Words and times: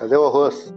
Cadê 0.00 0.16
o 0.16 0.24
arroz? 0.24 0.74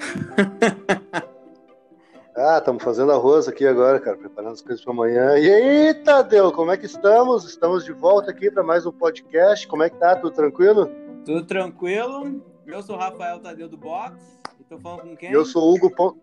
ah, 2.36 2.58
estamos 2.58 2.82
fazendo 2.82 3.12
arroz 3.12 3.46
aqui 3.46 3.64
agora, 3.64 4.00
cara, 4.00 4.16
preparando 4.16 4.54
as 4.54 4.62
coisas 4.62 4.84
para 4.84 4.92
amanhã. 4.92 5.38
E 5.38 5.48
aí, 5.48 5.94
Tadeu, 5.94 6.50
como 6.50 6.72
é 6.72 6.76
que 6.76 6.86
estamos? 6.86 7.44
Estamos 7.44 7.84
de 7.84 7.92
volta 7.92 8.32
aqui 8.32 8.50
para 8.50 8.64
mais 8.64 8.84
um 8.84 8.90
podcast. 8.90 9.68
Como 9.68 9.84
é 9.84 9.90
que 9.90 9.96
tá? 9.96 10.16
Tudo 10.16 10.34
tranquilo? 10.34 10.90
Tudo 11.24 11.44
tranquilo. 11.44 12.42
Eu 12.66 12.82
sou 12.82 12.96
o 12.96 12.98
Rafael 12.98 13.38
Tadeu 13.38 13.68
do 13.68 13.76
Box. 13.76 14.40
Estou 14.60 14.80
falando 14.80 15.02
com 15.02 15.16
quem? 15.16 15.30
Eu 15.30 15.44
sou 15.44 15.70
o 15.70 15.74
Hugo. 15.76 16.18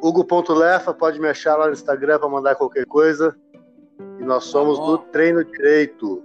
Hugo.lefa, 0.00 0.94
pode 0.94 1.18
me 1.18 1.28
achar 1.28 1.56
lá 1.56 1.66
no 1.66 1.72
Instagram 1.72 2.20
para 2.20 2.28
mandar 2.28 2.54
qualquer 2.54 2.86
coisa. 2.86 3.36
E 4.20 4.22
nós 4.22 4.44
somos 4.44 4.78
tá 4.78 4.84
do 4.84 4.98
Treino 4.98 5.44
Direito. 5.44 6.22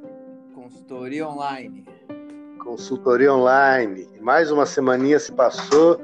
Consultoria 0.54 1.28
online. 1.28 1.97
Consultoria 2.68 3.34
online. 3.34 4.10
Mais 4.20 4.52
uma 4.52 4.66
semaninha 4.66 5.18
se 5.18 5.32
passou. 5.32 6.02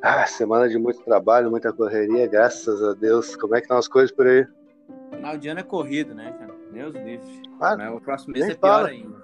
Ah, 0.00 0.26
semana 0.26 0.66
de 0.66 0.78
muito 0.78 1.04
trabalho, 1.04 1.50
muita 1.50 1.74
correria, 1.74 2.26
graças 2.26 2.82
a 2.82 2.94
Deus. 2.94 3.36
Como 3.36 3.54
é 3.54 3.58
que 3.58 3.66
estão 3.66 3.76
as 3.76 3.86
coisas 3.86 4.10
por 4.10 4.26
aí? 4.26 4.46
Final 5.14 5.36
de 5.36 5.48
ano 5.48 5.60
é 5.60 5.62
corrido, 5.62 6.14
né, 6.14 6.34
cara? 6.38 6.54
Deus 6.72 6.94
livre. 6.94 7.42
Ah, 7.60 7.92
o 7.94 8.00
próximo 8.00 8.32
mês 8.32 8.48
é 8.48 8.54
pior 8.54 8.86
ainda. 8.86 9.14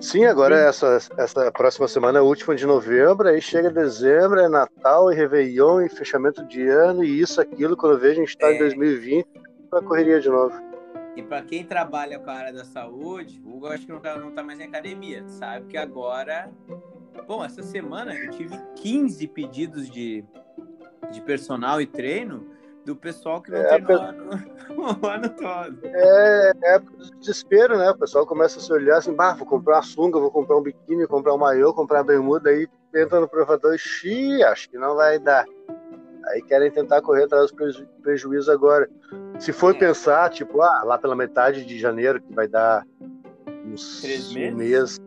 Sim, 0.00 0.26
agora 0.26 0.56
Sim. 0.56 0.68
Essa, 0.68 1.14
essa 1.18 1.50
próxima 1.50 1.88
semana 1.88 2.18
é 2.18 2.20
a 2.20 2.24
última 2.24 2.54
de 2.54 2.64
novembro, 2.64 3.28
aí 3.28 3.40
chega 3.40 3.68
dezembro, 3.68 4.38
é 4.38 4.48
Natal 4.48 5.10
e 5.10 5.16
Réveillon 5.16 5.80
e 5.80 5.88
fechamento 5.88 6.46
de 6.46 6.68
ano 6.68 7.02
e 7.02 7.20
isso, 7.20 7.40
aquilo. 7.40 7.76
Quando 7.76 7.94
eu 7.94 7.98
vejo, 7.98 8.12
a 8.12 8.24
gente 8.24 8.28
está 8.28 8.46
é. 8.46 8.54
em 8.54 8.58
2020, 8.58 9.26
a 9.72 9.82
correria 9.82 10.20
de 10.20 10.28
novo. 10.28 10.71
E 11.16 11.22
para 11.22 11.42
quem 11.42 11.64
trabalha 11.64 12.18
com 12.18 12.30
a 12.30 12.34
área 12.34 12.52
da 12.52 12.64
saúde, 12.64 13.40
o 13.44 13.56
Hugo 13.56 13.66
acho 13.66 13.84
que 13.84 13.92
não 13.92 14.00
tá, 14.00 14.16
não 14.16 14.32
tá 14.32 14.42
mais 14.42 14.58
em 14.60 14.64
academia. 14.64 15.26
Sabe 15.28 15.66
que 15.66 15.76
agora. 15.76 16.50
Bom, 17.26 17.44
essa 17.44 17.62
semana 17.62 18.14
eu 18.14 18.30
tive 18.30 18.58
15 18.76 19.28
pedidos 19.28 19.90
de, 19.90 20.24
de 21.10 21.20
personal 21.20 21.80
e 21.80 21.86
treino 21.86 22.46
do 22.84 22.96
pessoal 22.96 23.40
que 23.40 23.50
não 23.50 23.58
é, 23.58 23.64
treinou 23.64 24.00
o 24.76 25.06
ano 25.06 25.28
todo. 25.28 25.78
É, 25.84 26.52
é 26.64 26.78
de 26.78 27.10
desespero, 27.18 27.78
né? 27.78 27.90
O 27.90 27.98
pessoal 27.98 28.26
começa 28.26 28.58
a 28.58 28.62
se 28.62 28.72
olhar 28.72 28.98
assim, 28.98 29.12
bah, 29.14 29.34
vou 29.34 29.46
comprar 29.46 29.76
uma 29.76 29.82
sunga, 29.82 30.18
vou 30.18 30.30
comprar 30.30 30.56
um 30.56 30.62
biquíni, 30.62 31.06
comprar 31.06 31.34
um 31.34 31.38
maiô, 31.38 31.72
comprar 31.72 31.98
uma 31.98 32.04
bermuda, 32.04 32.50
aí 32.50 32.66
entra 32.94 33.20
no 33.20 33.28
provador 33.28 33.74
e 33.74 33.78
xii, 33.78 34.42
acho 34.44 34.68
que 34.68 34.78
não 34.78 34.96
vai 34.96 35.18
dar. 35.18 35.46
Aí 36.26 36.42
querem 36.42 36.70
tentar 36.70 37.02
correr 37.02 37.24
atrás 37.24 37.50
dos 37.50 37.52
preju 37.52 37.86
prejuízos 38.02 38.48
agora. 38.48 38.88
Se 39.42 39.52
for 39.52 39.74
é. 39.74 39.78
pensar, 39.78 40.30
tipo, 40.30 40.62
ah, 40.62 40.84
lá 40.84 40.96
pela 40.96 41.16
metade 41.16 41.64
de 41.64 41.76
janeiro, 41.76 42.22
que 42.22 42.32
vai 42.32 42.46
dar 42.46 42.86
uns 43.66 44.00
Três 44.00 44.32
meses? 44.32 44.54
um 44.54 44.56
mês. 44.56 45.00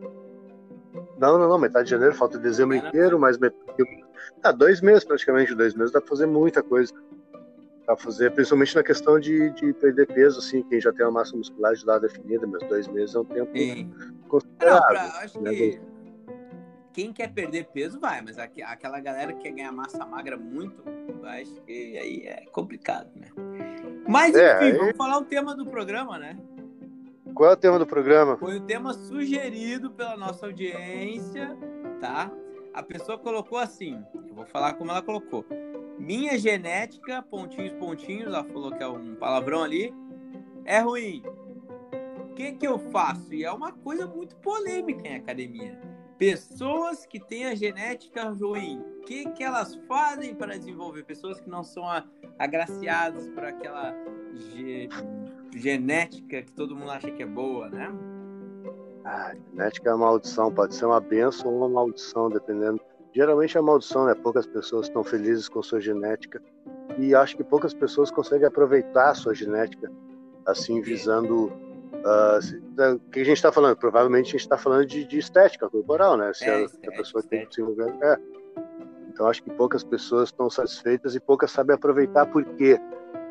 Não, 1.18 1.38
não, 1.38 1.48
não, 1.48 1.58
metade 1.58 1.84
de 1.86 1.92
janeiro, 1.92 2.14
falta 2.14 2.38
dezembro 2.38 2.76
inteiro, 2.76 3.18
mas 3.18 3.38
metade... 3.38 3.64
ah, 4.42 4.52
dois 4.52 4.82
meses 4.82 5.04
praticamente, 5.04 5.54
dois 5.54 5.74
meses 5.74 5.90
dá 5.90 6.02
pra 6.02 6.10
fazer 6.10 6.26
muita 6.26 6.62
coisa. 6.62 6.92
Dá 7.86 7.94
pra 7.94 7.96
fazer, 7.96 8.30
principalmente 8.32 8.76
na 8.76 8.82
questão 8.82 9.18
de, 9.18 9.48
de 9.52 9.72
perder 9.72 10.06
peso, 10.06 10.38
assim, 10.38 10.62
quem 10.64 10.82
já 10.82 10.92
tem 10.92 11.06
uma 11.06 11.12
massa 11.12 11.34
muscular 11.34 11.72
de 11.72 11.86
lado 11.86 12.02
definida, 12.02 12.46
mas 12.46 12.62
dois 12.68 12.86
meses 12.88 13.14
é 13.14 13.18
um 13.18 13.24
tempo 13.24 13.56
Sim. 13.56 13.90
considerável. 14.28 14.80
Não, 14.80 14.86
pra, 14.86 15.18
acho 15.24 15.40
né? 15.40 15.50
que 15.54 15.80
quem 16.92 17.10
quer 17.10 17.32
perder 17.32 17.68
peso 17.72 17.98
vai, 17.98 18.20
mas 18.20 18.38
aquela 18.38 19.00
galera 19.00 19.32
que 19.32 19.44
quer 19.44 19.52
ganhar 19.52 19.72
massa 19.72 20.04
magra 20.04 20.36
muito, 20.36 20.82
acho 21.24 21.60
que 21.62 21.98
aí 21.98 22.26
é 22.26 22.44
complicado, 22.52 23.10
né? 23.14 23.28
Mas 24.08 24.34
é, 24.34 24.56
enfim, 24.56 24.64
aí... 24.64 24.72
vamos 24.78 24.96
falar 24.96 25.18
o 25.18 25.24
tema 25.24 25.54
do 25.54 25.66
programa, 25.66 26.18
né? 26.18 26.38
Qual 27.34 27.50
é 27.50 27.52
o 27.52 27.56
tema 27.56 27.78
do 27.78 27.86
programa? 27.86 28.36
Foi 28.36 28.56
o 28.56 28.60
tema 28.60 28.94
sugerido 28.94 29.90
pela 29.90 30.16
nossa 30.16 30.46
audiência, 30.46 31.56
tá? 32.00 32.30
A 32.72 32.82
pessoa 32.82 33.18
colocou 33.18 33.58
assim, 33.58 34.02
eu 34.14 34.34
vou 34.34 34.46
falar 34.46 34.74
como 34.74 34.90
ela 34.90 35.02
colocou. 35.02 35.44
Minha 35.98 36.38
genética, 36.38 37.22
pontinhos, 37.22 37.72
pontinhos, 37.72 38.26
ela 38.26 38.44
falou 38.44 38.70
que 38.72 38.82
é 38.82 38.88
um 38.88 39.14
palavrão 39.16 39.62
ali, 39.62 39.94
é 40.64 40.78
ruim. 40.80 41.22
O 42.20 42.34
que 42.34 42.52
que 42.52 42.66
eu 42.66 42.78
faço? 42.78 43.32
E 43.34 43.44
é 43.44 43.52
uma 43.52 43.72
coisa 43.72 44.06
muito 44.06 44.36
polêmica 44.36 45.08
em 45.08 45.16
academia 45.16 45.78
Pessoas 46.18 47.04
que 47.04 47.20
têm 47.20 47.44
a 47.46 47.54
genética 47.54 48.30
ruim, 48.30 48.80
o 48.80 49.00
que, 49.02 49.28
que 49.32 49.44
elas 49.44 49.74
fazem 49.86 50.34
para 50.34 50.56
desenvolver? 50.56 51.04
Pessoas 51.04 51.38
que 51.38 51.48
não 51.48 51.62
são 51.62 51.84
agraciadas 52.38 53.28
por 53.28 53.44
aquela 53.44 53.94
ge 54.34 54.88
genética 55.54 56.42
que 56.42 56.52
todo 56.52 56.74
mundo 56.74 56.90
acha 56.90 57.10
que 57.10 57.22
é 57.22 57.26
boa, 57.26 57.68
né? 57.68 57.92
Ah, 59.04 59.34
genética 59.50 59.90
é 59.90 59.94
uma 59.94 60.06
maldição, 60.06 60.52
pode 60.52 60.74
ser 60.74 60.86
uma 60.86 61.00
benção 61.00 61.52
ou 61.52 61.58
uma 61.58 61.68
maldição, 61.68 62.30
dependendo. 62.30 62.80
Geralmente 63.14 63.56
é 63.56 63.60
uma 63.60 63.72
maldição, 63.72 64.06
né? 64.06 64.14
Poucas 64.14 64.46
pessoas 64.46 64.86
estão 64.86 65.04
felizes 65.04 65.48
com 65.48 65.62
sua 65.62 65.80
genética 65.80 66.42
e 66.98 67.14
acho 67.14 67.36
que 67.36 67.44
poucas 67.44 67.74
pessoas 67.74 68.10
conseguem 68.10 68.46
aproveitar 68.46 69.10
a 69.10 69.14
sua 69.14 69.34
genética, 69.34 69.92
assim, 70.46 70.80
visando 70.80 71.52
Uh, 72.04 72.94
o 72.94 73.10
que 73.10 73.20
a 73.20 73.24
gente 73.24 73.36
está 73.36 73.50
falando? 73.50 73.76
Provavelmente 73.76 74.28
a 74.28 74.30
gente 74.32 74.40
está 74.40 74.58
falando 74.58 74.86
de, 74.86 75.04
de, 75.04 75.18
estética 75.18 75.68
corporal, 75.68 76.16
né? 76.16 76.32
Se, 76.32 76.44
é, 76.44 76.54
a, 76.54 76.62
estética, 76.62 76.94
a, 76.94 76.96
pessoa 76.96 77.22
tem 77.22 77.46
desenvolver. 77.48 77.94
É. 78.02 78.18
Então 79.08 79.28
acho 79.28 79.42
que 79.42 79.50
poucas 79.50 79.82
pessoas 79.82 80.28
estão 80.28 80.50
satisfeitas 80.50 81.14
e 81.14 81.20
poucas 81.20 81.50
sabem 81.50 81.74
aproveitar 81.74 82.26
por 82.26 82.44
quê. 82.44 82.78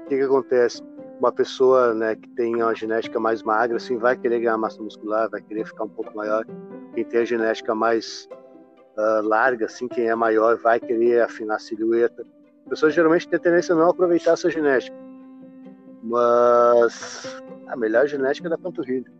O 0.03 0.07
que, 0.07 0.17
que 0.17 0.23
acontece? 0.23 0.81
Uma 1.19 1.31
pessoa 1.31 1.93
né, 1.93 2.15
que 2.15 2.27
tem 2.29 2.55
uma 2.55 2.75
genética 2.75 3.19
mais 3.19 3.41
magra, 3.41 3.77
assim, 3.77 3.97
vai 3.97 4.17
querer 4.17 4.39
ganhar 4.39 4.57
massa 4.57 4.81
muscular, 4.81 5.29
vai 5.29 5.41
querer 5.41 5.65
ficar 5.65 5.85
um 5.85 5.89
pouco 5.89 6.15
maior. 6.15 6.45
Quem 6.93 7.05
tem 7.05 7.21
a 7.21 7.25
genética 7.25 7.73
mais 7.73 8.27
uh, 8.97 9.21
larga, 9.21 9.65
assim, 9.65 9.87
quem 9.87 10.07
é 10.09 10.15
maior, 10.15 10.57
vai 10.57 10.79
querer 10.79 11.21
afinar 11.21 11.55
a 11.55 11.59
silhueta. 11.59 12.23
Pessoas 12.67 12.93
geralmente 12.93 13.27
têm 13.27 13.39
tendência 13.39 13.73
a 13.73 13.77
não 13.77 13.89
aproveitar 13.89 14.33
essa 14.33 14.49
genética. 14.49 15.04
Mas 16.05 17.41
a 17.67 17.75
melhor 17.75 18.07
genética 18.07 18.47
é 18.47 18.49
da 18.51 18.57
panturrilha. 18.57 19.11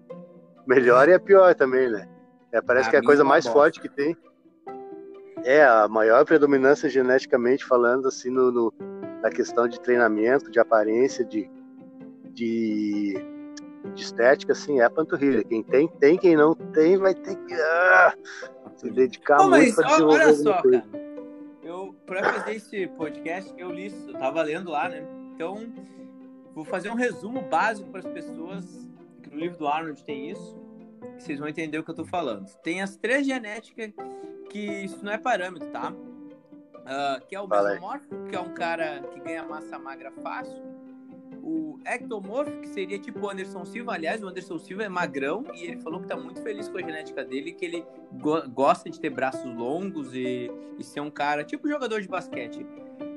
Melhor 0.67 1.09
e 1.09 1.13
a 1.13 1.19
pior 1.19 1.55
também, 1.55 1.89
né? 1.89 2.07
É, 2.51 2.61
parece 2.61 2.87
a 2.87 2.91
que 2.91 2.95
é 2.95 2.99
a 2.99 3.03
coisa 3.03 3.23
mais 3.23 3.45
bosta. 3.45 3.59
forte 3.59 3.81
que 3.81 3.89
tem. 3.89 4.15
É, 5.43 5.63
a 5.63 5.87
maior 5.87 6.23
predominância 6.25 6.87
geneticamente 6.87 7.65
falando, 7.65 8.07
assim, 8.07 8.29
no, 8.29 8.51
no, 8.51 8.73
na 9.21 9.29
questão 9.29 9.67
de 9.67 9.79
treinamento, 9.79 10.51
de 10.51 10.59
aparência, 10.59 11.25
de, 11.25 11.49
de, 12.31 13.13
de, 13.93 14.03
estética, 14.03 14.53
assim, 14.53 14.79
é 14.79 14.83
a 14.83 14.89
panturrilha. 14.89 15.43
Quem 15.43 15.63
tem, 15.63 15.87
tem. 15.87 16.17
Quem 16.17 16.35
não 16.35 16.53
tem, 16.53 16.97
vai 16.97 17.15
ter 17.15 17.35
que 17.35 17.53
ah, 17.53 18.13
se 18.75 18.91
dedicar 18.91 19.37
Pô, 19.37 19.49
muito 19.49 19.75
para 19.75 19.87
desenvolver 19.87 20.23
Olha 20.23 20.33
só, 20.33 20.61
cara. 20.61 20.85
Eu, 21.63 21.95
para 22.05 22.23
fazer 22.23 22.55
esse 22.55 22.87
podcast, 22.89 23.51
eu 23.57 23.71
li, 23.71 23.91
eu 24.07 24.13
tava 24.13 24.43
lendo 24.43 24.69
lá, 24.69 24.87
né? 24.87 25.03
Então, 25.33 25.67
Vou 26.55 26.63
fazer 26.63 26.89
um 26.89 26.95
resumo 26.95 27.41
básico 27.41 27.91
para 27.91 27.99
as 27.99 28.07
pessoas, 28.07 28.87
que 29.21 29.29
no 29.29 29.37
livro 29.37 29.57
do 29.57 29.67
Arnold 29.67 30.01
tem 30.05 30.31
isso, 30.31 30.57
vocês 31.17 31.37
vão 31.37 31.49
entender 31.49 31.77
o 31.77 31.83
que 31.83 31.89
eu 31.89 31.93
estou 31.93 32.05
falando. 32.05 32.47
Tem 32.63 32.81
as 32.81 32.95
três 32.95 33.27
genéticas 33.27 33.91
que 34.49 34.59
isso 34.59 35.03
não 35.03 35.11
é 35.11 35.17
parâmetro, 35.17 35.69
tá? 35.69 35.91
Uh, 35.91 37.25
que 37.27 37.35
é 37.35 37.41
o 37.41 37.47
mesomórfico, 37.47 38.15
que 38.29 38.35
é 38.35 38.39
um 38.39 38.53
cara 38.53 39.01
que 39.11 39.19
ganha 39.19 39.43
massa 39.43 39.77
magra 39.77 40.11
fácil. 40.23 40.63
O 41.43 41.77
ectomorfo, 41.85 42.61
que 42.61 42.69
seria 42.69 42.97
tipo 42.97 43.19
o 43.19 43.29
Anderson 43.29 43.65
Silva. 43.65 43.93
Aliás, 43.93 44.23
o 44.23 44.27
Anderson 44.27 44.57
Silva 44.57 44.83
é 44.83 44.89
magrão 44.89 45.43
e 45.53 45.63
ele 45.65 45.81
falou 45.81 45.99
que 45.99 46.07
tá 46.07 46.15
muito 46.15 46.41
feliz 46.41 46.69
com 46.69 46.77
a 46.77 46.81
genética 46.81 47.23
dele, 47.25 47.51
que 47.51 47.65
ele 47.65 47.85
go 48.13 48.47
gosta 48.49 48.89
de 48.89 48.99
ter 48.99 49.09
braços 49.09 49.53
longos 49.53 50.13
e, 50.13 50.49
e 50.77 50.83
ser 50.83 51.01
um 51.01 51.11
cara 51.11 51.43
tipo 51.43 51.67
jogador 51.67 52.01
de 52.01 52.07
basquete. 52.07 52.65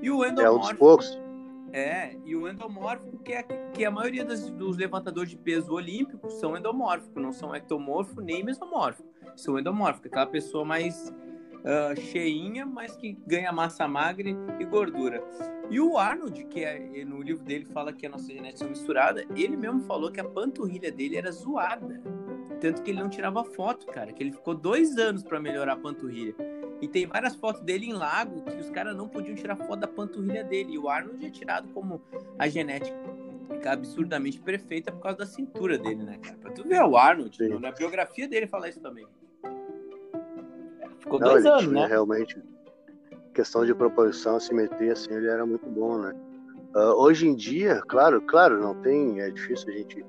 E 0.03 0.11
o 0.11 0.25
endomórfico... 0.25 0.41
É 0.41 0.51
um 0.51 0.59
dos 0.59 0.73
poucos 0.73 1.28
é, 1.73 2.17
e 2.25 2.35
o 2.35 2.49
endomórfico, 2.49 3.19
que 3.19 3.33
é 3.33 3.43
que 3.43 3.85
a 3.85 3.91
maioria 3.91 4.25
das, 4.25 4.51
dos 4.51 4.77
levantadores 4.77 5.31
de 5.31 5.37
peso 5.37 5.73
olímpicos 5.73 6.35
são 6.35 6.57
endomórficos, 6.57 7.23
não 7.23 7.33
são 7.33 7.55
ectomorfo 7.55 8.21
nem 8.21 8.43
mesomórfico. 8.43 9.09
São 9.37 9.59
endomórficos, 9.59 10.07
aquela 10.07 10.27
pessoa 10.27 10.65
mais 10.65 11.15
uh, 11.59 12.01
cheinha, 12.01 12.67
mas 12.67 12.97
que 12.97 13.19
ganha 13.27 13.53
massa 13.53 13.87
magra 13.87 14.29
e 14.59 14.65
gordura. 14.65 15.23
E 15.71 15.81
o 15.81 15.99
Arnold, 15.99 16.45
que 16.45 16.65
é, 16.65 17.05
no 17.05 17.21
livro 17.21 17.45
dele 17.45 17.67
fala 17.67 17.93
que 17.93 18.07
a 18.07 18.09
nossa 18.09 18.33
genética 18.33 18.65
é 18.65 18.69
misturada, 18.69 19.27
ele 19.37 19.57
mesmo 19.57 19.81
falou 19.83 20.11
que 20.11 20.21
a 20.21 20.25
panturrilha 20.25 20.91
dele 20.91 21.17
era 21.17 21.31
zoada. 21.31 22.01
Tanto 22.61 22.83
que 22.83 22.91
ele 22.91 23.01
não 23.01 23.09
tirava 23.09 23.45
foto, 23.45 23.87
cara, 23.87 24.13
que 24.13 24.23
ele 24.23 24.33
ficou 24.33 24.55
dois 24.55 24.97
anos 24.97 25.23
para 25.23 25.39
melhorar 25.39 25.75
a 25.75 25.77
panturrilha. 25.77 26.35
E 26.81 26.87
tem 26.87 27.07
várias 27.07 27.35
fotos 27.35 27.61
dele 27.63 27.87
em 27.87 27.93
lago 27.93 28.43
que 28.43 28.57
os 28.57 28.71
caras 28.71 28.97
não 28.97 29.09
podiam 29.09 29.35
tirar 29.35 29.57
foto 29.57 29.81
da 29.81 29.89
panturrilha 29.89 30.45
dele. 30.45 30.73
E 30.73 30.79
o 30.79 30.89
Arnold 30.89 31.25
é 31.27 31.31
tirado 31.31 31.69
como 31.69 32.01
a 32.39 32.49
genética 32.49 32.97
absurdamente 33.67 34.41
perfeita 34.41 34.93
por 34.93 35.01
causa 35.01 35.19
da 35.19 35.27
cintura 35.27 35.79
dele, 35.79 36.03
né, 36.03 36.19
cara? 36.19 36.37
Pra 36.37 36.51
tu 36.53 36.63
ver 36.67 36.83
o 36.83 36.97
Arnold, 36.97 37.37
Sim. 37.37 37.59
na 37.59 37.73
biografia 37.73 38.29
dele 38.29 38.47
fala 38.47 38.69
isso 38.69 38.81
também. 38.81 39.07
Ficou 40.99 41.19
não, 41.19 41.29
dois 41.29 41.47
anos, 41.47 41.73
né? 41.73 41.87
Realmente, 41.87 42.41
questão 43.35 43.65
de 43.65 43.75
proporção, 43.75 44.39
simetria, 44.39 44.93
assim, 44.93 45.13
ele 45.13 45.29
era 45.29 45.45
muito 45.47 45.67
bom, 45.67 45.99
né? 45.99 46.15
Uh, 46.75 46.93
hoje 47.01 47.27
em 47.27 47.35
dia, 47.35 47.81
claro, 47.89 48.21
claro, 48.21 48.61
não 48.61 48.75
tem, 48.83 49.21
é 49.21 49.31
difícil 49.31 49.69
a 49.71 49.73
gente, 49.73 50.05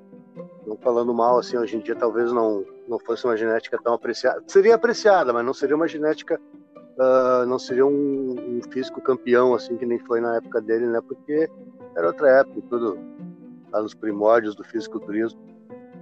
não 0.67 0.75
falando 0.77 1.13
mal, 1.13 1.39
assim, 1.39 1.57
hoje 1.57 1.77
em 1.77 1.79
dia 1.79 1.95
talvez 1.95 2.33
não, 2.33 2.65
não 2.87 2.99
fosse 2.99 3.25
uma 3.25 3.37
genética 3.37 3.79
tão 3.81 3.93
apreciada. 3.93 4.43
Seria 4.45 4.75
apreciada, 4.75 5.31
mas 5.31 5.45
não 5.45 5.53
seria 5.53 5.75
uma 5.75 5.87
genética 5.87 6.39
uh, 6.99 7.45
não 7.45 7.57
seria 7.57 7.85
um, 7.85 8.35
um, 8.37 8.61
físico 8.71 9.01
campeão, 9.01 9.53
assim, 9.53 9.77
que 9.77 9.85
nem 9.85 9.97
foi 9.99 10.19
na 10.19 10.35
época 10.35 10.61
dele, 10.61 10.85
né? 10.85 10.99
Porque 11.01 11.49
era 11.95 12.07
outra 12.07 12.29
época, 12.39 12.61
tudo 12.69 12.99
lá 13.71 13.81
nos 13.81 13.93
primórdios 13.93 14.55
do 14.55 14.63
fisiculturismo. 14.63 15.39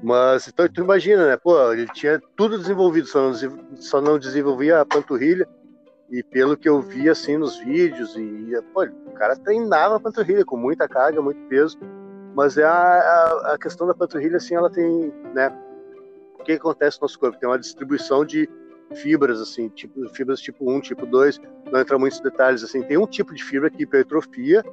Mas 0.01 0.47
então 0.47 0.67
tu 0.67 0.81
imagina, 0.81 1.27
né? 1.27 1.38
Pô, 1.38 1.71
ele 1.71 1.88
tinha 1.94 2.21
tudo 2.35 2.57
desenvolvido, 2.57 3.07
só 3.07 3.21
não, 3.21 3.33
só 3.75 4.01
não 4.01 4.19
desenvolvia 4.19 4.81
a 4.81 4.85
panturrilha. 4.85 5.47
E 6.09 6.23
pelo 6.23 6.55
que 6.55 6.69
eu 6.69 6.81
vi 6.81 7.09
assim 7.09 7.35
nos 7.35 7.59
vídeos, 7.59 8.15
e 8.15 8.51
pô, 8.73 8.83
o 8.83 9.11
cara 9.11 9.35
treinava 9.35 9.97
a 9.97 9.99
panturrilha 9.99 10.45
com 10.45 10.55
muita 10.55 10.88
carga, 10.88 11.21
muito 11.21 11.41
peso. 11.47 11.77
Mas 12.33 12.57
é 12.57 12.63
a, 12.63 12.69
a, 12.71 13.53
a 13.53 13.57
questão 13.57 13.88
da 13.88 13.94
panturrilha, 13.94 14.38
assim, 14.38 14.55
ela 14.55 14.69
tem, 14.69 15.11
né? 15.33 15.51
O 16.39 16.44
que 16.44 16.53
acontece 16.53 16.97
no 16.97 17.05
nosso 17.05 17.19
corpo? 17.19 17.38
Tem 17.39 17.49
uma 17.49 17.59
distribuição 17.59 18.23
de 18.23 18.47
fibras, 18.95 19.41
assim, 19.41 19.69
tipo, 19.69 20.07
fibras 20.09 20.39
tipo 20.39 20.69
1, 20.71 20.81
tipo 20.81 21.05
2, 21.05 21.39
não 21.71 21.79
entra 21.79 21.97
muitos 21.97 22.19
detalhes, 22.19 22.63
assim, 22.63 22.81
tem 22.83 22.97
um 22.97 23.07
tipo 23.07 23.33
de 23.33 23.43
fibra 23.43 23.69
que 23.69 23.83
hipertrofia 23.83 24.63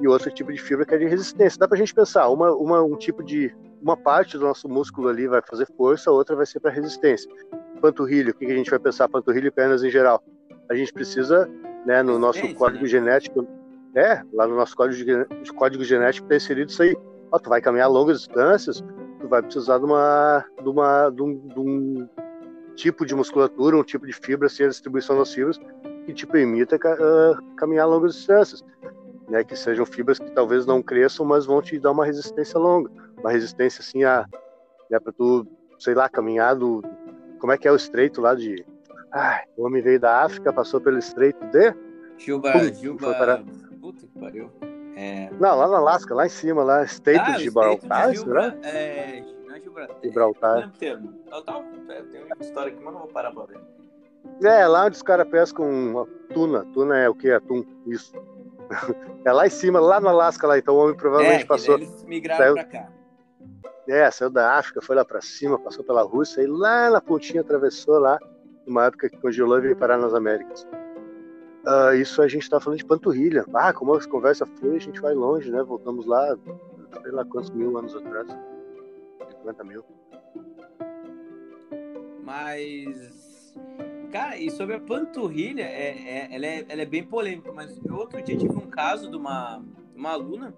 e 0.00 0.08
outro 0.08 0.30
tipo 0.30 0.52
de 0.52 0.60
fibra 0.60 0.84
que 0.84 0.94
é 0.94 0.98
de 0.98 1.06
resistência. 1.06 1.58
Dá 1.58 1.68
pra 1.68 1.78
gente 1.78 1.94
pensar, 1.94 2.28
uma, 2.28 2.52
uma, 2.52 2.82
um 2.82 2.96
tipo 2.96 3.22
de, 3.22 3.54
uma 3.82 3.96
parte 3.96 4.38
do 4.38 4.44
nosso 4.44 4.68
músculo 4.68 5.08
ali 5.08 5.26
vai 5.26 5.42
fazer 5.42 5.66
força, 5.76 6.10
a 6.10 6.12
outra 6.12 6.34
vai 6.34 6.46
ser 6.46 6.60
para 6.60 6.70
resistência. 6.70 7.30
Panturrilha, 7.80 8.30
o 8.30 8.34
que 8.34 8.46
a 8.46 8.56
gente 8.56 8.70
vai 8.70 8.78
pensar? 8.78 9.08
Panturrilha 9.08 9.48
e 9.48 9.50
pernas 9.50 9.84
em 9.84 9.90
geral. 9.90 10.22
A 10.70 10.74
gente 10.74 10.92
precisa, 10.92 11.48
né, 11.84 12.02
no 12.02 12.18
nosso 12.18 12.40
código 12.54 12.84
né? 12.84 12.88
genético, 12.88 13.46
é, 13.94 14.22
lá 14.32 14.46
no 14.46 14.56
nosso 14.56 14.74
código, 14.74 15.26
código 15.54 15.84
genético 15.84 16.26
tá 16.26 16.36
inserido 16.36 16.70
isso 16.70 16.82
aí. 16.82 16.96
Ó, 17.30 17.38
tu 17.38 17.48
vai 17.48 17.60
caminhar 17.60 17.88
longas 17.88 18.20
distâncias, 18.20 18.82
tu 19.20 19.28
vai 19.28 19.42
precisar 19.42 19.78
de 19.78 19.84
uma, 19.84 20.44
de 20.62 20.68
uma, 20.68 21.10
de 21.10 21.22
um, 21.22 21.48
de 21.48 21.60
um 21.60 22.08
tipo 22.74 23.06
de 23.06 23.14
musculatura, 23.14 23.76
um 23.76 23.82
tipo 23.82 24.06
de 24.06 24.12
fibra, 24.12 24.46
assim, 24.46 24.64
a 24.64 24.68
distribuição 24.68 25.18
das 25.18 25.32
fibras, 25.32 25.58
que 26.06 26.12
te 26.12 26.26
permita 26.26 26.76
uh, 26.76 27.54
caminhar 27.56 27.88
longas 27.88 28.14
distâncias. 28.14 28.64
Né, 29.26 29.42
que 29.42 29.56
sejam 29.56 29.86
fibras 29.86 30.18
que 30.18 30.30
talvez 30.32 30.66
não 30.66 30.82
cresçam, 30.82 31.24
mas 31.24 31.46
vão 31.46 31.62
te 31.62 31.78
dar 31.78 31.92
uma 31.92 32.04
resistência 32.04 32.58
longa, 32.58 32.90
uma 33.18 33.30
resistência 33.30 33.80
assim 33.80 34.04
a, 34.04 34.26
né, 34.90 35.00
para 35.00 35.12
tu, 35.14 35.46
sei 35.78 35.94
lá, 35.94 36.10
caminhar 36.10 36.54
do, 36.54 36.82
como 37.38 37.50
é 37.50 37.56
que 37.56 37.66
é 37.66 37.72
o 37.72 37.76
estreito 37.76 38.20
lá 38.20 38.34
de, 38.34 38.62
ah, 39.10 39.42
o 39.56 39.64
homem 39.64 39.80
veio 39.80 39.98
da 39.98 40.24
África, 40.24 40.52
passou 40.52 40.78
pelo 40.78 40.98
estreito 40.98 41.42
de 41.46 41.74
Gilba, 42.18 42.52
Pum, 42.52 42.74
Gilba, 42.74 43.14
para... 43.14 43.42
puta 43.80 44.06
que 44.06 44.18
pariu. 44.18 44.50
É... 44.96 45.28
Não, 45.40 45.56
lá 45.56 45.66
no 45.66 45.74
Alasca, 45.74 46.14
lá 46.14 46.26
em 46.26 46.30
cima, 46.30 46.62
lá, 46.62 46.84
Estreito 46.84 47.24
ah, 47.26 47.32
de 47.32 47.44
Gibraltar, 47.44 48.16
será? 48.16 48.54
É, 48.62 49.24
Gibraltar. 50.02 50.70
Termo. 50.78 51.14
Eu, 51.30 51.42
tava, 51.42 51.64
eu 51.88 52.04
tenho 52.10 52.26
uma 52.26 52.36
história 52.40 52.72
aqui, 52.72 52.82
mas 52.82 52.92
não 52.92 53.00
vou 53.00 53.10
parar 53.10 53.32
pra 53.32 53.44
ver. 53.44 53.60
É, 54.42 54.66
lá 54.66 54.86
onde 54.86 54.96
os 54.96 55.02
caras 55.02 55.28
pescam 55.28 55.68
uma 55.68 56.06
tuna. 56.32 56.64
Tuna 56.72 56.98
é 56.98 57.08
o 57.08 57.14
que? 57.14 57.30
Atum. 57.30 57.64
Isso. 57.86 58.12
É 59.26 59.32
lá 59.32 59.46
em 59.46 59.50
cima, 59.50 59.80
lá 59.80 59.98
no 60.00 60.08
Alasca, 60.08 60.46
lá. 60.46 60.58
Então 60.58 60.74
o 60.74 60.78
homem 60.78 60.94
provavelmente 60.94 61.44
é, 61.44 61.46
passou. 61.46 61.76
Eles 61.76 62.04
migraram 62.04 62.44
saiu, 62.44 62.54
pra 62.54 62.64
cá. 62.64 62.88
É, 63.88 64.10
saiu 64.10 64.28
da 64.28 64.58
África, 64.58 64.82
foi 64.82 64.94
lá 64.96 65.02
pra 65.02 65.22
cima, 65.22 65.58
passou 65.58 65.82
pela 65.82 66.02
Rússia 66.02 66.42
e 66.42 66.46
lá 66.46 66.90
na 66.90 67.00
pontinha 67.00 67.40
atravessou 67.40 67.98
lá, 67.98 68.18
numa 68.66 68.84
época 68.84 69.08
que 69.08 69.16
congelou 69.16 69.56
e 69.56 69.62
veio 69.62 69.76
parar 69.76 69.96
nas 69.96 70.12
Américas. 70.12 70.66
Uh, 71.66 71.94
isso 71.94 72.20
a 72.20 72.28
gente 72.28 72.50
tá 72.50 72.60
falando 72.60 72.78
de 72.78 72.84
panturrilha. 72.84 73.46
Ah, 73.54 73.72
como 73.72 73.94
a 73.94 74.06
conversa 74.06 74.44
foi, 74.44 74.76
a 74.76 74.80
gente 74.80 75.00
vai 75.00 75.14
longe, 75.14 75.50
né? 75.50 75.62
Voltamos 75.62 76.04
lá, 76.04 76.36
sei 77.02 77.10
lá 77.10 77.24
quantos 77.24 77.48
mil 77.50 77.76
anos 77.78 77.96
atrás. 77.96 78.28
50 79.44 79.64
mil. 79.64 79.84
Mas, 82.24 83.54
cara, 84.10 84.38
e 84.38 84.50
sobre 84.50 84.76
a 84.76 84.80
panturrilha, 84.80 85.62
é, 85.62 85.90
é, 85.90 86.34
ela, 86.34 86.46
é, 86.46 86.64
ela 86.68 86.82
é 86.82 86.86
bem 86.86 87.04
polêmica, 87.04 87.52
mas 87.52 87.78
outro 87.90 88.22
dia 88.22 88.36
tive 88.36 88.56
um 88.56 88.68
caso 88.70 89.10
de 89.10 89.16
uma, 89.16 89.62
uma 89.94 90.10
aluna 90.10 90.54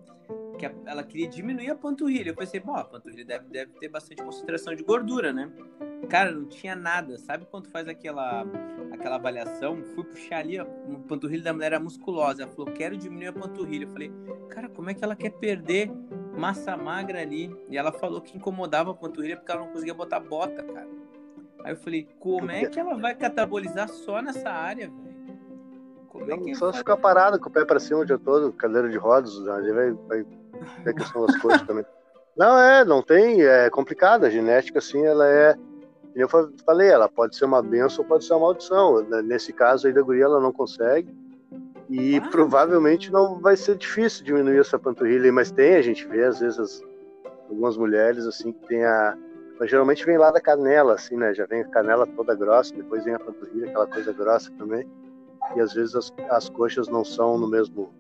que 0.57 0.65
ela 0.87 1.03
queria 1.03 1.29
diminuir 1.29 1.71
a 1.71 1.75
panturrilha. 1.75 2.31
Eu 2.31 2.35
pensei, 2.35 2.61
bom, 2.61 2.75
a 2.75 2.85
panturrilha 2.85 3.25
deve, 3.25 3.49
deve 3.49 3.73
ter 3.73 3.89
bastante 3.89 4.23
concentração 4.23 4.75
de 4.75 4.83
gordura, 4.83 5.33
né? 5.33 5.51
Cara, 6.09 6.31
não 6.31 6.47
tinha 6.47 6.75
nada. 6.75 7.19
Sabe 7.19 7.47
quando 7.51 7.69
faz 7.69 7.89
aquela, 7.89 8.47
aquela 8.93 9.17
avaliação? 9.17 9.83
Fui 9.95 10.05
puxar 10.05 10.39
ali, 10.39 10.59
a 10.59 10.65
panturrilha 11.09 11.43
da 11.43 11.53
mulher 11.53 11.67
era 11.67 11.81
musculosa. 11.81 12.45
Ela 12.45 12.53
falou, 12.53 12.73
quero 12.73 12.97
diminuir 12.97 13.27
a 13.27 13.33
panturrilha. 13.33 13.85
Eu 13.85 13.91
falei, 13.91 14.11
cara, 14.49 14.69
como 14.71 14.89
é 14.89 14.95
que 14.95 15.05
ela 15.05 15.15
quer 15.15 15.31
perder 15.31 15.91
massa 16.37 16.77
magra 16.77 17.21
ali. 17.21 17.55
E 17.69 17.77
ela 17.77 17.93
falou 17.93 18.21
que 18.21 18.37
incomodava 18.37 18.91
a 18.91 18.95
panturrilha 18.95 19.37
porque 19.37 19.51
ela 19.51 19.63
não 19.63 19.73
conseguia 19.73 19.95
botar 19.95 20.21
bota, 20.21 20.63
cara. 20.63 20.89
Aí 21.65 21.73
eu 21.73 21.77
falei, 21.77 22.09
como 22.21 22.51
é 22.51 22.67
que 22.67 22.79
ela 22.79 22.97
vai 22.97 23.15
catabolizar 23.15 23.89
só 23.89 24.23
nessa 24.23 24.51
área, 24.51 24.89
velho? 24.89 25.17
Como 26.09 26.33
é 26.33 26.39
que 26.39 26.55
só 26.55 26.71
vai... 26.71 26.79
ficar 26.79 26.97
parado 26.97 27.41
com 27.41 27.49
o 27.49 27.53
pé 27.53 27.65
para 27.65 27.81
cima 27.81 28.01
o 28.01 28.05
dia 28.05 28.19
todo, 28.19 28.53
cadeira 28.53 28.89
de 28.89 28.97
rodas, 28.97 29.47
ali 29.49 29.73
vai, 29.73 29.93
vai 29.93 30.27
ter 30.85 30.95
questão 30.95 31.27
das 31.27 31.37
coisas 31.43 31.63
também. 31.63 31.85
Não, 32.37 32.59
é, 32.59 32.85
não 32.85 33.03
tem, 33.03 33.43
é 33.43 33.69
complicado. 33.71 34.25
A 34.25 34.31
genética, 34.31 34.79
assim, 34.79 35.05
ela 35.05 35.27
é. 35.27 35.57
Eu 36.15 36.29
falei, 36.29 36.89
ela 36.89 37.09
pode 37.09 37.37
ser 37.37 37.45
uma 37.45 37.63
benção 37.63 38.03
ou 38.03 38.09
pode 38.09 38.25
ser 38.25 38.33
uma 38.35 38.41
maldição. 38.41 39.03
Nesse 39.23 39.53
caso 39.53 39.87
aí 39.87 39.93
da 39.93 40.01
guria, 40.01 40.25
ela 40.25 40.41
não 40.41 40.53
consegue 40.53 41.15
e 41.89 42.17
ah. 42.17 42.29
provavelmente 42.31 43.13
não 43.13 43.39
vai 43.41 43.57
ser 43.57 43.77
difícil 43.77 44.25
diminuir 44.25 44.59
essa 44.59 44.79
panturrilha, 44.79 45.33
mas 45.33 45.51
tem, 45.51 45.77
a 45.77 45.83
gente 45.83 46.07
vê 46.07 46.25
às 46.25 46.41
vezes 46.41 46.59
as, 46.59 46.83
algumas 47.49 47.77
mulheres 47.77 48.27
assim 48.27 48.53
que 48.53 48.67
tem 48.67 48.85
a. 48.85 49.17
Mas 49.59 49.71
geralmente 49.71 50.05
vem 50.05 50.19
lá 50.19 50.31
da 50.31 50.41
canela, 50.41 50.95
assim, 50.95 51.17
né? 51.17 51.33
Já 51.33 51.47
vem 51.47 51.63
a 51.63 51.69
canela 51.69 52.07
toda 52.07 52.35
grossa, 52.35 52.75
depois 52.75 53.05
vem 53.05 53.15
a 53.15 53.19
panturrilha, 53.19 53.69
aquela 53.69 53.87
coisa 53.87 54.13
grossa 54.13 54.51
também. 54.59 54.87
E 55.55 55.61
às 55.61 55.73
vezes 55.73 55.95
as, 55.95 56.13
as 56.29 56.49
coxas 56.51 56.89
não 56.89 57.05
são 57.05 57.39
no 57.39 57.49
mesmo. 57.49 57.95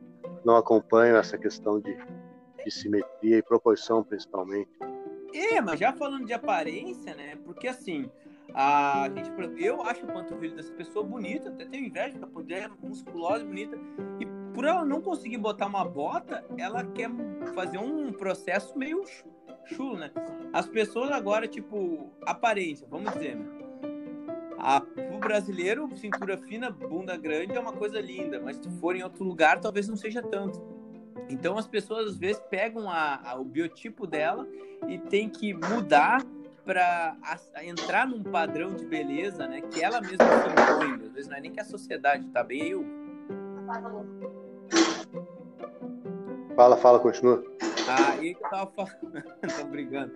não 0.44 0.56
acompanham 0.56 1.16
essa 1.16 1.38
questão 1.38 1.80
de, 1.80 1.96
de 2.62 2.70
simetria 2.70 3.38
e 3.38 3.42
proporção, 3.42 4.04
principalmente. 4.04 4.70
É, 5.32 5.60
mas 5.60 5.80
já 5.80 5.92
falando 5.92 6.26
de 6.26 6.34
aparência, 6.34 7.14
né? 7.14 7.38
Porque 7.44 7.68
assim, 7.68 8.10
a 8.54 9.08
gente, 9.14 9.30
eu 9.62 9.82
acho 9.82 10.04
a 10.04 10.12
panturrilha 10.12 10.56
dessa 10.56 10.72
pessoa 10.72 11.04
bonita, 11.04 11.48
até 11.48 11.64
tenho 11.64 11.86
inveja 11.86 12.18
da 12.18 12.26
panturrilha 12.26 12.70
musculosa 12.82 13.44
e 13.44 13.46
bonita. 13.46 13.78
E 14.20 14.26
por 14.54 14.64
ela 14.64 14.84
não 14.84 15.00
conseguir 15.02 15.38
botar 15.38 15.66
uma 15.66 15.84
bota, 15.84 16.44
ela 16.56 16.84
quer 16.84 17.10
fazer 17.54 17.78
um 17.78 18.12
processo 18.12 18.76
meio 18.78 19.04
chulo, 19.66 19.98
né? 19.98 20.10
As 20.52 20.66
pessoas 20.66 21.10
agora, 21.10 21.46
tipo, 21.46 22.10
aparência, 22.22 22.86
vamos 22.90 23.12
dizer, 23.12 23.36
né? 23.36 23.46
A, 24.58 24.80
pro 24.80 25.18
brasileiro, 25.18 25.88
cintura 25.96 26.38
fina, 26.38 26.70
bunda 26.70 27.16
grande 27.16 27.54
é 27.54 27.60
uma 27.60 27.72
coisa 27.72 28.00
linda, 28.00 28.40
mas 28.40 28.56
se 28.56 28.70
for 28.80 28.96
em 28.96 29.02
outro 29.02 29.22
lugar, 29.22 29.60
talvez 29.60 29.86
não 29.86 29.96
seja 29.96 30.22
tanto. 30.22 30.60
Então 31.28 31.58
as 31.58 31.66
pessoas 31.66 32.08
às 32.08 32.16
vezes 32.16 32.40
pegam 32.48 32.88
a, 32.88 33.20
a, 33.22 33.38
o 33.38 33.44
biotipo 33.44 34.06
dela 34.06 34.46
e 34.88 34.98
tem 34.98 35.28
que 35.28 35.52
mudar 35.52 36.24
para 36.66 37.16
entrar 37.62 38.08
num 38.08 38.24
padrão 38.24 38.74
de 38.74 38.84
beleza, 38.84 39.46
né? 39.46 39.60
Que 39.60 39.82
ela 39.82 40.00
mesma 40.00 40.18
se 40.18 40.48
impõe. 40.48 41.06
Às 41.06 41.12
vezes 41.12 41.30
não 41.30 41.36
é 41.36 41.40
nem 41.40 41.52
que 41.52 41.60
a 41.60 41.64
sociedade 41.64 42.28
tá 42.30 42.42
bem 42.42 42.68
eu. 42.68 42.84
Fala, 46.56 46.76
fala, 46.76 46.98
continua. 46.98 47.44
Ah, 47.88 48.16
e 48.16 48.34
que 48.34 48.44
eu 48.44 48.50
tava 48.50 48.70
falando. 48.72 49.22
Tô 49.56 49.64
brigando. 49.68 50.12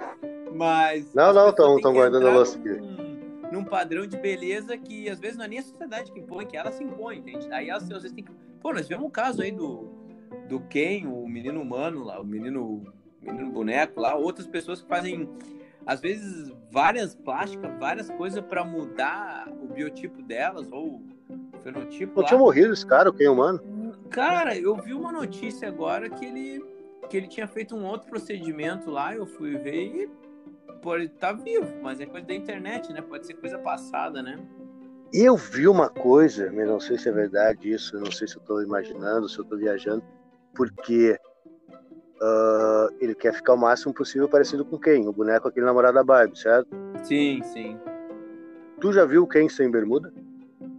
Mas. 0.53 1.15
Não, 1.15 1.33
não, 1.33 1.51
estão 1.51 1.93
guardando 1.93 2.27
a 2.27 2.33
louça 2.33 2.59
aqui. 2.59 2.71
Num, 2.71 3.53
num 3.53 3.65
padrão 3.65 4.05
de 4.05 4.17
beleza 4.17 4.77
que 4.77 5.09
às 5.09 5.21
vezes 5.21 5.37
não 5.37 5.45
é 5.45 5.49
nem 5.49 5.59
a 5.61 5.63
sociedade 5.63 6.11
que 6.11 6.19
impõe, 6.19 6.47
que 6.47 6.57
ela 6.57 6.73
se 6.73 6.83
impõe, 6.83 7.19
entende? 7.19 7.51
Aí 7.53 7.71
às 7.71 7.87
vezes 7.87 8.11
tem 8.11 8.25
que. 8.25 8.33
Pô, 8.61 8.73
nós 8.73 8.89
vemos 8.89 9.07
um 9.07 9.11
caso 9.11 9.41
aí 9.41 9.53
do, 9.53 9.89
do 10.49 10.61
Ken, 10.61 11.07
o 11.07 11.29
menino 11.29 11.63
humano 11.63 12.03
lá, 12.03 12.21
o 12.21 12.25
menino, 12.25 12.93
menino 13.23 13.51
boneco 13.53 14.01
lá, 14.01 14.17
outras 14.17 14.49
pessoas 14.49 14.83
que 14.83 14.89
fazem 14.89 15.29
às 15.91 16.01
vezes 16.01 16.53
várias 16.71 17.17
plásticas, 17.17 17.69
várias 17.81 18.09
coisas 18.11 18.41
para 18.45 18.65
mudar 18.65 19.49
o 19.61 19.67
biotipo 19.67 20.23
delas 20.23 20.71
ou 20.71 21.03
o 21.29 21.63
fenotipo. 21.65 22.13
Não 22.15 22.23
lá. 22.23 22.29
tinha 22.29 22.39
morrido 22.39 22.73
esse 22.73 22.87
cara, 22.87 23.11
o 23.11 23.13
Ken 23.13 23.29
humano? 23.29 23.61
Cara, 24.09 24.57
eu 24.57 24.77
vi 24.77 24.95
uma 24.95 25.11
notícia 25.11 25.67
agora 25.67 26.09
que 26.09 26.25
ele 26.25 26.65
que 27.09 27.17
ele 27.17 27.27
tinha 27.27 27.49
feito 27.49 27.75
um 27.75 27.85
outro 27.85 28.09
procedimento 28.09 28.89
lá, 28.89 29.17
eu 29.17 29.27
fui 29.27 29.59
ver 29.59 29.83
e 29.83 30.11
pô, 30.81 30.95
ele 30.95 31.09
tá 31.09 31.33
vivo, 31.33 31.67
mas 31.83 31.99
é 31.99 32.07
coisa 32.07 32.25
da 32.25 32.35
internet, 32.35 32.93
né? 32.93 33.03
Pode 33.03 33.27
ser 33.27 33.35
coisa 33.35 33.59
passada, 33.59 34.23
né? 34.23 34.39
Eu 35.13 35.37
vi 35.37 35.67
uma 35.67 35.89
coisa, 35.89 36.53
mas 36.53 36.69
não 36.69 36.79
sei 36.79 36.99
se 36.99 37.09
é 37.09 37.13
verdade 37.13 37.69
isso, 37.69 37.99
não 37.99 38.13
sei 38.13 38.29
se 38.29 38.37
eu 38.37 38.43
tô 38.43 38.63
imaginando, 38.63 39.29
se 39.29 39.37
eu 39.41 39.45
tô 39.45 39.57
viajando, 39.57 40.05
porque 40.55 41.19
uh, 42.21 42.95
ele 43.01 43.15
quer 43.15 43.33
ficar 43.35 43.55
o 43.55 43.59
máximo 43.59 43.95
possível 43.95 44.29
parecido 44.29 44.65
com 44.65 44.79
quem? 44.79 45.09
O 45.09 45.13
boneco 45.13 45.49
aquele 45.49 45.67
namorado 45.67 45.95
da 45.95 46.05
Barbie, 46.05 46.39
certo? 46.39 46.69
Sim, 47.03 47.43
sim. 47.43 47.79
Tu 48.81 48.93
já 48.93 49.05
viu 49.05 49.27
quem 49.27 49.49
sem 49.49 49.71
bermuda? 49.71 50.13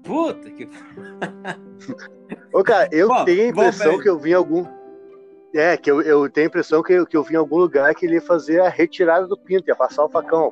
Puta 0.04 0.50
que. 0.50 0.68
Ô, 2.54 2.64
cara, 2.64 2.90
eu 2.92 3.08
bom, 3.08 3.26
tenho 3.26 3.44
a 3.44 3.48
impressão 3.48 3.94
bom, 3.94 4.00
que 4.00 4.10
eu 4.10 4.18
vi 4.18 4.34
algum. 4.34 4.66
É, 5.54 5.76
que 5.76 5.92
eu, 5.92 6.02
eu 6.02 6.30
tenho 6.30 6.48
a 6.48 6.50
impressão 6.50 6.82
que 6.82 6.94
eu, 6.94 7.06
que 7.06 7.16
eu 7.16 7.24
vi 7.24 7.34
em 7.34 7.38
algum 7.38 7.58
lugar 7.58 7.94
que 7.94 8.06
ele 8.06 8.16
ia 8.16 8.22
fazer 8.22 8.62
a 8.62 8.70
retirada 8.70 9.28
do 9.28 9.38
pinto, 9.38 9.68
ia 9.68 9.76
passar 9.76 10.06
o 10.06 10.10
facão, 10.10 10.52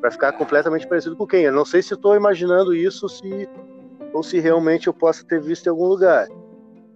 para 0.00 0.10
ficar 0.10 0.32
completamente 0.32 0.86
parecido 0.86 1.16
com 1.16 1.26
quem. 1.26 1.44
Eu 1.44 1.52
não 1.52 1.64
sei 1.64 1.82
se 1.82 1.94
estou 1.94 2.16
imaginando 2.16 2.74
isso, 2.74 3.08
se 3.08 3.48
ou 4.12 4.22
se 4.22 4.38
realmente 4.38 4.86
eu 4.86 4.94
possa 4.94 5.24
ter 5.24 5.40
visto 5.40 5.66
em 5.66 5.70
algum 5.70 5.86
lugar. 5.86 6.28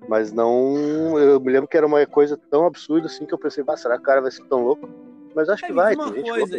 Mas 0.09 0.33
não. 0.33 1.19
Eu 1.19 1.39
me 1.39 1.53
lembro 1.53 1.69
que 1.69 1.77
era 1.77 1.87
uma 1.87 2.05
coisa 2.07 2.37
tão 2.51 2.67
absurda 2.67 3.07
assim 3.07 3.27
que 3.27 3.35
eu 3.35 3.39
pensei, 3.39 3.63
será 3.77 3.97
que 3.97 4.03
o 4.03 4.07
cara 4.07 4.23
vai 4.23 4.31
ser 4.31 4.45
tão 4.45 4.65
louco? 4.65 4.89
Mas 5.35 5.49
acho 5.49 5.67
que 5.67 5.73
vai. 5.73 5.95
Uma 5.95 6.11
coisa, 6.11 6.59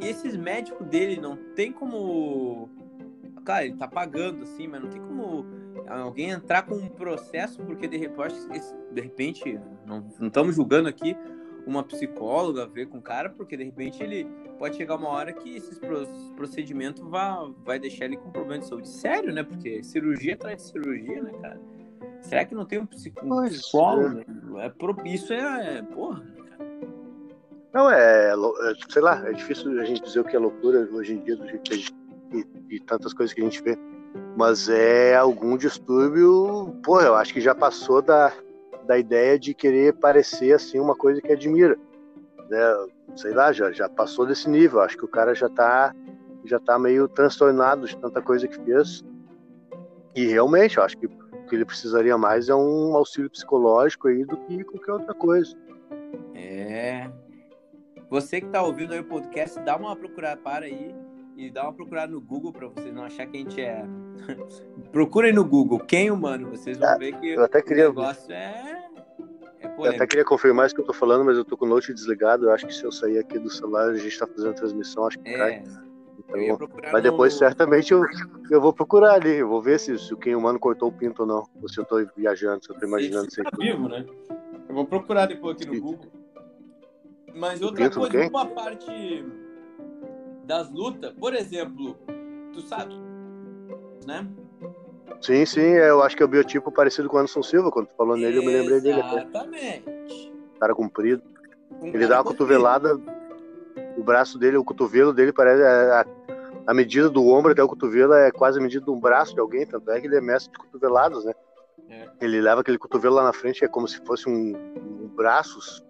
esses 0.00 0.36
médicos 0.36 0.86
dele 0.86 1.20
não 1.20 1.36
tem 1.54 1.72
como. 1.72 2.68
Cara, 3.44 3.64
ele 3.64 3.76
tá 3.76 3.88
pagando 3.88 4.42
assim, 4.42 4.68
mas 4.68 4.82
não 4.82 4.90
tem 4.90 5.00
como 5.00 5.46
alguém 5.88 6.30
entrar 6.30 6.62
com 6.62 6.74
um 6.74 6.88
processo, 6.88 7.62
porque 7.62 7.86
de 7.86 7.96
repente, 7.96 8.34
de 8.92 9.00
repente 9.00 9.60
não, 9.86 10.04
estamos 10.20 10.56
julgando 10.56 10.88
aqui 10.88 11.16
uma 11.66 11.82
psicóloga 11.82 12.66
ver 12.66 12.86
com 12.86 12.98
o 12.98 13.02
cara, 13.02 13.30
porque 13.30 13.56
de 13.56 13.64
repente 13.64 14.02
ele 14.02 14.24
pode 14.58 14.76
chegar 14.76 14.96
uma 14.96 15.08
hora 15.08 15.32
que 15.32 15.56
esse 15.56 15.80
procedimento 16.36 17.08
vai, 17.08 17.52
vai 17.64 17.78
deixar 17.78 18.04
ele 18.04 18.16
com 18.16 18.30
problema 18.30 18.60
de 18.60 18.68
saúde 18.68 18.88
sério, 18.88 19.32
né? 19.32 19.42
Porque 19.42 19.82
cirurgia 19.82 20.36
de 20.36 20.62
cirurgia, 20.62 21.22
né, 21.22 21.32
cara? 21.40 21.60
Será 22.22 22.44
que 22.44 22.54
não 22.54 22.64
tem 22.64 22.78
um, 22.78 22.86
psicólogo? 22.86 24.24
É. 24.58 24.66
É, 24.66 25.08
isso 25.08 25.32
é, 25.32 25.78
é. 25.78 25.82
Porra. 25.82 26.22
Não, 27.72 27.90
é, 27.90 28.32
é. 28.32 28.34
Sei 28.88 29.02
lá, 29.02 29.28
é 29.28 29.32
difícil 29.32 29.78
a 29.80 29.84
gente 29.84 30.02
dizer 30.02 30.20
o 30.20 30.24
que 30.24 30.34
é 30.34 30.38
loucura 30.38 30.88
hoje 30.92 31.14
em 31.14 31.20
dia, 31.20 31.36
do 31.36 31.46
jeito 31.46 31.62
que 31.62 31.74
a 31.74 31.76
gente, 31.76 31.94
e, 32.32 32.76
e 32.76 32.80
tantas 32.80 33.12
coisas 33.12 33.34
que 33.34 33.40
a 33.40 33.44
gente 33.44 33.62
vê. 33.62 33.78
Mas 34.36 34.68
é 34.68 35.14
algum 35.14 35.56
distúrbio, 35.56 36.74
porra, 36.82 37.06
eu 37.06 37.14
acho 37.14 37.32
que 37.32 37.40
já 37.40 37.54
passou 37.54 38.00
da, 38.02 38.32
da 38.86 38.98
ideia 38.98 39.38
de 39.38 39.52
querer 39.52 39.94
parecer 39.94 40.54
assim 40.54 40.78
uma 40.78 40.94
coisa 40.94 41.20
que 41.20 41.32
admira. 41.32 41.76
Né? 42.48 42.58
Sei 43.14 43.32
lá, 43.32 43.52
já, 43.52 43.70
já 43.72 43.88
passou 43.88 44.26
desse 44.26 44.48
nível. 44.48 44.80
Acho 44.80 44.96
que 44.96 45.04
o 45.04 45.08
cara 45.08 45.34
já 45.34 45.48
tá, 45.48 45.94
já 46.44 46.58
tá 46.58 46.78
meio 46.78 47.08
transtornado 47.08 47.86
de 47.86 47.96
tanta 47.96 48.22
coisa 48.22 48.46
que 48.48 48.56
fez. 48.64 49.04
E 50.14 50.26
realmente, 50.26 50.78
eu 50.78 50.82
acho 50.82 50.96
que 50.96 51.08
que 51.46 51.54
ele 51.54 51.64
precisaria 51.64 52.16
mais 52.18 52.48
é 52.48 52.54
um 52.54 52.94
auxílio 52.96 53.30
psicológico 53.30 54.08
aí 54.08 54.24
do 54.24 54.36
que 54.36 54.64
qualquer 54.64 54.92
outra 54.92 55.14
coisa. 55.14 55.56
É. 56.34 57.10
Você 58.10 58.40
que 58.40 58.48
tá 58.48 58.62
ouvindo 58.62 58.92
aí 58.92 59.00
o 59.00 59.04
podcast, 59.04 59.58
dá 59.60 59.76
uma 59.76 59.96
procurada 59.96 60.40
para 60.40 60.66
aí 60.66 60.94
e 61.36 61.50
dá 61.50 61.64
uma 61.64 61.72
procurada 61.72 62.12
no 62.12 62.20
Google 62.20 62.52
para 62.52 62.68
vocês 62.68 62.94
não 62.94 63.04
achar 63.04 63.26
que 63.26 63.36
a 63.36 63.40
gente 63.40 63.60
é. 63.60 63.84
Procurem 64.92 65.32
no 65.32 65.44
Google 65.44 65.80
quem 65.80 66.10
humano, 66.10 66.50
vocês 66.50 66.78
vão 66.78 66.88
é, 66.88 66.98
ver 66.98 67.18
que 67.18 67.28
eu 67.30 67.44
até 67.44 67.60
queria... 67.60 67.86
o 67.86 67.88
negócio 67.88 68.32
é. 68.32 68.88
é 69.60 69.66
eu 69.78 69.90
até 69.90 70.06
queria 70.06 70.24
confirmar 70.24 70.66
isso 70.66 70.74
que 70.74 70.80
eu 70.80 70.86
tô 70.86 70.92
falando, 70.92 71.24
mas 71.24 71.36
eu 71.36 71.44
tô 71.44 71.56
com 71.56 71.66
o 71.66 71.68
note 71.68 71.92
desligado. 71.92 72.46
Eu 72.46 72.52
acho 72.52 72.66
que 72.66 72.74
se 72.74 72.84
eu 72.84 72.92
sair 72.92 73.18
aqui 73.18 73.38
do 73.38 73.50
celular, 73.50 73.90
a 73.90 73.94
gente 73.94 74.18
tá 74.18 74.26
fazendo 74.26 74.54
transmissão, 74.54 75.06
acho 75.06 75.18
que 75.18 75.28
é. 75.28 75.36
cai. 75.36 75.64
Então, 76.42 76.68
mas 76.92 77.02
depois 77.02 77.32
no... 77.32 77.38
certamente 77.38 77.92
eu, 77.92 78.04
eu 78.50 78.60
vou 78.60 78.72
procurar 78.72 79.14
ali, 79.14 79.36
eu 79.36 79.48
vou 79.48 79.60
ver 79.60 79.78
se, 79.78 79.98
se 79.98 80.12
o 80.12 80.16
quem 80.16 80.34
humano 80.34 80.58
cortou 80.58 80.88
o 80.88 80.92
pinto 80.92 81.22
ou 81.22 81.28
não. 81.28 81.48
Ou 81.62 81.68
se 81.68 81.78
eu 81.78 81.84
tô 81.84 82.04
viajando, 82.16 82.64
se 82.64 82.70
eu 82.70 82.78
tô 82.78 82.86
imaginando 82.86 83.30
se 83.30 83.42
tá 83.42 83.50
vivo, 83.58 83.88
né? 83.88 84.04
Eu 84.68 84.74
vou 84.74 84.84
procurar 84.84 85.26
depois 85.26 85.56
aqui 85.56 85.66
no 85.66 85.80
Google. 85.80 86.10
Mas 87.34 87.60
outra 87.60 87.90
coisa, 87.90 88.28
uma 88.28 88.46
parte 88.46 89.24
das 90.44 90.70
lutas, 90.70 91.12
por 91.12 91.34
exemplo, 91.34 91.96
tu 92.52 92.60
sabe, 92.62 92.94
né? 94.06 94.26
Sim, 95.20 95.44
sim, 95.44 95.60
eu 95.60 96.02
acho 96.02 96.16
que 96.16 96.22
é 96.22 96.26
o 96.26 96.28
biotipo 96.28 96.70
parecido 96.70 97.08
com 97.08 97.16
o 97.16 97.20
Anderson 97.20 97.42
Silva, 97.42 97.70
quando 97.70 97.88
tu 97.88 97.94
falou 97.96 98.16
nele, 98.16 98.38
eu 98.38 98.42
me 98.42 98.52
lembrei 98.52 98.80
dele. 98.80 99.00
Exatamente. 99.00 100.32
Cara 100.58 100.74
comprido. 100.74 101.22
Um 101.80 101.88
ele 101.88 102.06
dá 102.06 102.18
uma 102.18 102.24
cotovelada, 102.24 102.98
o 103.96 104.02
braço 104.02 104.38
dele, 104.38 104.56
o 104.56 104.64
cotovelo 104.64 105.12
dele 105.12 105.32
parece. 105.32 105.62
É, 105.62 105.66
a, 105.66 106.06
a, 106.66 106.74
medida 106.74 107.08
do 107.08 107.26
ombro 107.26 107.52
até 107.52 107.62
o 107.62 107.68
cotovelo 107.68 108.12
é 108.12 108.30
quase 108.30 108.58
a 108.58 108.62
medida 108.62 108.84
de 108.84 108.90
um 108.90 109.00
braço 109.00 109.34
de 109.34 109.40
alguém, 109.40 109.66
tanto 109.66 109.90
é 109.90 110.00
que 110.00 110.06
ele 110.06 110.16
é 110.16 110.20
mestre 110.20 110.52
de 110.52 110.58
cotoveladas, 110.58 111.24
né? 111.24 111.32
É. 111.88 112.08
Ele 112.20 112.40
leva 112.40 112.60
aquele 112.60 112.78
cotovelo 112.78 113.14
lá 113.14 113.24
na 113.24 113.32
frente, 113.32 113.64
é 113.64 113.68
como 113.68 113.86
se 113.86 113.98
fosse 114.04 114.28
um, 114.28 114.56
um 114.56 115.08
braço 115.08 115.84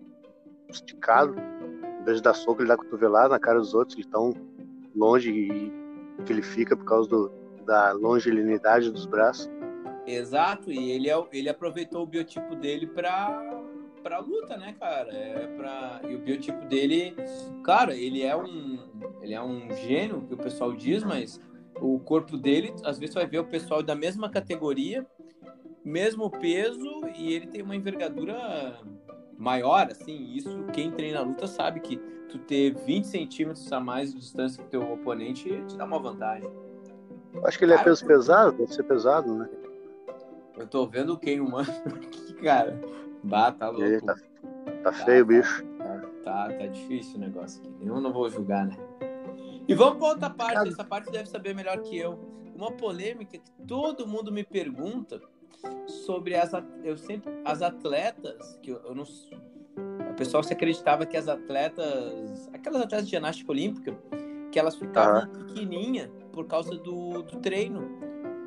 esticado 0.69 1.35
vez 2.07 2.19
de 2.19 2.23
dar 2.23 2.35
soco, 2.35 2.63
ele 2.63 2.69
dá 2.69 2.77
cotovelada 2.77 3.31
na 3.31 3.39
cara 3.39 3.59
dos 3.59 3.75
outros, 3.75 3.97
que 3.97 4.01
estão 4.01 4.33
longe 4.95 5.73
que 6.25 6.33
ele 6.33 6.43
fica 6.43 6.77
por 6.77 6.85
causa 6.85 7.09
do, 7.09 7.31
da 7.67 7.93
longelinidade 7.93 8.91
dos 8.91 9.05
braços. 9.05 9.51
Exato, 10.07 10.71
e 10.71 10.93
ele, 10.93 11.11
é 11.11 11.25
ele 11.33 11.49
aproveitou 11.49 12.05
o 12.05 12.07
biotipo 12.07 12.55
dele 12.55 12.87
para 12.87 13.56
para 14.07 14.21
luta, 14.21 14.57
né, 14.57 14.73
cara? 14.79 15.13
É 15.13 15.49
pra... 15.57 16.01
E 16.09 16.15
o 16.15 16.19
biotipo 16.21 16.65
dele, 16.67 17.17
claro, 17.65 17.91
ele 17.91 18.23
é 18.23 18.37
um 18.37 18.79
ele 19.21 19.35
é 19.35 19.43
um 19.43 19.69
gênio 19.75 20.23
que 20.29 20.35
o 20.35 20.37
pessoal 20.37 20.73
diz, 20.73 21.03
mas 21.03 21.41
o 21.81 21.99
corpo 21.99 22.37
dele, 22.37 22.73
às 22.85 23.01
vezes 23.01 23.17
vai 23.17 23.27
ver 23.27 23.41
o 23.41 23.45
pessoal 23.45 23.83
da 23.83 23.97
mesma 23.97 24.31
categoria, 24.31 25.05
mesmo 25.85 26.31
peso 26.31 26.89
e 27.17 27.33
ele 27.33 27.49
tem 27.49 27.63
uma 27.63 27.75
envergadura 27.75 28.79
maior, 29.37 29.89
assim, 29.91 30.33
isso 30.37 30.65
quem 30.73 30.93
treina 30.93 31.19
a 31.19 31.23
luta 31.23 31.49
sabe 31.49 31.81
que 31.81 31.97
tu 32.29 32.39
ter 32.39 32.77
20 32.87 33.05
centímetros 33.09 33.73
a 33.73 33.81
mais 33.81 34.13
de 34.13 34.21
distância 34.21 34.63
que 34.63 34.71
teu 34.71 34.89
oponente 34.93 35.49
te 35.67 35.77
dá 35.77 35.85
uma 35.85 35.99
vantagem. 35.99 36.49
Acho 37.43 37.59
que 37.59 37.65
ele 37.65 37.73
é 37.73 37.77
cara, 37.77 37.89
é 37.89 37.91
peso 37.91 38.07
pesado, 38.07 38.53
deve 38.53 38.73
ser 38.73 38.85
pesado, 38.85 39.35
né? 39.35 39.49
Eu 40.57 40.67
tô 40.69 40.87
vendo 40.87 41.13
o 41.13 41.19
Ken 41.19 41.41
humano 41.41 41.69
aqui, 41.93 42.35
cara. 42.35 42.81
Bah, 43.23 43.53
tá 43.53 43.69
louco. 43.69 43.85
Aí, 43.85 44.01
tá, 44.01 44.15
tá, 44.83 44.93
feio 44.93 45.23
o 45.23 45.27
bicho. 45.27 45.65
Tá, 45.79 46.01
tá, 46.25 46.49
tá, 46.53 46.67
difícil 46.67 47.17
o 47.17 47.21
negócio 47.21 47.61
aqui. 47.61 47.87
Eu 47.87 48.01
não 48.01 48.13
vou 48.13 48.29
julgar, 48.31 48.67
né? 48.67 48.77
E 49.69 49.75
vamos 49.75 49.99
pra 49.99 50.09
outra 50.09 50.31
parte. 50.31 50.69
Essa 50.69 50.85
parte 50.85 51.11
deve 51.11 51.29
saber 51.29 51.55
melhor 51.55 51.79
que 51.81 51.97
eu. 51.99 52.19
Uma 52.55 52.73
polêmica 52.73 53.39
que 53.39 53.51
todo 53.67 54.07
mundo 54.07 54.33
me 54.33 54.45
pergunta 54.45 55.21
sobre 55.87 56.35
as 56.35 56.53
eu 56.83 56.97
sempre 56.97 57.33
as 57.45 57.63
atletas 57.63 58.59
que 58.63 58.71
eu, 58.71 58.81
eu 58.85 58.95
não 58.95 59.05
o 59.05 60.15
pessoal 60.15 60.43
se 60.43 60.53
acreditava 60.53 61.07
que 61.07 61.17
as 61.17 61.29
atletas 61.29 62.49
aquelas 62.53 62.83
atletas 62.83 63.07
de 63.07 63.17
ginástica 63.17 63.51
olímpica 63.51 63.97
que 64.51 64.59
elas 64.59 64.77
ficavam 64.77 65.31
uhum. 65.31 65.47
pequenininha 65.47 66.11
por 66.33 66.47
causa 66.47 66.77
do, 66.77 67.23
do 67.23 67.41
treino 67.41 67.89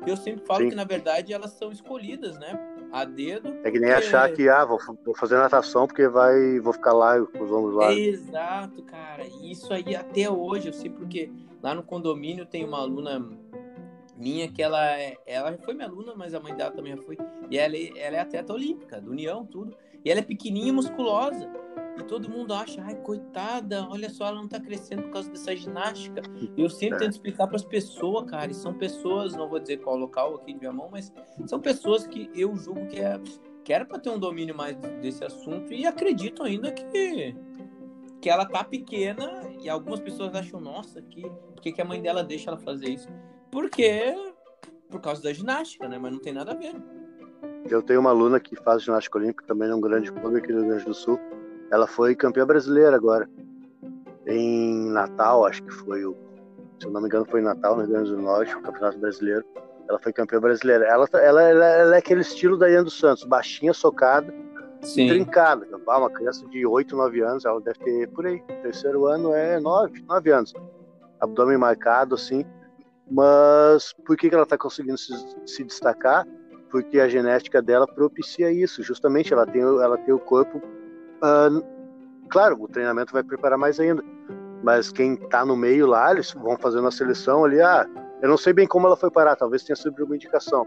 eu 0.06 0.16
sempre 0.16 0.44
falo 0.46 0.62
Sim. 0.62 0.70
que 0.70 0.74
na 0.74 0.84
verdade 0.84 1.32
elas 1.32 1.52
são 1.52 1.70
escolhidas 1.70 2.38
né 2.38 2.58
a 2.92 3.04
dedo 3.04 3.48
é 3.64 3.70
que 3.70 3.78
nem 3.78 3.90
porque... 3.90 4.06
achar 4.06 4.32
que 4.32 4.48
ah 4.48 4.64
vou, 4.64 4.78
vou, 5.04 5.14
fazer 5.14 5.36
natação 5.36 5.86
porque 5.86 6.08
vai 6.08 6.58
vou 6.60 6.72
ficar 6.72 6.92
lá 6.92 7.20
com 7.20 7.42
os 7.42 7.52
ombros 7.52 7.74
lá 7.74 7.92
exato 7.92 8.82
cara 8.82 9.24
isso 9.42 9.72
aí 9.72 9.94
até 9.94 10.30
hoje 10.30 10.68
eu 10.68 10.72
sei 10.72 10.90
porque 10.90 11.30
lá 11.62 11.74
no 11.74 11.82
condomínio 11.82 12.46
tem 12.46 12.64
uma 12.64 12.78
aluna 12.78 13.20
minha 14.20 14.48
que 14.48 14.62
ela 14.62 14.86
é, 14.98 15.16
ela 15.26 15.56
foi 15.64 15.72
minha 15.72 15.88
aluna, 15.88 16.14
mas 16.14 16.34
a 16.34 16.40
mãe 16.40 16.54
dela 16.54 16.70
também 16.70 16.94
foi. 16.98 17.16
E 17.50 17.58
ela, 17.58 17.74
é, 17.74 17.90
ela 17.96 18.16
é 18.16 18.20
atleta 18.20 18.52
olímpica, 18.52 19.00
do 19.00 19.10
União, 19.10 19.46
tudo. 19.46 19.74
E 20.04 20.10
ela 20.10 20.20
é 20.20 20.22
pequenininha 20.22 20.68
e 20.68 20.72
musculosa. 20.72 21.48
E 22.00 22.04
todo 22.04 22.28
mundo 22.28 22.52
acha, 22.54 22.82
ai, 22.82 22.96
coitada, 22.96 23.86
olha 23.88 24.08
só, 24.08 24.26
ela 24.26 24.36
não 24.36 24.48
tá 24.48 24.58
crescendo 24.58 25.02
por 25.02 25.12
causa 25.12 25.30
dessa 25.30 25.54
ginástica. 25.54 26.22
E 26.56 26.60
eu 26.60 26.70
sempre 26.70 26.98
tento 26.98 27.12
explicar 27.12 27.46
para 27.46 27.56
as 27.56 27.64
pessoas, 27.64 28.28
cara, 28.28 28.50
e 28.50 28.54
são 28.54 28.74
pessoas, 28.74 29.34
não 29.34 29.48
vou 29.48 29.60
dizer 29.60 29.78
qual 29.78 29.96
local 29.96 30.34
aqui 30.36 30.52
de 30.52 30.60
minha 30.60 30.72
mão, 30.72 30.88
mas 30.90 31.12
são 31.46 31.60
pessoas 31.60 32.06
que 32.06 32.30
eu 32.34 32.56
julgo 32.56 32.86
que 32.86 33.00
é 33.00 33.20
que 33.62 33.74
era 33.74 33.84
para 33.84 33.98
ter 33.98 34.08
um 34.08 34.18
domínio 34.18 34.54
mais 34.56 34.74
desse 35.02 35.22
assunto 35.22 35.72
e 35.72 35.86
acredito 35.86 36.42
ainda 36.42 36.72
que 36.72 37.36
que 38.20 38.28
ela 38.28 38.44
tá 38.46 38.62
pequena 38.62 39.42
e 39.60 39.68
algumas 39.68 40.00
pessoas 40.00 40.34
acham, 40.34 40.60
nossa, 40.60 41.00
que 41.00 41.22
por 41.22 41.60
que, 41.60 41.72
que 41.72 41.80
a 41.80 41.84
mãe 41.84 42.00
dela 42.00 42.22
deixa 42.22 42.50
ela 42.50 42.58
fazer 42.58 42.88
isso? 42.88 43.08
Porque. 43.50 44.14
Por 44.88 45.00
causa 45.00 45.22
da 45.22 45.32
ginástica, 45.32 45.88
né? 45.88 45.98
Mas 45.98 46.12
não 46.12 46.18
tem 46.18 46.32
nada 46.32 46.50
a 46.50 46.54
ver. 46.54 46.74
Eu 47.68 47.80
tenho 47.80 48.00
uma 48.00 48.10
aluna 48.10 48.40
que 48.40 48.56
faz 48.56 48.82
ginástica 48.82 49.18
olímpica 49.18 49.44
também 49.46 49.68
num 49.68 49.80
grande 49.80 50.10
clube 50.10 50.38
aqui 50.38 50.52
no 50.52 50.60
Rio 50.60 50.68
Grande 50.68 50.84
do 50.84 50.94
Sul. 50.94 51.18
Ela 51.70 51.86
foi 51.86 52.14
campeã 52.14 52.46
brasileira 52.46 52.96
agora. 52.96 53.28
Em 54.26 54.90
Natal, 54.90 55.46
acho 55.46 55.62
que 55.62 55.72
foi 55.72 56.04
o. 56.04 56.16
Se 56.78 56.86
eu 56.86 56.92
não 56.92 57.00
me 57.00 57.06
engano, 57.06 57.26
foi 57.26 57.40
em 57.40 57.44
Natal, 57.44 57.76
no 57.76 57.82
Rio 57.82 57.90
Grande 57.90 58.10
do 58.10 58.22
Norte, 58.22 58.56
o 58.56 58.62
Campeonato 58.62 58.98
Brasileiro. 58.98 59.44
Ela 59.88 59.98
foi 59.98 60.12
campeã 60.12 60.40
brasileira. 60.40 60.86
Ela, 60.86 61.06
ela, 61.14 61.42
ela, 61.42 61.64
ela 61.66 61.94
é 61.96 61.98
aquele 61.98 62.20
estilo 62.20 62.56
da 62.56 62.70
Ian 62.70 62.84
dos 62.84 62.96
Santos, 62.96 63.24
baixinha, 63.24 63.74
socada, 63.74 64.32
Sim. 64.82 65.08
trincada. 65.08 65.66
Uma 65.84 66.08
criança 66.08 66.46
de 66.46 66.64
8, 66.64 66.96
9 66.96 67.20
anos, 67.22 67.44
ela 67.44 67.60
deve 67.60 67.80
ter 67.80 68.08
por 68.10 68.24
aí. 68.24 68.40
Terceiro 68.62 69.06
ano 69.06 69.34
é 69.34 69.58
9, 69.58 70.04
9 70.06 70.30
anos. 70.30 70.54
Abdômen 71.20 71.58
marcado, 71.58 72.14
assim. 72.14 72.44
Mas 73.10 73.92
por 74.06 74.16
que, 74.16 74.28
que 74.28 74.34
ela 74.34 74.44
está 74.44 74.56
conseguindo 74.56 74.96
se, 74.96 75.12
se, 75.44 75.64
destacar? 75.64 76.24
Porque 76.70 77.00
a 77.00 77.08
genética 77.08 77.60
dela 77.60 77.86
propicia 77.86 78.52
isso. 78.52 78.84
Justamente 78.84 79.32
ela 79.32 79.44
tem, 79.44 79.60
ela 79.60 79.98
tem 79.98 80.14
o 80.14 80.20
corpo. 80.20 80.62
Uh, 81.22 81.62
claro, 82.28 82.62
o 82.62 82.68
treinamento 82.68 83.12
vai 83.12 83.22
preparar 83.22 83.58
mais 83.58 83.78
ainda. 83.78 84.02
Mas 84.62 84.92
quem 84.92 85.14
está 85.14 85.44
no 85.44 85.56
meio 85.56 85.86
lá, 85.86 86.10
eles 86.10 86.32
vão 86.32 86.56
fazendo 86.58 86.86
a 86.86 86.90
seleção 86.90 87.44
ali. 87.44 87.60
Ah, 87.60 87.88
eu 88.20 88.28
não 88.28 88.36
sei 88.36 88.52
bem 88.52 88.66
como 88.66 88.86
ela 88.86 88.96
foi 88.96 89.10
parar, 89.10 89.36
talvez 89.36 89.62
tenha 89.62 89.76
sido 89.76 90.04
uma 90.04 90.14
indicação. 90.14 90.66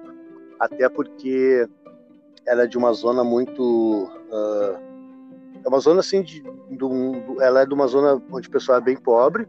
Até 0.59 0.89
porque 0.89 1.67
ela 2.45 2.63
é 2.63 2.67
de 2.67 2.77
uma 2.77 2.91
zona 2.93 3.23
muito. 3.23 3.61
Uh, 4.31 4.93
é 5.63 5.67
uma 5.67 5.79
zona 5.79 5.99
assim, 5.99 6.21
de, 6.21 6.41
de, 6.41 6.85
ela 7.39 7.61
é 7.61 7.65
de 7.65 7.73
uma 7.73 7.87
zona 7.87 8.21
onde 8.31 8.47
o 8.47 8.51
pessoal 8.51 8.79
é 8.79 8.81
bem 8.81 8.97
pobre 8.97 9.47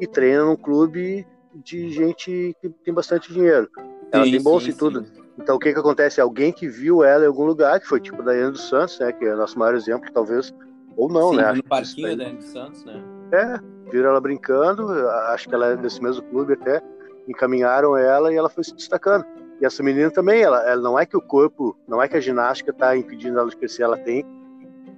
e 0.00 0.06
treina 0.06 0.44
num 0.44 0.56
clube 0.56 1.26
de 1.54 1.90
gente 1.90 2.54
que 2.60 2.68
tem 2.68 2.92
bastante 2.92 3.32
dinheiro. 3.32 3.70
ela 4.10 4.24
tem 4.24 4.42
bolsa 4.42 4.66
sim, 4.66 4.72
e 4.72 4.74
tudo. 4.74 5.04
Sim. 5.04 5.23
Então 5.38 5.56
o 5.56 5.58
que 5.58 5.72
que 5.72 5.78
acontece? 5.78 6.20
Alguém 6.20 6.52
que 6.52 6.68
viu 6.68 7.02
ela 7.02 7.24
em 7.24 7.26
algum 7.26 7.44
lugar, 7.44 7.80
que 7.80 7.88
foi 7.88 8.00
tipo 8.00 8.22
a 8.22 8.24
Daiane 8.24 8.52
dos 8.52 8.68
Santos, 8.68 8.98
né? 8.98 9.12
Que 9.12 9.24
é 9.24 9.34
o 9.34 9.36
nosso 9.36 9.58
maior 9.58 9.74
exemplo, 9.74 10.10
talvez, 10.12 10.54
ou 10.96 11.08
não, 11.08 11.30
sim, 11.30 11.36
né? 11.36 11.52
No 11.52 11.64
parquinho 11.64 12.08
da 12.10 12.16
Daiane 12.16 12.38
dos 12.38 12.46
Santos, 12.46 12.84
né? 12.84 13.02
É, 13.32 13.90
viram 13.90 14.10
ela 14.10 14.20
brincando, 14.20 14.88
acho 15.28 15.48
que 15.48 15.54
ela 15.54 15.68
é 15.68 15.76
desse 15.76 16.02
mesmo 16.02 16.22
clube 16.24 16.52
até, 16.52 16.80
encaminharam 17.28 17.96
ela 17.96 18.32
e 18.32 18.36
ela 18.36 18.48
foi 18.48 18.64
se 18.64 18.74
destacando. 18.74 19.24
E 19.60 19.66
essa 19.66 19.82
menina 19.82 20.10
também, 20.10 20.42
ela, 20.42 20.62
ela 20.68 20.82
não 20.82 20.98
é 20.98 21.06
que 21.06 21.16
o 21.16 21.22
corpo, 21.22 21.76
não 21.86 22.02
é 22.02 22.08
que 22.08 22.16
a 22.16 22.20
ginástica 22.20 22.70
está 22.70 22.96
impedindo 22.96 23.38
ela 23.38 23.48
de 23.48 23.56
crescer, 23.56 23.82
ela 23.82 23.96
tem 23.96 24.24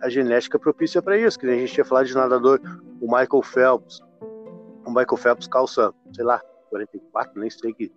a 0.01 0.09
genética 0.09 0.59
propícia 0.59 1.01
para 1.01 1.17
isso, 1.17 1.39
que 1.39 1.47
nem 1.47 1.57
a 1.57 1.59
gente 1.61 1.73
tinha 1.73 1.85
falado 1.85 2.07
de 2.07 2.15
nadador, 2.15 2.61
o 3.01 3.07
Michael 3.07 3.43
Phelps. 3.43 4.01
O 4.85 4.91
Michael 4.91 5.17
Phelps 5.17 5.49
calça, 5.49 5.93
sei 6.15 6.25
lá, 6.25 6.41
44, 6.71 7.41
nem 7.41 7.51
sei 7.51 7.73
que. 7.73 7.93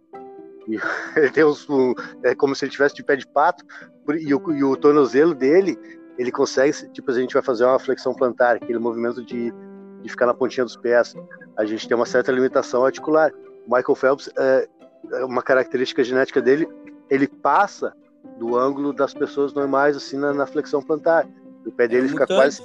Ele 1.15 1.29
tem 1.29 1.43
uns. 1.43 1.69
Um, 1.69 1.93
é 2.23 2.35
como 2.35 2.55
se 2.55 2.65
ele 2.65 2.71
tivesse 2.71 2.95
de 2.95 3.03
pé 3.03 3.15
de 3.15 3.27
pato, 3.27 3.63
e 4.19 4.33
o, 4.33 4.51
e 4.51 4.63
o 4.63 4.75
tornozelo 4.75 5.33
dele, 5.33 5.77
ele 6.17 6.31
consegue, 6.31 6.71
tipo, 6.91 7.09
a 7.11 7.13
gente 7.13 7.33
vai 7.33 7.41
fazer 7.41 7.65
uma 7.65 7.79
flexão 7.79 8.13
plantar, 8.13 8.57
aquele 8.57 8.79
movimento 8.79 9.23
de, 9.23 9.53
de 10.01 10.09
ficar 10.09 10.25
na 10.25 10.33
pontinha 10.33 10.65
dos 10.65 10.75
pés. 10.75 11.15
A 11.57 11.65
gente 11.65 11.87
tem 11.87 11.95
uma 11.95 12.05
certa 12.05 12.31
limitação 12.31 12.85
articular. 12.85 13.31
O 13.65 13.75
Michael 13.75 13.95
Phelps, 13.95 14.29
é, 14.37 14.67
é 15.13 15.25
uma 15.25 15.41
característica 15.41 16.03
genética 16.03 16.41
dele, 16.41 16.67
ele 17.09 17.27
passa 17.27 17.93
do 18.37 18.57
ângulo 18.57 18.93
das 18.93 19.13
pessoas 19.13 19.53
normais, 19.53 19.95
assim, 19.95 20.17
na, 20.17 20.33
na 20.33 20.45
flexão 20.45 20.81
plantar. 20.81 21.27
O 21.65 21.71
pé 21.71 21.87
dele 21.87 22.07
é 22.07 22.09
fica 22.09 22.27
quase. 22.27 22.61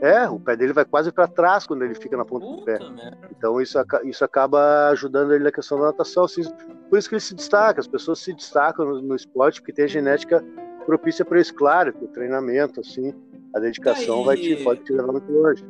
É, 0.00 0.28
o 0.28 0.40
pé 0.40 0.56
dele 0.56 0.72
vai 0.72 0.84
quase 0.84 1.12
para 1.12 1.28
trás 1.28 1.66
quando 1.66 1.84
ele 1.84 1.94
fica 1.94 2.16
na 2.16 2.24
ponta 2.24 2.46
Puta 2.46 2.60
do 2.60 2.64
pé. 2.64 2.78
Merda. 2.78 3.28
Então 3.36 3.60
isso, 3.60 3.78
isso 4.04 4.24
acaba 4.24 4.88
ajudando 4.88 5.34
ele 5.34 5.44
na 5.44 5.52
questão 5.52 5.78
da 5.78 5.86
natação. 5.86 6.24
Assim, 6.24 6.42
por 6.88 6.98
isso 6.98 7.08
que 7.08 7.14
ele 7.14 7.20
se 7.20 7.34
destaca, 7.34 7.80
as 7.80 7.86
pessoas 7.86 8.18
se 8.18 8.32
destacam 8.32 8.86
no, 8.86 9.02
no 9.02 9.14
esporte 9.14 9.60
porque 9.60 9.72
tem 9.72 9.84
a 9.84 9.88
genética 9.88 10.44
propícia 10.86 11.24
para 11.24 11.40
isso. 11.40 11.54
Claro, 11.54 11.94
o 12.00 12.08
treinamento, 12.08 12.80
assim, 12.80 13.14
a 13.54 13.60
dedicação 13.60 14.24
vai 14.24 14.36
te, 14.36 14.56
pode 14.64 14.82
te 14.84 14.92
levar 14.92 15.12
muito 15.12 15.30
longe. 15.30 15.64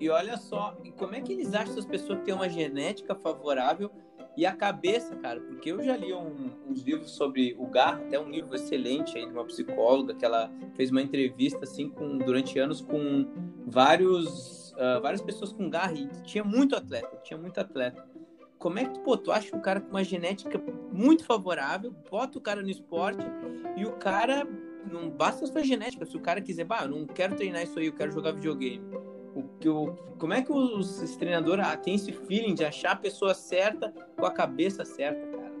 E 0.00 0.08
olha 0.10 0.36
só, 0.36 0.76
como 0.98 1.14
é 1.14 1.20
que 1.20 1.32
eles 1.32 1.54
acham 1.54 1.74
que 1.74 1.80
as 1.80 1.86
pessoas 1.86 2.20
têm 2.20 2.34
uma 2.34 2.48
genética 2.48 3.14
favorável 3.14 3.90
e 4.36 4.44
a 4.44 4.52
cabeça, 4.52 5.16
cara, 5.16 5.40
porque 5.40 5.72
eu 5.72 5.82
já 5.82 5.96
li 5.96 6.12
um, 6.12 6.50
uns 6.68 6.82
livros 6.82 7.12
sobre 7.12 7.56
o 7.58 7.66
Garra, 7.66 8.02
até 8.02 8.20
um 8.20 8.28
livro 8.28 8.54
excelente 8.54 9.16
aí 9.16 9.24
de 9.24 9.32
uma 9.32 9.44
psicóloga 9.44 10.14
que 10.14 10.24
ela 10.24 10.52
fez 10.74 10.90
uma 10.90 11.00
entrevista 11.00 11.64
assim 11.64 11.88
com 11.88 12.18
durante 12.18 12.58
anos 12.58 12.82
com 12.82 13.26
vários 13.66 14.72
uh, 14.72 15.00
várias 15.00 15.22
pessoas 15.22 15.52
com 15.52 15.70
Garra 15.70 15.94
e 15.94 16.06
tinha 16.22 16.44
muito 16.44 16.76
atleta, 16.76 17.16
tinha 17.24 17.38
muito 17.38 17.58
atleta. 17.58 18.04
Como 18.58 18.78
é 18.78 18.84
que 18.84 18.98
pô, 19.00 19.16
tu 19.16 19.32
acha 19.32 19.56
um 19.56 19.60
cara 19.60 19.80
com 19.80 19.90
uma 19.90 20.04
genética 20.04 20.60
muito 20.92 21.24
favorável, 21.24 21.94
bota 22.10 22.38
o 22.38 22.40
cara 22.40 22.60
no 22.60 22.70
esporte 22.70 23.24
e 23.76 23.86
o 23.86 23.92
cara 23.92 24.46
não 24.90 25.08
basta 25.08 25.44
a 25.44 25.48
sua 25.48 25.64
genética, 25.64 26.04
se 26.04 26.16
o 26.16 26.20
cara 26.20 26.40
quiser, 26.40 26.64
bah, 26.64 26.82
eu 26.82 26.88
não 26.88 27.06
quero 27.06 27.34
treinar 27.34 27.62
isso 27.62 27.78
aí, 27.78 27.86
eu 27.86 27.92
quero 27.92 28.12
jogar 28.12 28.32
videogame 28.32 29.05
o, 29.36 29.42
que 29.60 29.68
o, 29.68 29.94
como 30.18 30.32
é 30.32 30.40
que 30.40 30.50
os 30.50 31.14
treinadores 31.16 31.66
ah, 31.66 31.76
têm 31.76 31.96
esse 31.96 32.10
feeling 32.10 32.54
de 32.54 32.64
achar 32.64 32.92
a 32.92 32.96
pessoa 32.96 33.34
certa 33.34 33.92
com 34.16 34.24
a 34.24 34.30
cabeça 34.30 34.82
certa, 34.82 35.26
cara? 35.36 35.52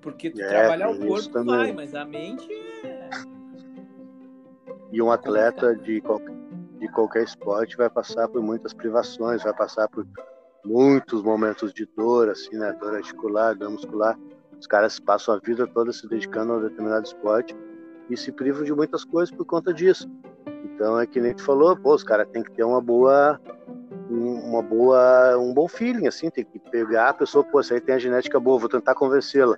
Porque 0.00 0.30
tu 0.30 0.40
é, 0.40 0.48
trabalhar 0.48 0.90
o 0.90 0.98
corpo 0.98 1.28
também. 1.28 1.56
vai, 1.56 1.72
mas 1.72 1.94
a 1.94 2.04
mente 2.06 2.50
é... 2.82 3.10
E 4.90 5.02
um 5.02 5.12
atleta 5.12 5.76
de 5.76 6.00
qualquer, 6.00 6.34
de 6.78 6.88
qualquer 6.88 7.22
esporte 7.24 7.76
vai 7.76 7.90
passar 7.90 8.26
por 8.26 8.42
muitas 8.42 8.72
privações, 8.72 9.42
vai 9.42 9.54
passar 9.54 9.86
por 9.88 10.06
muitos 10.64 11.22
momentos 11.22 11.74
de 11.74 11.84
dor, 11.94 12.30
assim, 12.30 12.56
né? 12.56 12.72
Dor 12.80 12.96
articular, 12.96 13.54
dor 13.54 13.70
muscular. 13.70 14.18
Os 14.58 14.66
caras 14.66 14.98
passam 14.98 15.34
a 15.34 15.38
vida 15.38 15.66
toda 15.66 15.92
se 15.92 16.08
dedicando 16.08 16.54
a 16.54 16.56
um 16.56 16.62
determinado 16.62 17.04
esporte 17.04 17.54
e 18.08 18.16
se 18.16 18.32
privam 18.32 18.64
de 18.64 18.74
muitas 18.74 19.04
coisas 19.04 19.34
por 19.34 19.44
conta 19.44 19.72
disso. 19.72 20.10
Então 20.64 20.98
é 20.98 21.06
que 21.06 21.20
nem 21.20 21.34
tu 21.34 21.42
falou, 21.42 21.76
pô, 21.76 21.94
os 21.94 22.02
caras 22.02 22.28
tem 22.32 22.42
que 22.42 22.50
ter 22.52 22.64
uma 22.64 22.80
boa, 22.80 23.40
uma 24.08 24.62
boa, 24.62 25.38
um 25.38 25.54
bom 25.54 25.68
feeling, 25.68 26.06
assim, 26.06 26.30
tem 26.30 26.44
que 26.44 26.58
pegar 26.58 27.10
a 27.10 27.14
pessoa, 27.14 27.44
pô, 27.44 27.60
essa 27.60 27.74
aí 27.74 27.80
tem 27.80 27.94
a 27.94 27.98
genética 27.98 28.38
boa, 28.38 28.58
vou 28.58 28.68
tentar 28.68 28.94
convencê-la. 28.94 29.56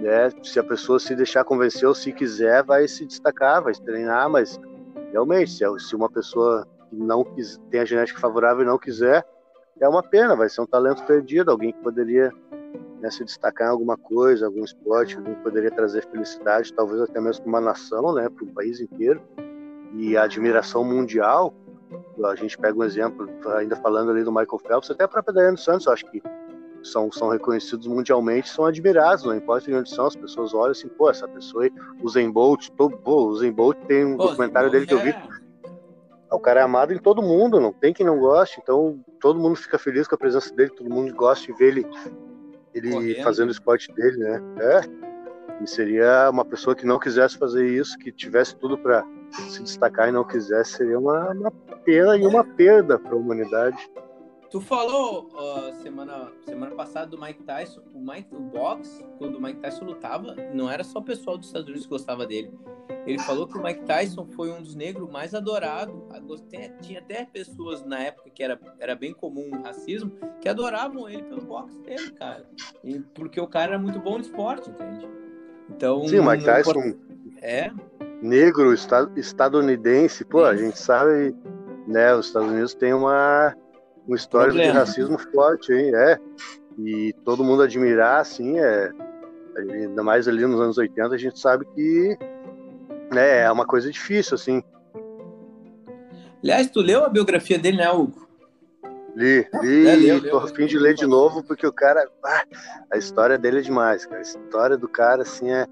Né? 0.00 0.30
Se 0.42 0.58
a 0.58 0.64
pessoa 0.64 0.98
se 0.98 1.14
deixar 1.14 1.44
convencer 1.44 1.86
ou 1.86 1.94
se 1.94 2.12
quiser, 2.12 2.62
vai 2.62 2.86
se 2.88 3.06
destacar, 3.06 3.62
vai 3.62 3.74
se 3.74 3.82
treinar, 3.82 4.28
mas 4.28 4.58
realmente, 5.12 5.50
se, 5.52 5.64
é, 5.64 5.68
uma 5.96 6.10
pessoa 6.10 6.66
não 6.92 7.24
quis, 7.24 7.58
tem 7.70 7.80
a 7.80 7.84
genética 7.84 8.20
favorável 8.20 8.62
e 8.62 8.66
não 8.66 8.78
quiser, 8.78 9.24
é 9.78 9.88
uma 9.88 10.02
pena, 10.02 10.36
vai 10.36 10.48
ser 10.48 10.60
um 10.60 10.66
talento 10.66 11.04
perdido, 11.04 11.50
alguém 11.50 11.72
que 11.72 11.80
poderia 11.80 12.32
né, 13.00 13.10
se 13.10 13.24
destacar 13.24 13.68
em 13.68 13.70
alguma 13.70 13.96
coisa, 13.96 14.46
algum 14.46 14.62
esporte, 14.62 15.16
alguém 15.16 15.34
que 15.34 15.42
poderia 15.42 15.70
trazer 15.70 16.06
felicidade, 16.06 16.72
talvez 16.74 17.00
até 17.00 17.20
mesmo 17.20 17.42
para 17.42 17.48
uma 17.48 17.60
nação, 17.60 18.14
né, 18.14 18.28
para 18.28 18.44
o 18.44 18.52
país 18.52 18.80
inteiro 18.80 19.22
e 19.94 20.16
a 20.16 20.22
admiração 20.24 20.84
mundial, 20.84 21.54
a 22.24 22.34
gente 22.34 22.56
pega 22.56 22.78
um 22.78 22.84
exemplo, 22.84 23.28
ainda 23.56 23.76
falando 23.76 24.10
ali 24.10 24.22
do 24.22 24.30
Michael 24.30 24.60
Phelps, 24.66 24.90
até 24.90 25.04
a 25.04 25.08
própria 25.08 25.34
Daiane 25.34 25.58
Santos, 25.58 25.88
acho 25.88 26.04
que 26.10 26.22
são, 26.82 27.10
são 27.10 27.28
reconhecidos 27.28 27.86
mundialmente, 27.86 28.48
são 28.48 28.64
admirados, 28.64 29.24
não 29.24 29.34
importa 29.34 29.66
de 29.66 29.74
onde 29.74 29.90
são, 29.90 30.06
as 30.06 30.16
pessoas 30.16 30.54
olham 30.54 30.72
assim, 30.72 30.88
pô, 30.88 31.10
essa 31.10 31.28
pessoa 31.28 31.64
aí, 31.64 31.72
o 32.02 32.08
Zen 32.08 32.30
Bolt, 32.30 32.68
tô, 32.76 32.90
pô, 32.90 33.26
o 33.26 33.36
Zen 33.36 33.52
Bolt 33.52 33.76
tem 33.86 34.04
um 34.04 34.16
pô, 34.16 34.28
documentário 34.28 34.70
dele 34.70 34.86
que 34.86 34.94
eu 34.94 35.00
vi, 35.00 35.10
é... 35.10 35.22
o 36.30 36.38
cara 36.38 36.60
é 36.60 36.62
amado 36.62 36.92
em 36.92 36.98
todo 36.98 37.22
mundo, 37.22 37.60
não 37.60 37.72
tem 37.72 37.92
quem 37.92 38.06
não 38.06 38.18
goste, 38.18 38.60
então 38.62 38.98
todo 39.20 39.38
mundo 39.38 39.56
fica 39.56 39.78
feliz 39.78 40.06
com 40.08 40.14
a 40.14 40.18
presença 40.18 40.54
dele, 40.54 40.70
todo 40.70 40.88
mundo 40.88 41.14
gosta 41.14 41.46
de 41.46 41.58
ver 41.58 41.68
ele, 41.68 41.86
ele 42.72 43.22
fazendo 43.22 43.48
o 43.48 43.52
esporte 43.52 43.92
dele, 43.92 44.16
né, 44.16 44.42
é, 44.58 45.09
e 45.60 45.66
seria 45.66 46.30
uma 46.30 46.44
pessoa 46.44 46.74
que 46.74 46.86
não 46.86 46.98
quisesse 46.98 47.36
fazer 47.36 47.66
isso, 47.68 47.98
que 47.98 48.10
tivesse 48.10 48.56
tudo 48.56 48.78
para 48.78 49.04
se 49.30 49.62
destacar 49.62 50.08
e 50.08 50.12
não 50.12 50.24
quisesse, 50.24 50.72
seria 50.72 50.98
uma, 50.98 51.30
uma 51.30 51.50
pena 51.84 52.16
e 52.16 52.26
uma 52.26 52.44
perda 52.44 52.98
para 52.98 53.12
a 53.12 53.16
humanidade. 53.16 53.90
Tu 54.50 54.60
falou 54.60 55.28
uh, 55.28 55.72
semana, 55.80 56.32
semana 56.44 56.74
passada 56.74 57.06
do 57.06 57.20
Mike 57.20 57.44
Tyson, 57.44 57.82
o 57.94 58.00
Mike 58.00 58.34
o 58.34 58.40
box, 58.40 59.04
quando 59.16 59.36
o 59.36 59.40
Mike 59.40 59.60
Tyson 59.60 59.84
lutava, 59.84 60.34
não 60.52 60.68
era 60.68 60.82
só 60.82 60.98
o 60.98 61.04
pessoal 61.04 61.38
dos 61.38 61.46
Estados 61.46 61.68
Unidos 61.68 61.86
que 61.86 61.90
gostava 61.90 62.26
dele. 62.26 62.50
Ele 63.06 63.18
falou 63.20 63.46
que 63.46 63.56
o 63.56 63.62
Mike 63.62 63.84
Tyson 63.84 64.26
foi 64.26 64.50
um 64.50 64.60
dos 64.60 64.74
negros 64.74 65.08
mais 65.08 65.34
adorados. 65.34 65.94
Tinha 66.82 66.98
até 66.98 67.24
pessoas 67.24 67.84
na 67.84 68.00
época 68.00 68.28
que 68.30 68.42
era, 68.42 68.60
era 68.78 68.94
bem 68.94 69.14
comum 69.14 69.50
o 69.52 69.62
racismo, 69.62 70.10
que 70.40 70.48
adoravam 70.48 71.08
ele 71.08 71.22
pelo 71.22 71.42
boxe 71.42 71.80
dele, 71.82 72.10
cara. 72.10 72.44
E, 72.82 72.98
porque 73.14 73.40
o 73.40 73.46
cara 73.46 73.72
era 73.72 73.78
muito 73.78 74.00
bom 74.00 74.14
no 74.14 74.20
esporte, 74.20 74.68
entende? 74.68 75.08
Então, 75.70 76.06
Sim, 76.06 76.18
o 76.18 76.24
Mike 76.28 76.44
Tyson. 76.44 76.94
É, 77.42 77.70
negro 78.22 78.74
estadunidense, 79.16 80.24
pô, 80.24 80.44
a 80.44 80.54
gente 80.54 80.78
sabe, 80.78 81.34
né, 81.86 82.14
os 82.14 82.26
Estados 82.26 82.50
Unidos 82.50 82.74
tem 82.74 82.92
uma, 82.92 83.56
uma 84.06 84.16
história 84.16 84.48
Problema. 84.48 84.72
de 84.72 84.78
racismo 84.78 85.18
forte, 85.18 85.72
hein, 85.72 85.94
é, 85.94 86.18
e 86.78 87.14
todo 87.24 87.44
mundo 87.44 87.62
admirar, 87.62 88.20
assim, 88.20 88.58
é, 88.58 88.92
ainda 89.56 90.02
mais 90.02 90.28
ali 90.28 90.46
nos 90.46 90.60
anos 90.60 90.78
80, 90.78 91.14
a 91.14 91.18
gente 91.18 91.38
sabe 91.38 91.64
que, 91.74 92.16
né, 93.10 93.40
é 93.42 93.50
uma 93.50 93.66
coisa 93.66 93.90
difícil, 93.90 94.34
assim. 94.34 94.62
Aliás, 96.42 96.70
tu 96.70 96.80
leu 96.80 97.04
a 97.04 97.08
biografia 97.08 97.58
dele, 97.58 97.78
né, 97.78 97.90
Hugo? 97.90 98.29
Li, 99.16 99.46
li, 99.62 99.86
é, 99.88 99.96
leu, 99.96 100.30
tô 100.30 100.38
a 100.38 100.48
fim 100.48 100.66
de 100.66 100.78
ler 100.78 100.94
de 100.94 101.06
novo, 101.06 101.42
porque 101.42 101.66
o 101.66 101.72
cara, 101.72 102.08
ah, 102.24 102.44
a 102.92 102.96
história 102.96 103.36
dele 103.36 103.58
é 103.58 103.62
demais, 103.62 104.06
cara, 104.06 104.18
a 104.18 104.22
história 104.22 104.76
do 104.76 104.88
cara, 104.88 105.22
assim, 105.22 105.50
é 105.50 105.66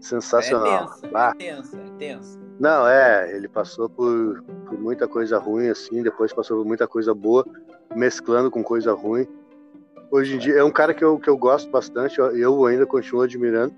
sensacional. 0.00 0.66
É 0.66 0.78
tensa, 0.78 1.10
ah. 1.14 1.32
é 1.34 1.44
tensa, 1.44 1.76
é 1.76 1.98
tensa. 1.98 2.40
Não, 2.58 2.86
é, 2.86 3.34
ele 3.34 3.48
passou 3.48 3.88
por, 3.88 4.42
por 4.66 4.78
muita 4.78 5.08
coisa 5.08 5.38
ruim, 5.38 5.68
assim, 5.68 6.02
depois 6.02 6.32
passou 6.32 6.58
por 6.58 6.66
muita 6.66 6.86
coisa 6.86 7.14
boa, 7.14 7.46
mesclando 7.94 8.50
com 8.50 8.62
coisa 8.62 8.92
ruim. 8.92 9.26
Hoje 10.10 10.36
em 10.36 10.38
dia, 10.38 10.54
é 10.54 10.64
um 10.64 10.70
cara 10.70 10.92
que 10.92 11.04
eu, 11.04 11.18
que 11.18 11.30
eu 11.30 11.36
gosto 11.36 11.70
bastante, 11.70 12.18
eu 12.18 12.66
ainda 12.66 12.84
continuo 12.84 13.22
admirando. 13.22 13.74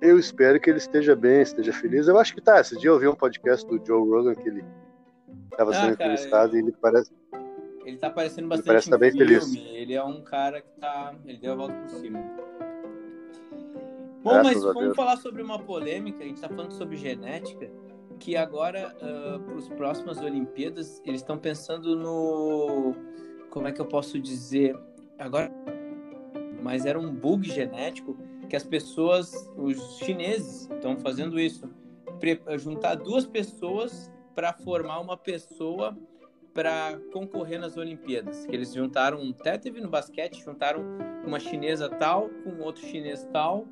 Eu 0.00 0.18
espero 0.18 0.60
que 0.60 0.70
ele 0.70 0.78
esteja 0.78 1.16
bem, 1.16 1.42
esteja 1.42 1.72
feliz. 1.72 2.06
Eu 2.06 2.18
acho 2.18 2.32
que 2.32 2.40
tá. 2.40 2.60
Esse 2.60 2.78
dia 2.78 2.88
eu 2.88 2.94
ouvi 2.94 3.08
um 3.08 3.14
podcast 3.16 3.66
do 3.66 3.84
Joe 3.84 4.08
Rogan 4.08 4.34
que 4.34 4.48
ele 4.48 4.64
estava 5.50 5.74
sendo 5.74 5.88
ah, 5.88 5.92
entrevistado 5.92 6.56
e 6.56 6.60
ele 6.60 6.72
parece. 6.80 7.10
Ele 7.88 7.96
tá 7.96 8.10
parecendo 8.10 8.48
bastante. 8.48 8.66
Ele 8.66 8.74
parece 8.74 8.90
tá 8.90 8.98
bem 8.98 9.10
filme. 9.10 9.26
feliz. 9.26 9.54
Ele 9.72 9.94
é 9.94 10.04
um 10.04 10.20
cara 10.20 10.60
que 10.60 10.70
tá. 10.78 11.14
Ele 11.24 11.38
deu 11.38 11.52
a 11.52 11.54
volta 11.54 11.74
por 11.74 11.88
cima. 11.88 12.18
Bom, 14.22 14.42
mas 14.42 14.62
vamos 14.62 14.94
falar 14.94 15.16
sobre 15.16 15.40
uma 15.40 15.58
polêmica. 15.58 16.22
A 16.22 16.26
gente 16.26 16.34
está 16.34 16.50
falando 16.50 16.72
sobre 16.72 16.98
genética, 16.98 17.70
que 18.18 18.36
agora, 18.36 18.94
uh, 19.00 19.36
ah, 19.36 19.38
para 19.38 19.56
as 19.56 19.68
próximas 19.70 20.18
Olimpíadas, 20.18 21.00
eles 21.06 21.22
estão 21.22 21.38
pensando 21.38 21.96
no. 21.96 22.94
Como 23.48 23.66
é 23.66 23.72
que 23.72 23.80
eu 23.80 23.86
posso 23.86 24.20
dizer? 24.20 24.78
Agora. 25.18 25.50
Mas 26.60 26.84
era 26.84 27.00
um 27.00 27.10
bug 27.10 27.48
genético 27.48 28.18
que 28.50 28.56
as 28.56 28.64
pessoas, 28.64 29.50
os 29.56 29.96
chineses, 30.00 30.68
estão 30.70 30.98
fazendo 30.98 31.40
isso. 31.40 31.70
Juntar 32.58 32.96
duas 32.96 33.24
pessoas 33.24 34.12
para 34.34 34.52
formar 34.52 35.00
uma 35.00 35.16
pessoa 35.16 35.96
para 36.58 36.98
concorrer 37.12 37.60
nas 37.60 37.76
Olimpíadas. 37.76 38.44
Que 38.44 38.56
eles 38.56 38.74
juntaram, 38.74 39.32
até 39.38 39.56
teve 39.56 39.80
no 39.80 39.88
basquete, 39.88 40.42
juntaram 40.42 40.82
uma 41.24 41.38
chinesa 41.38 41.88
tal 41.88 42.28
com 42.42 42.60
outro 42.60 42.84
chinês 42.84 43.24
tal 43.32 43.64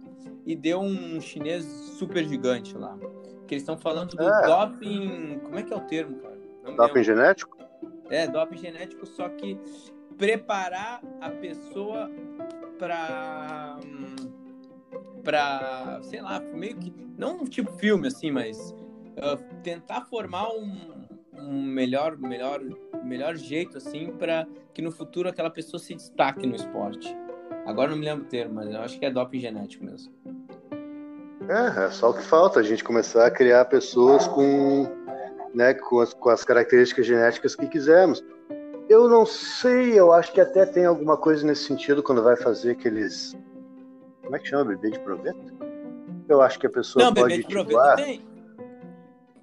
e 0.47 0.55
deu 0.55 0.79
um 0.79 1.21
chinês 1.21 1.65
super 1.65 2.25
gigante 2.25 2.79
lá. 2.79 2.97
Que 3.49 3.55
eles 3.55 3.63
estão 3.63 3.77
falando 3.77 4.15
do 4.15 4.23
É. 4.23 4.47
doping. 4.47 5.41
Como 5.41 5.59
é 5.59 5.65
que 5.65 5.73
é 5.73 5.77
o 5.77 5.81
termo, 5.81 6.17
cara? 6.19 6.39
Não 6.63 6.77
Doping 6.77 7.03
genético? 7.03 7.59
É, 8.09 8.29
doping 8.29 8.57
genético, 8.59 9.05
só 9.05 9.29
que 9.31 9.59
preparar 10.17 11.03
a 11.21 11.31
pessoa 11.31 12.09
pra. 12.79 13.81
pra. 15.25 15.99
sei 16.03 16.21
lá, 16.21 16.39
meio 16.39 16.77
que. 16.77 16.95
Não 17.19 17.45
tipo 17.47 17.73
filme 17.73 18.07
assim, 18.07 18.31
mas. 18.31 18.73
ah, 19.21 19.37
tentar 19.65 20.03
formar 20.03 20.53
um, 20.53 21.06
um 21.39 21.63
melhor, 21.63 22.17
melhor, 22.17 22.61
melhor 23.05 23.37
jeito, 23.37 23.77
assim, 23.79 24.13
para 24.13 24.47
que 24.73 24.83
no 24.83 24.91
futuro 24.91 25.29
aquela 25.29 25.51
pessoa 25.51 25.81
se 25.81 25.95
destaque 25.95 26.47
no 26.47 26.57
esporte. 26.57 27.17
Agora 27.67 27.91
não 27.91 27.99
me 27.99 28.05
lembro 28.05 28.25
o 28.25 28.29
termo, 28.29 28.55
mas 28.55 28.71
eu 28.71 28.81
acho 28.81 28.99
que 28.99 29.05
é 29.05 29.11
doping 29.11 29.41
genético 29.41 29.85
mesmo. 29.85 30.13
É, 31.49 31.87
é 31.87 31.91
só 31.91 32.11
o 32.11 32.15
que 32.15 32.23
falta, 32.23 32.61
a 32.61 32.63
gente 32.63 32.83
começar 32.83 33.27
a 33.27 33.31
criar 33.31 33.65
pessoas 33.67 34.27
com, 34.27 34.87
né, 35.55 35.75
com, 35.75 36.01
as, 36.01 36.13
com 36.13 36.29
as 36.29 36.45
características 36.45 37.07
genéticas 37.07 37.55
que 37.55 37.67
quisermos. 37.69 38.25
Eu 38.89 39.09
não 39.09 39.27
sei, 39.27 39.99
eu 39.99 40.13
acho 40.13 40.33
que 40.33 40.41
até 40.41 40.65
tem 40.65 40.85
alguma 40.85 41.17
coisa 41.17 41.45
nesse 41.45 41.65
sentido 41.65 42.03
quando 42.03 42.23
vai 42.23 42.37
fazer 42.37 42.73
aqueles. 42.73 43.37
Como 44.23 44.37
é 44.37 44.39
que 44.39 44.49
chama? 44.49 44.65
Bebê 44.65 44.91
de 44.91 45.01
proveta? 45.01 45.39
Eu 46.29 46.41
acho 46.41 46.59
que 46.59 46.67
a 46.67 46.71
pessoa 46.71 47.05
não, 47.05 47.15
pode. 47.15 47.29
bebê 47.29 47.43
de 47.43 47.49
tipo, 47.49 47.65
proveta 47.65 47.93
ah, 47.93 47.97
tem. 47.97 48.36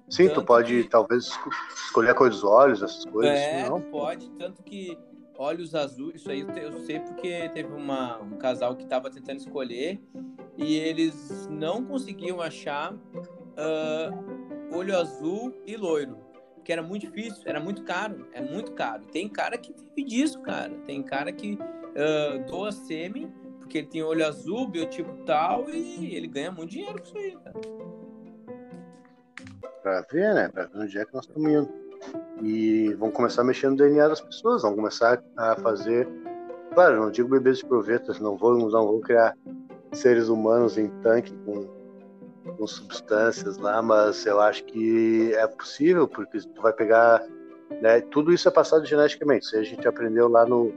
Sim, 0.08 0.28
tu 0.28 0.34
tanto 0.34 0.46
pode 0.46 0.82
que- 0.82 0.88
talvez 0.88 1.24
esco- 1.24 1.50
escolher 1.86 2.10
a 2.10 2.14
cor 2.14 2.28
dos 2.30 2.44
olhos, 2.44 2.82
essas 2.82 3.04
coisas. 3.04 3.38
É, 3.38 3.68
não? 3.68 3.80
pode, 3.80 4.30
tanto 4.30 4.62
que 4.62 4.98
olhos 5.36 5.74
azuis, 5.74 6.16
isso 6.16 6.30
aí 6.30 6.46
eu 6.62 6.72
sei 6.80 7.00
porque 7.00 7.48
teve 7.50 7.72
uma, 7.72 8.18
um 8.20 8.36
casal 8.36 8.76
que 8.76 8.84
estava 8.84 9.10
tentando 9.10 9.38
escolher 9.38 10.00
e 10.56 10.76
eles 10.76 11.48
não 11.50 11.84
conseguiam 11.84 12.40
achar 12.40 12.94
ah, 13.56 14.10
olho 14.72 14.96
azul 14.96 15.52
e 15.66 15.76
loiro, 15.76 16.16
porque 16.54 16.72
era 16.72 16.82
muito 16.82 17.06
difícil, 17.08 17.42
era 17.46 17.58
muito 17.60 17.82
caro, 17.82 18.26
é 18.32 18.40
muito 18.40 18.72
caro. 18.72 19.04
Tem 19.06 19.28
cara 19.28 19.58
que 19.58 19.72
vive 19.72 20.08
disso, 20.08 20.40
cara. 20.40 20.72
Tem 20.86 21.02
cara 21.02 21.32
que 21.32 21.58
ah, 21.96 22.38
doa 22.46 22.70
sêmen 22.72 23.32
porque 23.58 23.78
ele 23.78 23.86
tem 23.86 24.02
olho 24.02 24.26
azul, 24.26 24.68
biotipo 24.68 25.10
tal 25.24 25.68
e 25.70 26.14
ele 26.14 26.28
ganha 26.28 26.52
muito 26.52 26.70
dinheiro 26.70 27.00
com 27.00 27.04
isso 27.06 27.16
aí, 27.18 27.36
cara. 27.42 27.60
Pra 29.84 30.00
ver, 30.10 30.34
né? 30.34 30.48
Pra 30.48 30.64
ver 30.64 30.78
onde 30.78 30.98
é 30.98 31.04
que 31.04 31.12
nós 31.12 31.26
estamos 31.26 31.50
indo. 31.50 31.68
E 32.42 32.94
vão 32.94 33.10
começar 33.10 33.42
a 33.42 33.44
mexer 33.44 33.68
no 33.68 33.76
DNA 33.76 34.08
das 34.08 34.20
pessoas, 34.22 34.62
vão 34.62 34.74
começar 34.74 35.22
a 35.36 35.56
fazer. 35.56 36.08
Claro, 36.72 37.02
não 37.02 37.10
digo 37.10 37.28
bebês 37.28 37.58
de 37.58 37.66
provetas, 37.66 38.18
não 38.18 38.34
vou, 38.34 38.56
não 38.56 38.86
vou 38.86 39.00
criar 39.00 39.36
seres 39.92 40.28
humanos 40.28 40.78
em 40.78 40.88
tanque 41.02 41.36
com, 41.44 41.68
com 42.56 42.66
substâncias 42.66 43.58
lá, 43.58 43.82
mas 43.82 44.24
eu 44.24 44.40
acho 44.40 44.64
que 44.64 45.34
é 45.34 45.46
possível, 45.46 46.08
porque 46.08 46.38
tu 46.40 46.62
vai 46.62 46.72
pegar. 46.72 47.22
Né, 47.82 48.00
tudo 48.00 48.32
isso 48.32 48.48
é 48.48 48.50
passado 48.50 48.86
geneticamente. 48.86 49.44
Isso 49.44 49.56
a 49.58 49.62
gente 49.62 49.86
aprendeu 49.86 50.28
lá 50.28 50.46
no, 50.46 50.72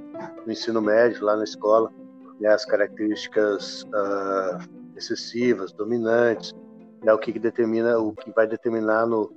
no 0.46 0.52
ensino 0.52 0.82
médio, 0.82 1.24
lá 1.24 1.38
na 1.38 1.46
escola, 1.46 1.94
né, 2.42 2.50
as 2.50 2.66
características 2.66 3.88
ah, 3.94 4.60
excessivas, 4.98 5.72
dominantes, 5.72 6.54
né, 7.04 7.14
o 7.14 7.18
que, 7.18 7.34
que 7.34 7.40
determina, 7.40 8.00
o 8.00 8.14
que 8.14 8.32
vai 8.32 8.48
determinar 8.48 9.06
no, 9.06 9.32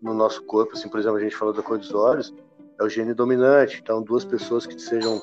no 0.00 0.14
nosso 0.14 0.42
corpo, 0.44 0.74
assim, 0.74 0.88
por 0.88 1.00
exemplo, 1.00 1.16
a 1.16 1.20
gente 1.20 1.36
falou 1.36 1.54
da 1.54 1.62
cor 1.62 1.78
dos 1.78 1.94
olhos, 1.94 2.34
é 2.78 2.84
o 2.84 2.88
gene 2.88 3.14
dominante. 3.14 3.80
Então, 3.82 4.02
duas 4.02 4.24
pessoas 4.24 4.66
que 4.66 4.78
sejam, 4.78 5.20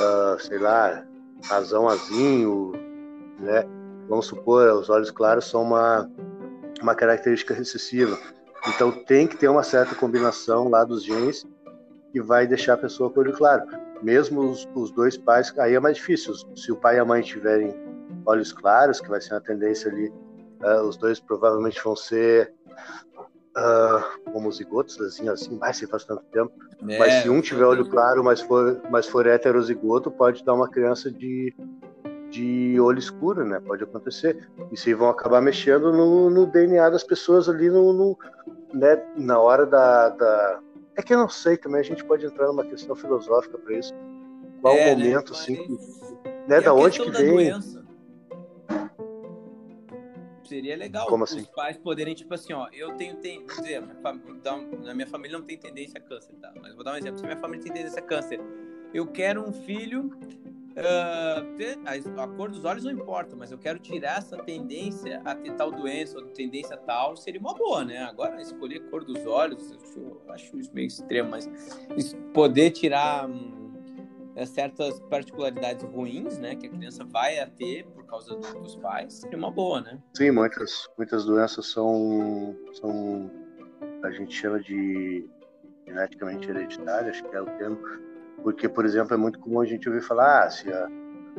ah, 0.00 0.36
sei 0.38 0.58
lá, 0.58 1.04
razão 1.44 1.88
azinho, 1.88 2.72
né? 3.38 3.64
Vamos 4.08 4.26
supor, 4.26 4.72
os 4.74 4.90
olhos 4.90 5.10
claros 5.10 5.46
são 5.46 5.62
uma, 5.62 6.10
uma 6.80 6.94
característica 6.94 7.54
recessiva. 7.54 8.18
Então, 8.68 8.90
tem 8.90 9.26
que 9.26 9.36
ter 9.36 9.48
uma 9.48 9.62
certa 9.62 9.94
combinação 9.94 10.68
lá 10.68 10.84
dos 10.84 11.02
genes 11.02 11.46
que 12.12 12.20
vai 12.20 12.46
deixar 12.46 12.74
a 12.74 12.78
pessoa 12.78 13.10
com 13.10 13.20
olho 13.20 13.32
claro. 13.32 13.64
Mesmo 14.02 14.40
os, 14.40 14.68
os 14.74 14.90
dois 14.90 15.16
pais, 15.16 15.52
aí 15.58 15.74
é 15.74 15.80
mais 15.80 15.96
difícil. 15.96 16.34
Se 16.54 16.70
o 16.70 16.76
pai 16.76 16.96
e 16.96 16.98
a 16.98 17.04
mãe 17.04 17.22
tiverem 17.22 17.74
olhos 18.26 18.52
claros, 18.52 19.00
que 19.00 19.08
vai 19.08 19.20
ser 19.20 19.34
uma 19.34 19.40
tendência 19.40 19.90
ali, 19.90 20.12
ah, 20.60 20.82
os 20.82 20.96
dois 20.96 21.20
provavelmente 21.20 21.82
vão 21.82 21.94
ser 21.96 22.52
uh, 23.56 24.36
homozigotos, 24.36 25.00
assim, 25.00 25.28
assim, 25.28 25.58
vai 25.58 25.72
ser 25.72 25.86
faz 25.86 26.04
tanto 26.04 26.22
tempo. 26.32 26.52
É, 26.88 26.98
mas 26.98 27.14
se 27.14 27.28
um 27.28 27.40
tiver 27.40 27.64
olho 27.64 27.88
claro, 27.88 28.22
mas 28.22 28.40
for, 28.40 28.80
mas 28.90 29.06
for 29.08 29.26
heterozigoto, 29.26 30.10
pode 30.10 30.44
dar 30.44 30.54
uma 30.54 30.68
criança 30.68 31.10
de, 31.10 31.54
de 32.30 32.78
olho 32.80 32.98
escuro, 32.98 33.44
né? 33.44 33.60
Pode 33.60 33.84
acontecer. 33.84 34.48
Isso 34.72 34.88
aí 34.88 34.94
vão 34.94 35.08
acabar 35.08 35.40
mexendo 35.40 35.92
no, 35.92 36.28
no 36.30 36.46
DNA 36.46 36.90
das 36.90 37.04
pessoas 37.04 37.48
ali 37.48 37.70
no, 37.70 37.92
no 37.92 38.18
né, 38.72 39.00
na 39.16 39.38
hora 39.38 39.64
da, 39.64 40.08
da, 40.10 40.60
É 40.96 41.02
que 41.02 41.14
eu 41.14 41.18
não 41.18 41.28
sei 41.28 41.56
também, 41.56 41.80
a 41.80 41.84
gente 41.84 42.04
pode 42.04 42.26
entrar 42.26 42.48
numa 42.48 42.64
questão 42.64 42.94
filosófica 42.96 43.56
para 43.56 43.72
isso. 43.78 43.94
Qual 44.60 44.74
É, 44.74 44.82
o 44.82 44.84
né, 44.98 45.04
momento, 45.04 45.32
assim, 45.32 45.54
que- 45.56 45.72
E 45.72 46.48
né, 46.48 46.60
da 46.60 46.74
onde 46.74 47.00
que 47.00 47.10
vem. 47.10 47.30
doença? 47.30 47.73
Seria 50.54 50.76
legal 50.76 51.08
Como 51.08 51.24
os 51.24 51.32
assim? 51.32 51.44
pais 51.52 51.76
poderem, 51.76 52.14
tipo 52.14 52.32
assim, 52.32 52.52
ó, 52.52 52.68
eu 52.72 52.96
tenho, 52.96 53.16
ten... 53.16 53.44
vou 53.44 53.56
dizer, 53.56 53.82
minha 53.82 53.96
fam- 53.96 54.20
minha 54.94 55.06
família 55.08 55.36
não 55.36 55.44
tem 55.44 55.58
tendência 55.58 55.98
a 55.98 56.00
câncer, 56.00 56.32
tá? 56.36 56.52
Mas 56.62 56.76
vou 56.76 56.84
dar 56.84 56.92
um 56.92 56.96
exemplo, 56.96 57.18
se 57.18 57.24
minha 57.24 57.36
família 57.36 57.64
tem 57.64 57.72
tendência 57.72 57.98
a 57.98 58.02
câncer, 58.02 58.40
eu 58.92 59.04
quero 59.08 59.42
um 59.44 59.52
filho, 59.52 60.16
ah, 60.76 61.42
ter- 61.56 61.76
a, 61.84 62.28
cor 62.28 62.52
dos 62.52 62.64
olhos 62.64 62.84
não 62.84 62.92
importa, 62.92 63.34
mas 63.34 63.50
eu 63.50 63.58
quero 63.58 63.80
tirar 63.80 64.18
essa 64.18 64.36
tendência 64.36 65.20
a 65.24 65.34
ter 65.34 65.52
tal 65.54 65.72
doença 65.72 66.18
ou 66.18 66.26
tendência 66.26 66.76
tal, 66.76 67.16
seria 67.16 67.40
uma 67.40 67.54
boa, 67.54 67.84
né? 67.84 68.04
Agora, 68.04 68.40
escolher 68.40 68.76
a 68.76 68.90
cor 68.90 69.04
dos 69.04 69.26
olhos, 69.26 69.72
eu 69.72 69.78
acho, 69.80 69.98
eu 69.98 70.32
acho 70.32 70.60
isso 70.60 70.70
meio 70.72 70.86
extremo, 70.86 71.30
mas 71.30 71.48
poder 72.32 72.70
tirar... 72.70 73.28
é, 74.36 74.44
certas 74.46 74.98
particularidades 75.10 75.84
ruins, 75.84 76.38
né, 76.38 76.54
que 76.56 76.66
a 76.66 76.70
criança 76.70 77.04
vai 77.04 77.38
a 77.38 77.46
ter 77.46 77.84
por 77.86 78.04
causa 78.06 78.34
do- 78.34 78.60
dos 78.60 78.76
pais, 78.76 79.14
seria 79.14 79.38
uma 79.38 79.50
boa, 79.50 79.80
né? 79.80 79.98
Sim, 80.16 80.30
muitas, 80.32 80.88
muitas 80.98 81.24
doenças 81.24 81.66
são, 81.70 82.56
são. 82.74 83.30
A 84.02 84.10
gente 84.10 84.34
chama 84.34 84.60
de 84.60 85.28
geneticamente 85.86 86.48
hereditárias, 86.50 87.16
acho 87.16 87.24
que 87.28 87.36
é 87.36 87.40
o 87.40 87.46
termo. 87.46 87.78
Porque, 88.42 88.68
por 88.68 88.84
exemplo, 88.84 89.14
é 89.14 89.16
muito 89.16 89.38
comum 89.38 89.60
a 89.60 89.64
gente 89.64 89.88
ouvir 89.88 90.02
falar: 90.02 90.44
ah, 90.44 90.50
se, 90.50 90.70
a- 90.72 90.88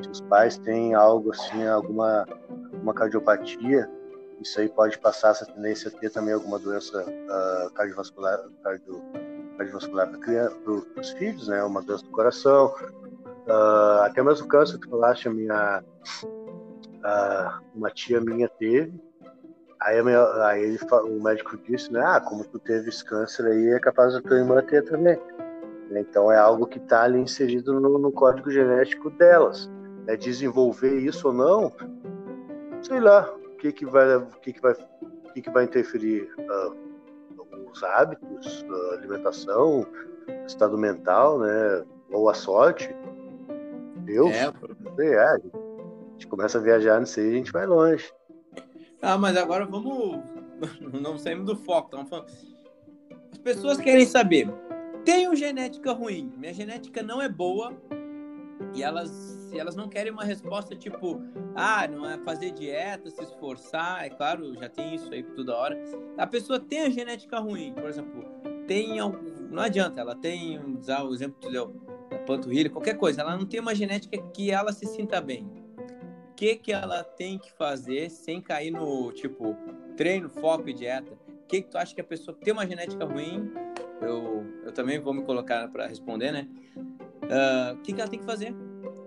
se 0.01 0.09
os 0.09 0.21
pais 0.21 0.57
têm 0.57 0.93
algo 0.93 1.31
assim, 1.31 1.65
alguma 1.67 2.25
uma 2.81 2.93
cardiopatia, 2.93 3.89
isso 4.41 4.59
aí 4.59 4.67
pode 4.69 4.97
passar 4.99 5.29
essa 5.31 5.45
tendência 5.45 5.89
a 5.89 5.91
ter 5.99 6.09
também 6.11 6.33
alguma 6.33 6.57
doença 6.59 7.03
ah, 7.29 7.69
cardiovascular, 7.75 8.39
cardio, 8.63 9.01
cardiovascular 9.57 10.09
para 10.09 10.71
os 11.01 11.11
filhos, 11.11 11.47
né? 11.47 11.63
Uma 11.63 11.81
doença 11.81 12.03
do 12.03 12.11
coração. 12.11 12.73
Ah, 13.47 14.03
até 14.05 14.21
mesmo 14.23 14.47
câncer 14.47 14.79
que 14.79 14.89
falaste, 14.89 15.27
a 15.27 15.33
minha, 15.33 15.83
uma 17.73 17.89
tia 17.91 18.19
minha 18.21 18.47
teve. 18.49 18.93
Aí, 19.79 20.01
minha- 20.01 20.45
aí 20.45 20.63
ele 20.63 20.79
o 20.91 21.23
médico 21.23 21.57
disse, 21.57 21.91
né? 21.91 22.01
Ah, 22.03 22.19
como 22.19 22.43
tu 22.45 22.57
teve 22.59 22.89
esse 22.89 23.03
câncer 23.03 23.45
aí, 23.45 23.69
é 23.69 23.79
capaz 23.79 24.13
da 24.13 24.21
tua 24.21 24.37
irmã 24.37 24.61
ter 24.63 24.83
também. 24.83 25.19
Então 25.91 26.31
é 26.31 26.37
algo 26.37 26.65
que 26.65 26.79
está 26.79 27.03
ali 27.03 27.19
inserido 27.19 27.79
no, 27.79 27.97
no 27.99 28.11
código 28.11 28.49
genético 28.49 29.09
delas. 29.11 29.69
É 30.07 30.15
desenvolver 30.15 30.97
isso 30.97 31.27
ou 31.27 31.33
não, 31.33 31.71
sei 32.81 32.99
lá, 32.99 33.27
o 33.31 33.57
que 33.57 33.71
que 33.71 33.85
vai, 33.85 34.15
o 34.17 34.25
que 34.41 34.53
que 34.53 34.61
vai, 34.61 34.73
o 34.73 35.33
que 35.33 35.41
que 35.41 35.49
vai 35.49 35.63
interferir 35.65 36.29
ah, 36.39 36.71
os 37.75 37.83
hábitos, 37.83 38.65
a 38.69 38.93
alimentação, 38.95 39.85
estado 40.47 40.77
mental, 40.77 41.39
né? 41.39 41.83
Ou 42.11 42.29
a 42.29 42.33
sorte. 42.33 42.89
Deus, 44.05 44.31
É. 44.31 44.51
sei, 44.95 45.13
é, 45.13 45.19
a 45.19 45.37
gente 46.13 46.27
começa 46.27 46.57
a 46.57 46.61
viajar 46.61 46.99
nisso 46.99 47.19
aí, 47.19 47.29
a 47.29 47.33
gente 47.33 47.51
vai 47.51 47.65
longe. 47.65 48.11
Ah, 49.01 49.17
mas 49.17 49.35
agora 49.35 49.65
vamos. 49.65 50.21
Não 51.01 51.17
saímos 51.17 51.45
do 51.45 51.55
foco. 51.55 51.87
Estamos 51.87 52.09
falando. 52.09 52.27
As 53.31 53.37
pessoas 53.39 53.77
querem 53.77 54.05
saber. 54.05 54.47
Tenho 55.03 55.35
genética 55.35 55.91
ruim. 55.91 56.33
Minha 56.37 56.53
genética 56.53 57.03
não 57.03 57.21
é 57.21 57.27
boa. 57.29 57.73
E 58.73 58.81
elas, 58.81 59.11
elas 59.53 59.75
não 59.75 59.87
querem 59.87 60.11
uma 60.11 60.23
resposta 60.23 60.75
tipo, 60.75 61.21
ah, 61.55 61.87
não 61.87 62.09
é 62.09 62.17
fazer 62.19 62.51
dieta, 62.51 63.09
se 63.09 63.21
esforçar, 63.23 64.05
é 64.05 64.09
claro, 64.09 64.53
já 64.55 64.69
tem 64.69 64.95
isso 64.95 65.13
aí 65.13 65.23
toda 65.23 65.55
hora. 65.55 65.77
A 66.17 66.25
pessoa 66.25 66.59
tem 66.59 66.81
a 66.81 66.89
genética 66.89 67.39
ruim, 67.39 67.73
por 67.73 67.85
exemplo, 67.85 68.25
tem 68.67 68.99
algum, 68.99 69.17
não 69.49 69.63
adianta, 69.63 70.01
ela 70.01 70.15
tem, 70.15 70.59
usar 70.77 71.03
o 71.03 71.13
exemplo 71.13 71.37
que 71.39 71.47
tu 71.47 71.51
deu, 71.51 71.75
da 72.09 72.19
panturrilha, 72.19 72.69
qualquer 72.69 72.97
coisa, 72.97 73.21
ela 73.21 73.37
não 73.37 73.45
tem 73.45 73.59
uma 73.59 73.75
genética 73.75 74.17
que 74.33 74.51
ela 74.51 74.71
se 74.71 74.85
sinta 74.85 75.21
bem. 75.21 75.45
O 76.31 76.35
que 76.35 76.55
que 76.55 76.73
ela 76.73 77.03
tem 77.03 77.39
que 77.39 77.51
fazer 77.53 78.09
sem 78.09 78.41
cair 78.41 78.71
no, 78.71 79.11
tipo, 79.11 79.55
treino, 79.95 80.29
foco 80.29 80.67
e 80.67 80.73
dieta? 80.73 81.13
O 81.13 81.47
que 81.47 81.61
que 81.61 81.69
tu 81.69 81.77
acha 81.77 81.93
que 81.93 82.01
a 82.01 82.03
pessoa 82.03 82.35
tem 82.35 82.51
uma 82.51 82.65
genética 82.65 83.05
ruim? 83.05 83.51
Eu, 84.01 84.43
eu 84.65 84.71
também 84.73 84.99
vou 84.99 85.13
me 85.13 85.23
colocar 85.23 85.69
para 85.69 85.87
responder, 85.87 86.31
né? 86.31 86.49
Ah, 87.29 87.73
o 87.73 87.81
que, 87.81 87.93
que 87.93 88.01
ela 88.01 88.09
tem 88.09 88.19
que 88.19 88.25
fazer? 88.25 88.53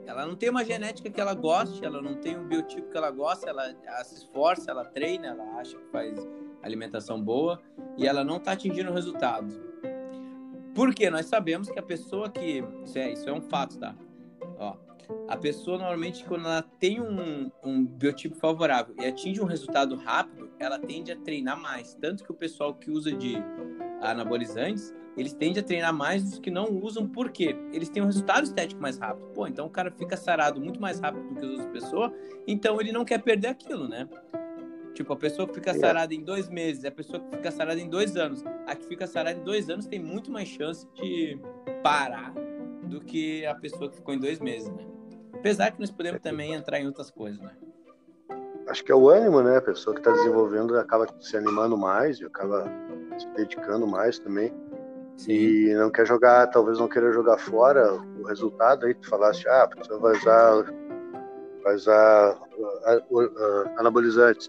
Ela 0.08 0.24
não 0.24 0.34
tem 0.34 0.48
uma 0.48 0.64
genética 0.64 1.10
que 1.10 1.20
ela 1.20 1.34
goste, 1.34 1.84
ela 1.84 2.00
não 2.00 2.14
tem 2.14 2.34
um 2.38 2.48
biotipo 2.48 2.90
que 2.90 2.96
ela 2.96 3.10
gosta, 3.10 3.50
ela, 3.50 3.76
ela 3.84 4.02
se 4.04 4.14
esforça, 4.14 4.70
ela 4.70 4.82
treina, 4.82 5.28
ela 5.28 5.44
acha 5.60 5.76
que 5.76 5.84
faz 5.92 6.26
alimentação 6.62 7.22
boa 7.22 7.60
e 7.94 8.06
ela 8.06 8.24
não 8.24 8.38
está 8.38 8.52
atingindo 8.52 8.90
o 8.90 8.94
resultado. 8.94 9.54
Porque 10.74 11.10
nós 11.10 11.26
sabemos 11.26 11.68
que 11.68 11.78
a 11.78 11.82
pessoa 11.82 12.30
que. 12.30 12.64
Isso 12.84 12.98
é, 12.98 13.12
isso 13.12 13.28
é 13.28 13.32
um 13.32 13.42
fato, 13.42 13.78
tá? 13.78 13.94
Ó, 14.58 14.76
a 15.28 15.36
pessoa 15.36 15.76
normalmente, 15.76 16.24
quando 16.24 16.46
ela 16.46 16.62
tem 16.62 17.02
um, 17.02 17.50
um 17.62 17.84
biotipo 17.84 18.34
favorável 18.36 18.94
e 18.98 19.04
atinge 19.04 19.42
um 19.42 19.46
resultado 19.46 19.94
rápido, 19.94 20.50
ela 20.58 20.78
tende 20.78 21.12
a 21.12 21.16
treinar 21.16 21.60
mais. 21.60 21.92
Tanto 21.94 22.24
que 22.24 22.32
o 22.32 22.34
pessoal 22.34 22.74
que 22.74 22.90
usa 22.90 23.12
de 23.12 23.36
anabolizantes, 24.00 24.94
eles 25.18 25.32
tendem 25.32 25.60
a 25.60 25.64
treinar 25.64 25.92
mais 25.92 26.22
dos 26.22 26.38
que 26.38 26.50
não 26.50 26.66
usam, 26.70 27.06
por 27.08 27.30
quê? 27.30 27.56
Eles 27.72 27.88
têm 27.88 28.02
um 28.02 28.06
resultado 28.06 28.44
estético 28.44 28.80
mais 28.80 28.98
rápido. 28.98 29.26
Pô, 29.34 29.46
então 29.46 29.66
o 29.66 29.70
cara 29.70 29.90
fica 29.90 30.16
sarado 30.16 30.60
muito 30.60 30.80
mais 30.80 31.00
rápido 31.00 31.28
do 31.28 31.34
que 31.34 31.44
as 31.44 31.50
outras 31.50 31.66
pessoas, 31.66 32.12
então 32.46 32.80
ele 32.80 32.92
não 32.92 33.04
quer 33.04 33.20
perder 33.20 33.48
aquilo, 33.48 33.88
né? 33.88 34.08
Tipo, 34.94 35.12
a 35.12 35.16
pessoa 35.16 35.46
que 35.46 35.54
fica 35.54 35.70
é. 35.70 35.74
sarada 35.74 36.14
em 36.14 36.22
dois 36.22 36.48
meses, 36.48 36.84
a 36.84 36.90
pessoa 36.90 37.20
que 37.20 37.36
fica 37.36 37.50
sarada 37.50 37.80
em 37.80 37.88
dois 37.88 38.16
anos. 38.16 38.44
A 38.66 38.74
que 38.74 38.86
fica 38.86 39.06
sarada 39.06 39.38
em 39.38 39.44
dois 39.44 39.68
anos 39.68 39.86
tem 39.86 39.98
muito 39.98 40.30
mais 40.30 40.48
chance 40.48 40.86
de 40.94 41.38
parar 41.82 42.32
do 42.84 43.00
que 43.00 43.44
a 43.46 43.54
pessoa 43.54 43.90
que 43.90 43.96
ficou 43.96 44.14
em 44.14 44.18
dois 44.18 44.40
meses, 44.40 44.68
né? 44.70 44.86
Apesar 45.34 45.70
que 45.70 45.80
nós 45.80 45.90
podemos 45.90 46.20
também 46.20 46.52
entrar 46.52 46.80
em 46.80 46.86
outras 46.86 47.10
coisas, 47.10 47.40
né? 47.40 47.52
Acho 48.68 48.84
que 48.84 48.92
é 48.92 48.94
o 48.94 49.08
ânimo, 49.08 49.40
né? 49.40 49.56
A 49.56 49.62
pessoa 49.62 49.94
que 49.94 50.00
está 50.00 50.12
desenvolvendo 50.12 50.76
acaba 50.76 51.06
se 51.20 51.36
animando 51.36 51.76
mais 51.76 52.20
e 52.20 52.24
acaba 52.24 52.64
se 53.18 53.26
dedicando 53.36 53.86
mais 53.86 54.18
também. 54.18 54.52
Sim. 55.18 55.32
E 55.32 55.74
não 55.74 55.90
quer 55.90 56.06
jogar, 56.06 56.46
talvez 56.46 56.78
não 56.78 56.88
queira 56.88 57.12
jogar 57.12 57.38
fora 57.38 57.92
o 57.92 58.22
resultado. 58.24 58.86
Aí 58.86 58.94
tu 58.94 59.08
falaste, 59.08 59.46
ah, 59.48 59.64
a 59.64 59.68
pessoa 59.68 59.98
vai 59.98 60.16
usar, 60.16 60.64
usar 61.74 62.38
uh, 62.56 63.16
uh, 63.16 63.70
anabolizantes. 63.76 64.48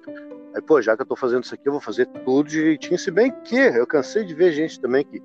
Aí, 0.55 0.61
pô, 0.61 0.79
já 0.79 0.95
que 0.95 1.01
eu 1.01 1.07
tô 1.07 1.15
fazendo 1.15 1.43
isso 1.43 1.55
aqui, 1.55 1.67
eu 1.67 1.71
vou 1.73 1.81
fazer 1.81 2.05
tudo 2.23 2.47
direitinho. 2.47 2.99
Se 2.99 3.09
bem 3.09 3.31
que 3.43 3.57
eu 3.57 3.85
cansei 3.87 4.23
de 4.23 4.35
ver 4.35 4.51
gente 4.51 4.79
também 4.79 5.03
que 5.03 5.21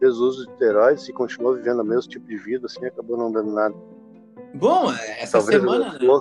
fez 0.00 0.16
uso 0.16 0.44
de 0.44 0.52
esteroides 0.52 1.08
e 1.08 1.12
continuou 1.12 1.54
vivendo 1.54 1.80
o 1.80 1.84
mesmo 1.84 2.10
tipo 2.10 2.26
de 2.26 2.36
vida, 2.36 2.66
assim, 2.66 2.84
acabou 2.84 3.16
não 3.16 3.30
dando 3.30 3.52
nada. 3.52 3.74
Bom, 4.54 4.92
essa 4.92 5.38
Talvez 5.38 5.60
semana, 5.60 5.92
né? 5.92 6.20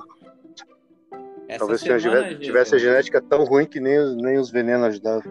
Essa 1.48 1.60
Talvez 1.60 1.82
semana, 1.82 2.36
tivesse, 2.36 2.76
a 2.76 2.78
genética 2.78 3.20
tão 3.20 3.44
ruim 3.46 3.66
que 3.66 3.80
nem, 3.80 4.16
nem 4.16 4.38
os 4.38 4.52
venenos 4.52 4.86
ajudavam. 4.86 5.24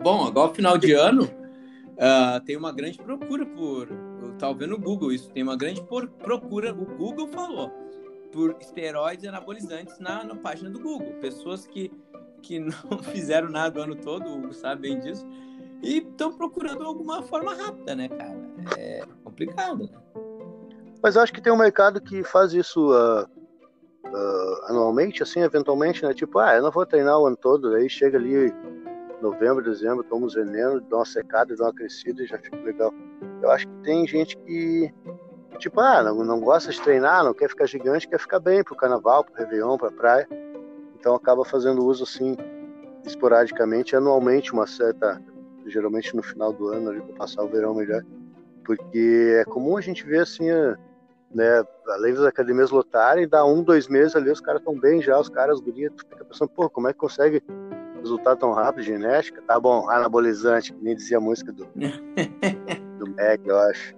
Bom, 0.00 0.24
agora 0.24 0.54
final 0.54 0.78
de 0.78 0.92
ano 0.92 1.39
uh, 2.00 2.40
tem 2.44 2.56
uma 2.56 2.72
grande 2.72 2.98
procura 2.98 3.44
por. 3.44 3.88
Eu 3.90 4.54
vendo 4.54 4.70
no 4.70 4.78
Google 4.78 5.12
isso, 5.12 5.30
tem 5.30 5.42
uma 5.42 5.56
grande 5.56 5.82
por, 5.82 6.08
procura, 6.08 6.72
o 6.72 6.86
Google 6.96 7.28
falou, 7.28 7.70
por 8.32 8.56
esteroides 8.58 9.26
anabolizantes 9.26 9.98
na, 9.98 10.24
na 10.24 10.34
página 10.34 10.70
do 10.70 10.80
Google. 10.80 11.12
Pessoas 11.20 11.66
que, 11.66 11.92
que 12.42 12.58
não 12.58 12.98
fizeram 13.02 13.50
nada 13.50 13.80
o 13.80 13.82
ano 13.82 13.96
todo, 13.96 14.48
o 14.48 14.52
sabe 14.54 14.88
bem 14.88 14.98
disso, 14.98 15.26
e 15.82 15.98
estão 15.98 16.32
procurando 16.32 16.84
alguma 16.84 17.22
forma 17.22 17.54
rápida, 17.54 17.94
né, 17.94 18.08
cara? 18.08 18.36
É 18.78 19.02
complicado, 19.22 19.84
né? 19.84 19.98
Mas 21.02 21.16
acho 21.16 21.32
que 21.32 21.40
tem 21.40 21.52
um 21.52 21.56
mercado 21.56 22.00
que 22.00 22.22
faz 22.22 22.52
isso 22.52 22.90
uh, 22.92 23.22
uh, 23.24 24.64
anualmente, 24.66 25.22
assim, 25.22 25.40
eventualmente, 25.40 26.02
né? 26.02 26.12
Tipo, 26.12 26.38
ah, 26.38 26.54
eu 26.54 26.62
não 26.62 26.70
vou 26.70 26.84
treinar 26.84 27.18
o 27.18 27.26
ano 27.26 27.36
todo, 27.36 27.74
aí 27.74 27.88
chega 27.88 28.18
ali 28.18 28.52
novembro, 29.22 29.62
dezembro, 29.62 30.04
tomo 30.04 30.26
os 30.26 30.34
dou 30.34 30.98
uma 30.98 31.04
secada, 31.04 31.54
dou 31.54 31.66
uma 31.66 31.74
crescida 31.74 32.22
e 32.22 32.26
já 32.26 32.38
fica 32.38 32.56
legal. 32.56 32.92
Eu 33.42 33.50
acho 33.50 33.66
que 33.66 33.74
tem 33.82 34.06
gente 34.06 34.36
que, 34.38 34.92
tipo, 35.58 35.80
ah, 35.80 36.02
não, 36.02 36.24
não 36.24 36.40
gosta 36.40 36.70
de 36.70 36.80
treinar, 36.80 37.24
não 37.24 37.34
quer 37.34 37.48
ficar 37.48 37.66
gigante, 37.66 38.08
quer 38.08 38.18
ficar 38.18 38.40
bem 38.40 38.62
pro 38.62 38.76
carnaval, 38.76 39.24
pro 39.24 39.34
Réveillon, 39.34 39.76
pra 39.76 39.90
praia. 39.90 40.28
Então 40.98 41.14
acaba 41.14 41.44
fazendo 41.44 41.84
uso, 41.84 42.04
assim, 42.04 42.36
esporadicamente, 43.04 43.96
anualmente, 43.96 44.52
uma 44.52 44.66
certa, 44.66 45.20
geralmente 45.66 46.14
no 46.14 46.22
final 46.22 46.52
do 46.52 46.68
ano, 46.68 46.90
ali, 46.90 47.00
pra 47.00 47.16
passar 47.16 47.42
o 47.42 47.48
verão 47.48 47.74
melhor. 47.74 48.04
Porque 48.64 49.38
é 49.40 49.44
comum 49.44 49.76
a 49.76 49.80
gente 49.80 50.04
ver, 50.04 50.20
assim, 50.20 50.48
né, 51.30 51.64
além 51.88 52.12
das 52.12 52.24
academias 52.24 52.70
lotarem, 52.70 53.28
dá 53.28 53.44
um, 53.44 53.62
dois 53.62 53.88
meses 53.88 54.16
ali, 54.16 54.30
os 54.30 54.40
caras 54.40 54.60
estão 54.60 54.78
bem 54.78 55.00
já, 55.00 55.18
os 55.18 55.28
caras, 55.28 55.56
os 55.56 55.64
gurias, 55.64 55.92
tu 55.96 56.04
fica 56.08 56.24
pensando, 56.24 56.48
pô, 56.50 56.68
como 56.68 56.88
é 56.88 56.92
que 56.92 56.98
consegue 56.98 57.42
resultado 58.00 58.38
tão 58.38 58.52
rápido, 58.52 58.82
genética? 58.82 59.42
Tá 59.42 59.58
bom, 59.58 59.88
anabolizante, 59.88 60.72
que 60.72 60.82
nem 60.82 60.94
dizia 60.94 61.18
a 61.18 61.20
música 61.20 61.52
do, 61.52 61.66
do 62.98 63.10
Mac, 63.10 63.40
eu 63.44 63.58
acho. 63.58 63.94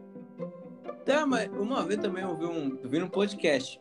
Tá, 1.05 1.27
mas 1.27 1.49
uma 1.53 1.85
vez 1.85 2.01
também 2.01 2.23
eu 2.23 2.37
vi 2.37 2.47
um, 2.47 2.79
eu 2.83 2.89
vi 2.89 2.99
num 2.99 3.09
podcast 3.09 3.81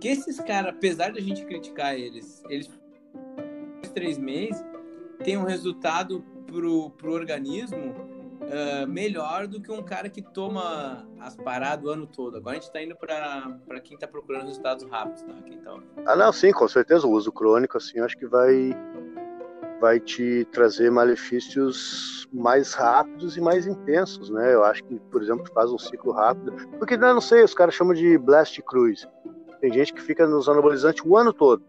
que 0.00 0.08
esses 0.08 0.38
caras, 0.40 0.74
apesar 0.74 1.12
da 1.12 1.20
gente 1.20 1.44
criticar 1.44 1.94
eles, 1.94 2.42
eles 2.48 2.70
três 3.94 4.18
meses 4.18 4.62
tem 5.24 5.36
um 5.36 5.44
resultado 5.44 6.24
pro, 6.46 6.90
pro 6.90 7.12
organismo 7.12 7.94
uh, 8.42 8.86
melhor 8.86 9.46
do 9.46 9.60
que 9.60 9.70
um 9.70 9.82
cara 9.82 10.08
que 10.08 10.22
toma 10.22 11.06
as 11.20 11.36
paradas 11.36 11.84
o 11.84 11.90
ano 11.90 12.06
todo. 12.06 12.36
Agora 12.36 12.52
a 12.52 12.54
gente 12.54 12.68
está 12.68 12.82
indo 12.82 12.96
para 12.96 13.80
quem 13.82 13.94
está 13.94 14.06
procurando 14.06 14.46
resultados 14.46 14.88
rápidos, 14.88 15.22
né? 15.22 15.34
Quem 15.44 15.58
tá... 15.58 15.76
Ah, 16.06 16.16
não, 16.16 16.32
sim, 16.32 16.52
com 16.52 16.68
certeza. 16.68 17.06
O 17.06 17.10
uso 17.10 17.32
crônico, 17.32 17.76
assim, 17.76 18.00
acho 18.00 18.16
que 18.16 18.26
vai, 18.26 18.70
vai 19.80 20.00
te 20.00 20.46
trazer 20.52 20.90
malefícios 20.90 22.28
mais 22.32 22.74
rápidos 22.74 23.36
e 23.36 23.40
mais 23.40 23.66
intensos, 23.66 24.30
né? 24.30 24.54
Eu 24.54 24.64
acho 24.64 24.82
que, 24.84 24.98
por 25.10 25.22
exemplo, 25.22 25.44
faz 25.52 25.70
um 25.70 25.78
ciclo 25.78 26.12
rápido. 26.12 26.52
Porque, 26.78 26.96
né, 26.96 27.12
não 27.12 27.20
sei, 27.20 27.44
os 27.44 27.54
caras 27.54 27.74
chamam 27.74 27.94
de 27.94 28.18
blast 28.18 28.60
cruise. 28.62 29.06
Tem 29.60 29.72
gente 29.72 29.92
que 29.92 30.00
fica 30.00 30.26
nos 30.26 30.48
anabolizantes 30.48 31.02
o 31.04 31.16
ano 31.16 31.32
todo. 31.32 31.62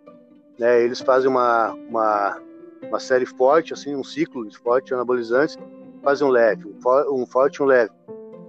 Né? 0.58 0.84
Eles 0.84 1.00
fazem 1.00 1.30
uma, 1.30 1.74
uma, 1.74 2.42
uma 2.84 3.00
série 3.00 3.26
forte, 3.26 3.74
assim, 3.74 3.96
um 3.96 4.04
ciclo 4.04 4.48
forte 4.62 4.88
de 4.88 4.94
anabolizantes 4.94 5.58
fazem 6.04 6.28
um 6.28 6.32
leve, 6.32 6.66
um 7.12 7.26
forte 7.26 7.58
e 7.58 7.64
um 7.64 7.66
leve. 7.66 7.92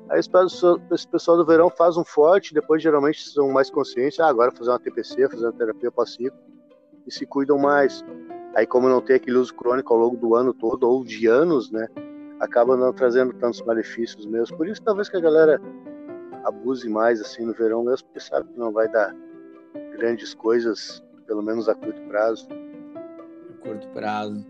Aí 0.08 0.18
esse 0.18 1.08
pessoal 1.08 1.36
do 1.36 1.46
verão 1.46 1.70
faz 1.70 1.96
um 1.96 2.04
forte, 2.04 2.52
depois 2.52 2.82
geralmente 2.82 3.28
são 3.28 3.48
mais 3.50 3.70
conscientes, 3.70 4.18
ah, 4.18 4.26
agora 4.26 4.50
fazer 4.50 4.70
uma 4.70 4.80
TPC, 4.80 5.28
fazer 5.28 5.46
uma 5.46 5.52
terapia 5.52 5.90
pós-ciclo, 5.90 6.38
e 7.06 7.12
se 7.12 7.24
cuidam 7.24 7.58
mais. 7.58 8.04
Aí 8.54 8.66
como 8.66 8.88
não 8.88 9.00
tem 9.00 9.16
aquele 9.16 9.36
uso 9.36 9.54
crônico 9.54 9.92
ao 9.92 10.00
longo 10.00 10.16
do 10.16 10.34
ano 10.34 10.52
todo, 10.52 10.88
ou 10.88 11.04
de 11.04 11.26
anos, 11.26 11.70
né, 11.70 11.88
acaba 12.40 12.76
não 12.76 12.92
trazendo 12.92 13.32
tantos 13.34 13.62
malefícios 13.62 14.26
mesmo. 14.26 14.56
Por 14.56 14.66
isso 14.66 14.82
talvez 14.82 15.08
que 15.08 15.16
a 15.16 15.20
galera 15.20 15.60
abuse 16.44 16.88
mais 16.88 17.20
assim 17.20 17.44
no 17.44 17.52
verão 17.52 17.84
mesmo, 17.84 18.06
porque 18.06 18.20
sabe 18.20 18.48
que 18.52 18.58
não 18.58 18.72
vai 18.72 18.88
dar 18.88 19.14
grandes 19.96 20.34
coisas, 20.34 21.02
pelo 21.26 21.42
menos 21.42 21.68
a 21.68 21.74
curto 21.74 22.00
prazo. 22.02 22.48
A 23.50 23.62
curto 23.62 23.88
prazo. 23.88 24.44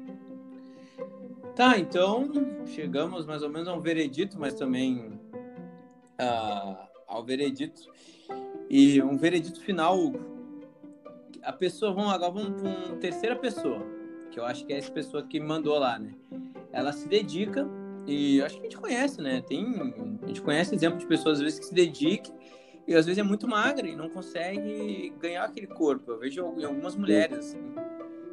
Tá, 1.54 1.78
então 1.78 2.30
chegamos 2.66 3.26
mais 3.26 3.42
ou 3.42 3.50
menos 3.50 3.68
a 3.68 3.74
um 3.74 3.80
veredito, 3.80 4.38
mas 4.38 4.54
também 4.54 5.20
uh, 6.20 6.76
ao 7.06 7.24
veredito. 7.24 7.82
E 8.68 9.02
um 9.02 9.16
veredito 9.16 9.60
final, 9.60 10.12
a 11.42 11.52
pessoa, 11.52 11.92
vamos 11.92 12.12
agora 12.12 12.32
vamos 12.32 12.60
para 12.60 12.70
uma 12.70 12.96
terceira 12.96 13.36
pessoa, 13.36 13.84
que 14.30 14.38
eu 14.38 14.44
acho 14.44 14.64
que 14.64 14.72
é 14.72 14.78
essa 14.78 14.90
pessoa 14.90 15.22
que 15.22 15.40
mandou 15.40 15.78
lá, 15.78 15.98
né? 15.98 16.14
Ela 16.72 16.92
se 16.92 17.08
dedica, 17.08 17.68
e 18.06 18.40
acho 18.42 18.56
que 18.56 18.60
a 18.60 18.64
gente 18.64 18.78
conhece, 18.78 19.20
né? 19.20 19.42
Tem, 19.42 19.64
a 20.22 20.26
gente 20.26 20.42
conhece 20.42 20.74
exemplo 20.74 20.98
de 20.98 21.06
pessoas 21.06 21.38
às 21.38 21.42
vezes 21.42 21.58
que 21.58 21.66
se 21.66 21.74
dedicam 21.74 22.34
e 22.86 22.94
às 22.94 23.06
vezes 23.06 23.18
é 23.18 23.22
muito 23.22 23.46
magra 23.46 23.86
e 23.86 23.94
não 23.94 24.08
consegue 24.08 25.12
ganhar 25.20 25.44
aquele 25.44 25.66
corpo. 25.66 26.10
Eu 26.10 26.18
vejo 26.18 26.40
em 26.58 26.64
algumas 26.64 26.96
mulheres, 26.96 27.38
assim, 27.38 27.58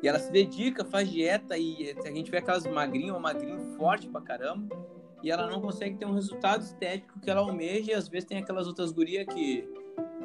e 0.01 0.07
ela 0.07 0.19
se 0.19 0.31
dedica, 0.31 0.85
faz 0.85 1.09
dieta 1.09 1.57
e 1.57 1.95
a 2.03 2.11
gente 2.11 2.29
vê 2.29 2.37
aquelas 2.37 2.65
magrinhas, 2.67 3.11
uma 3.11 3.19
magrinha 3.19 3.57
forte 3.77 4.07
pra 4.07 4.21
caramba. 4.21 4.75
E 5.23 5.31
ela 5.31 5.49
não 5.49 5.59
consegue 5.59 5.97
ter 5.97 6.05
um 6.05 6.13
resultado 6.13 6.61
estético 6.61 7.19
que 7.19 7.29
ela 7.29 7.41
almeja. 7.41 7.91
E 7.91 7.93
às 7.93 8.07
vezes 8.07 8.27
tem 8.27 8.37
aquelas 8.37 8.67
outras 8.67 8.91
gurias 8.91 9.25
que 9.25 9.67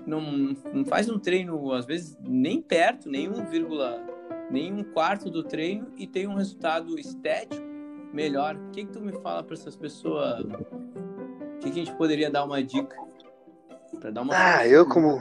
não, 0.07 0.21
não 0.73 0.85
faz 0.85 1.09
um 1.09 1.19
treino, 1.19 1.73
às 1.73 1.87
vezes, 1.87 2.17
nem 2.21 2.61
perto, 2.61 3.09
nem 3.09 3.29
um 3.29 3.45
vírgula, 3.45 4.01
nem 4.51 4.73
um 4.73 4.85
quarto 4.85 5.31
do 5.31 5.43
treino 5.43 5.89
e 5.97 6.07
tem 6.07 6.27
um 6.27 6.35
resultado 6.35 6.99
estético 6.99 7.65
melhor. 8.13 8.57
O 8.57 8.71
que, 8.71 8.85
que 8.85 8.93
tu 8.93 9.01
me 9.01 9.13
fala 9.13 9.43
para 9.43 9.55
essas 9.55 9.77
pessoas? 9.77 10.45
O 10.45 11.59
que, 11.61 11.71
que 11.71 11.81
a 11.81 11.85
gente 11.85 11.95
poderia 11.97 12.31
dar 12.31 12.45
uma 12.45 12.63
dica? 12.63 12.97
Pra 14.01 14.11
dar 14.11 14.23
uma 14.23 14.35
ah, 14.35 14.67
eu 14.67 14.87
como, 14.87 15.21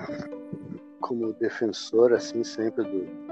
como 1.00 1.34
defensor, 1.34 2.14
assim, 2.14 2.44
sempre 2.44 2.84
do, 2.84 3.32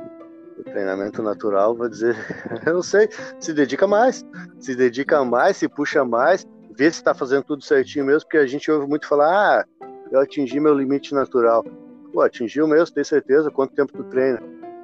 treinamento 0.64 1.24
natural, 1.24 1.76
vou 1.76 1.90
dizer, 1.90 2.16
eu 2.66 2.74
não 2.74 2.84
sei, 2.84 3.10
se 3.40 3.54
dedica 3.54 3.88
mais, 3.88 4.26
se 4.60 4.76
dedica 4.76 5.24
mais, 5.24 5.58
se 5.58 5.68
puxa 5.68 6.06
mais, 6.06 6.46
vê 6.72 6.86
se 6.92 7.00
está 7.00 7.14
fazendo 7.14 7.44
tudo 7.44 7.64
certinho 7.64 8.06
mesmo, 8.06 8.22
porque 8.22 8.38
a 8.38 8.46
gente 8.46 8.70
ouve 8.70 8.88
muito 8.88 9.08
falar, 9.08 9.62
ah, 9.62 9.66
eu 10.12 10.20
atingi 10.20 10.60
meu 10.60 10.74
limite 10.74 11.14
natural. 11.14 11.64
Pô, 12.12 12.22
atingiu 12.22 12.68
mesmo, 12.68 12.94
tem 12.94 13.04
certeza? 13.04 13.52
Quanto 13.52 13.74
tempo 13.74 13.94
tu 13.94 14.04
treina? 14.06 14.42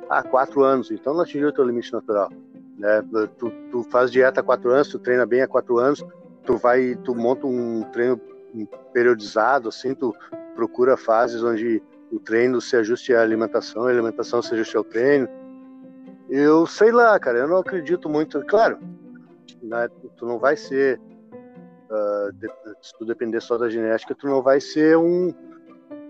Ah, 0.09 0.21
quatro 0.21 0.63
anos, 0.63 0.91
então 0.91 1.13
não 1.13 1.21
atingiu 1.21 1.49
o 1.49 1.51
teu 1.51 1.65
limite 1.65 1.91
natural. 1.91 2.29
Né? 2.77 3.01
Tu, 3.37 3.49
tu 3.71 3.83
faz 3.83 4.11
dieta 4.11 4.41
há 4.41 4.43
quatro 4.43 4.69
anos, 4.69 4.89
tu 4.89 4.99
treina 4.99 5.25
bem 5.25 5.41
há 5.41 5.47
quatro 5.47 5.79
anos, 5.79 6.05
tu 6.45 6.57
vai, 6.57 6.95
tu 7.03 7.15
monta 7.15 7.47
um 7.47 7.83
treino 7.91 8.19
periodizado, 8.93 9.69
assim, 9.69 9.93
tu 9.93 10.13
procura 10.55 10.95
fases 10.95 11.43
onde 11.43 11.81
o 12.11 12.19
treino 12.19 12.61
se 12.61 12.75
ajuste 12.75 13.13
à 13.13 13.21
alimentação, 13.21 13.83
a 13.83 13.89
alimentação 13.89 14.41
se 14.41 14.53
ajuste 14.53 14.77
ao 14.77 14.83
treino. 14.83 15.27
Eu 16.29 16.65
sei 16.65 16.91
lá, 16.91 17.19
cara, 17.19 17.39
eu 17.39 17.47
não 17.47 17.57
acredito 17.57 18.09
muito. 18.09 18.39
Claro, 18.45 18.79
né, 19.61 19.89
tu 20.15 20.25
não 20.25 20.39
vai 20.39 20.55
ser, 20.55 20.99
uh, 21.89 22.31
de, 22.33 22.47
se 22.81 22.93
tu 22.97 23.05
depender 23.05 23.41
só 23.41 23.57
da 23.57 23.69
genética, 23.69 24.15
tu 24.15 24.27
não 24.27 24.41
vai 24.41 24.59
ser 24.59 24.97
um, 24.97 25.33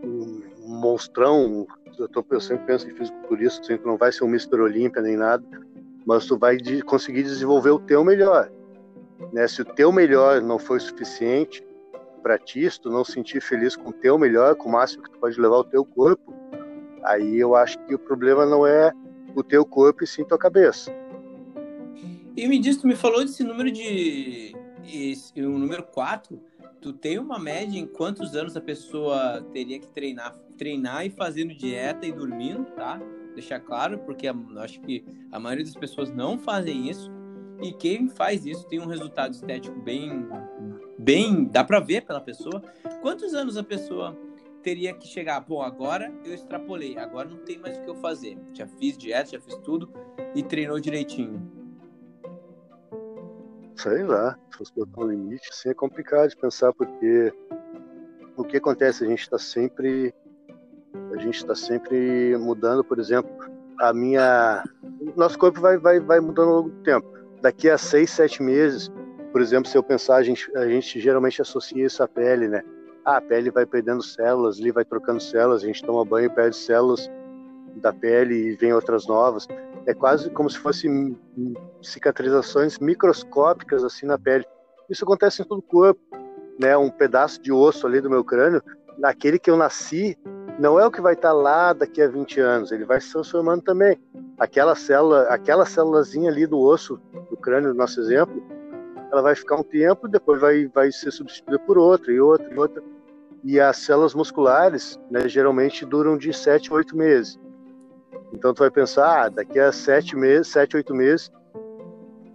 um, 0.03 0.41
monstrão. 0.67 1.67
Eu, 1.97 2.07
tô, 2.09 2.25
eu 2.29 2.41
sempre 2.41 2.65
penso 2.65 2.89
em 2.89 2.95
fisiculturista, 2.95 3.61
assim, 3.61 3.77
tu 3.77 3.87
não 3.87 3.97
vai 3.97 4.11
ser 4.11 4.23
um 4.23 4.29
Mr. 4.29 4.59
Olímpia 4.59 5.01
nem 5.01 5.15
nada, 5.15 5.43
mas 6.05 6.25
tu 6.25 6.37
vai 6.37 6.57
de, 6.57 6.81
conseguir 6.81 7.23
desenvolver 7.23 7.71
o 7.71 7.79
teu 7.79 8.03
melhor. 8.03 8.51
Né? 9.31 9.47
Se 9.47 9.61
o 9.61 9.65
teu 9.65 9.91
melhor 9.91 10.41
não 10.41 10.59
foi 10.59 10.79
suficiente 10.79 11.65
para 12.21 12.37
ti, 12.37 12.69
se 12.69 12.81
tu 12.81 12.89
não 12.89 13.03
sentir 13.03 13.41
feliz 13.41 13.75
com 13.75 13.89
o 13.89 13.93
teu 13.93 14.17
melhor, 14.17 14.55
com 14.55 14.69
o 14.69 14.71
máximo 14.71 15.03
que 15.03 15.11
tu 15.11 15.19
pode 15.19 15.39
levar 15.39 15.57
o 15.57 15.63
teu 15.63 15.85
corpo, 15.85 16.33
aí 17.03 17.37
eu 17.37 17.55
acho 17.55 17.77
que 17.85 17.95
o 17.95 17.99
problema 17.99 18.45
não 18.45 18.65
é 18.65 18.91
o 19.35 19.43
teu 19.43 19.65
corpo 19.65 20.03
e 20.03 20.07
sim 20.07 20.23
tua 20.23 20.37
cabeça. 20.37 20.91
E 22.35 22.47
me 22.47 22.59
diz, 22.59 22.77
tu 22.77 22.87
me 22.87 22.95
falou 22.95 23.21
desse 23.21 23.43
número 23.43 23.71
de. 23.71 24.54
Esse, 24.87 25.41
o 25.41 25.57
número 25.57 25.83
4. 25.83 26.39
Tu 26.81 26.93
tem 26.93 27.17
uma 27.17 27.39
média 27.39 27.79
em 27.79 27.87
quantos 27.87 28.35
anos 28.35 28.55
a 28.55 28.61
pessoa 28.61 29.41
teria 29.51 29.79
que 29.79 29.87
treinar, 29.87 30.35
treinar 30.57 31.05
e 31.05 31.09
fazendo 31.09 31.53
dieta 31.53 32.05
e 32.05 32.11
dormindo, 32.11 32.65
tá? 32.75 33.01
Deixar 33.33 33.59
claro, 33.59 33.97
porque 33.99 34.27
acho 34.57 34.79
que 34.81 35.03
a 35.31 35.39
maioria 35.39 35.65
das 35.65 35.75
pessoas 35.75 36.11
não 36.11 36.37
fazem 36.37 36.89
isso. 36.89 37.11
E 37.61 37.71
quem 37.73 38.07
faz 38.07 38.45
isso 38.45 38.67
tem 38.67 38.79
um 38.79 38.85
resultado 38.85 39.33
estético 39.33 39.79
bem, 39.81 40.27
bem, 40.99 41.45
dá 41.45 41.63
para 41.63 41.79
ver 41.79 42.05
pela 42.05 42.21
pessoa. 42.21 42.61
Quantos 43.01 43.33
anos 43.33 43.57
a 43.57 43.63
pessoa 43.63 44.15
teria 44.61 44.93
que 44.93 45.07
chegar? 45.07 45.39
Bom, 45.39 45.61
agora 45.61 46.13
eu 46.23 46.33
extrapolei, 46.33 46.97
agora 46.97 47.29
não 47.29 47.37
tem 47.37 47.57
mais 47.57 47.77
o 47.77 47.81
que 47.81 47.89
eu 47.89 47.95
fazer. 47.95 48.37
Já 48.53 48.67
fiz 48.67 48.97
dieta, 48.97 49.31
já 49.31 49.39
fiz 49.39 49.55
tudo 49.57 49.89
e 50.35 50.43
treinou 50.43 50.79
direitinho. 50.79 51.54
Sei 53.75 54.03
lá, 54.03 54.37
se 54.51 54.57
fosse 54.57 54.73
botar 54.75 55.01
um 55.01 55.09
limite, 55.09 55.49
assim 55.51 55.69
é 55.69 55.73
complicado 55.73 56.29
de 56.29 56.37
pensar, 56.37 56.73
porque 56.73 57.33
o 58.37 58.43
que 58.43 58.57
acontece? 58.57 59.03
A 59.03 59.07
gente 59.07 59.21
está 59.21 59.37
sempre. 59.37 60.13
A 61.13 61.17
gente 61.17 61.35
está 61.35 61.55
sempre 61.55 62.37
mudando, 62.37 62.83
por 62.83 62.99
exemplo, 62.99 63.29
a 63.79 63.93
minha. 63.93 64.63
Nosso 65.15 65.37
corpo 65.37 65.59
vai, 65.59 65.77
vai, 65.77 65.99
vai 65.99 66.19
mudando 66.19 66.49
ao 66.49 66.55
longo 66.55 66.69
do 66.69 66.83
tempo 66.83 67.15
daqui 67.45 67.69
a 67.69 67.77
seis, 67.77 68.09
sete 68.09 68.41
meses, 68.41 68.91
por 69.31 69.39
exemplo, 69.39 69.69
se 69.69 69.77
eu 69.77 69.83
pensar, 69.83 70.15
a 70.15 70.23
gente, 70.23 70.49
a 70.57 70.67
gente 70.67 70.99
geralmente 70.99 71.39
associa 71.43 71.85
isso 71.85 72.01
à 72.01 72.07
pele, 72.07 72.47
né? 72.47 72.63
Ah, 73.05 73.17
a 73.17 73.21
pele 73.21 73.51
vai 73.51 73.67
perdendo 73.67 74.01
células, 74.01 74.59
ali 74.59 74.71
vai 74.71 74.83
trocando 74.83 75.21
células, 75.21 75.61
a 75.61 75.67
gente 75.67 75.83
toma 75.83 76.03
banho 76.03 76.33
perde 76.33 76.55
células 76.55 77.07
da 77.79 77.93
pele 77.93 78.35
e 78.35 78.55
vem 78.55 78.73
outras 78.73 79.07
novas. 79.07 79.47
É 79.85 79.93
quase 79.93 80.29
como 80.29 80.49
se 80.49 80.57
fossem 80.57 81.17
cicatrizações 81.81 82.79
microscópicas 82.79 83.83
assim 83.83 84.05
na 84.05 84.17
pele. 84.17 84.45
Isso 84.89 85.03
acontece 85.03 85.41
em 85.41 85.45
todo 85.45 85.59
o 85.59 85.63
corpo, 85.63 86.01
né? 86.59 86.75
Um 86.77 86.89
pedaço 86.89 87.41
de 87.41 87.51
osso 87.51 87.85
ali 87.85 88.01
do 88.01 88.09
meu 88.09 88.23
crânio, 88.23 88.61
naquele 88.97 89.37
que 89.37 89.49
eu 89.49 89.57
nasci, 89.57 90.17
não 90.57 90.79
é 90.79 90.85
o 90.85 90.91
que 90.91 91.01
vai 91.01 91.13
estar 91.13 91.33
lá 91.33 91.73
daqui 91.73 92.01
a 92.01 92.07
20 92.07 92.39
anos, 92.39 92.71
ele 92.71 92.85
vai 92.85 93.01
se 93.01 93.11
transformando 93.11 93.61
também. 93.61 93.99
Aquela 94.39 94.75
célula, 94.75 95.23
aquela 95.23 95.65
célulazinha 95.65 96.29
ali 96.29 96.47
do 96.47 96.59
osso, 96.59 96.99
do 97.29 97.37
crânio, 97.37 97.69
no 97.69 97.75
nosso 97.75 97.99
exemplo, 97.99 98.41
ela 99.11 99.21
vai 99.21 99.35
ficar 99.35 99.55
um 99.55 99.63
tempo, 99.63 100.07
depois 100.07 100.39
vai, 100.39 100.67
vai 100.67 100.91
ser 100.91 101.11
substituída 101.11 101.59
por 101.59 101.77
outra 101.77 102.11
e 102.11 102.19
outra 102.19 102.53
e 102.53 102.57
outra. 102.57 102.83
E 103.43 103.59
as 103.59 103.77
células 103.77 104.15
musculares, 104.15 104.99
né, 105.11 105.27
geralmente 105.27 105.85
duram 105.85 106.17
de 106.17 106.33
7 106.33 106.71
a 106.71 106.75
8 106.75 106.97
meses. 106.97 107.39
Então 108.33 108.53
tu 108.53 108.59
vai 108.59 108.71
pensar, 108.71 109.25
ah, 109.25 109.29
daqui 109.29 109.59
a 109.59 109.71
7 109.71 110.15
meses, 110.15 110.47
7, 110.47 110.77
8 110.77 110.93
meses, 110.93 111.31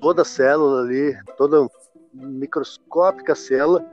toda 0.01 0.25
célula 0.25 0.83
ali, 0.83 1.17
toda 1.37 1.69
microscópica 2.13 3.35
célula 3.35 3.85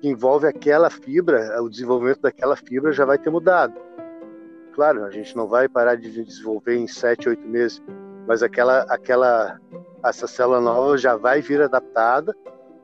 que 0.00 0.08
envolve 0.08 0.46
aquela 0.46 0.90
fibra, 0.90 1.62
o 1.62 1.68
desenvolvimento 1.68 2.20
daquela 2.20 2.56
fibra 2.56 2.92
já 2.92 3.04
vai 3.04 3.18
ter 3.18 3.30
mudado. 3.30 3.74
Claro, 4.74 5.04
a 5.04 5.10
gente 5.10 5.36
não 5.36 5.46
vai 5.46 5.68
parar 5.68 5.96
de 5.96 6.10
desenvolver 6.24 6.76
em 6.76 6.88
7, 6.88 7.28
8 7.28 7.46
meses, 7.46 7.82
mas 8.26 8.42
aquela, 8.42 8.80
aquela, 8.88 9.60
essa 10.04 10.26
célula 10.26 10.60
nova 10.60 10.96
já 10.96 11.16
vai 11.16 11.40
vir 11.40 11.60
adaptada 11.62 12.34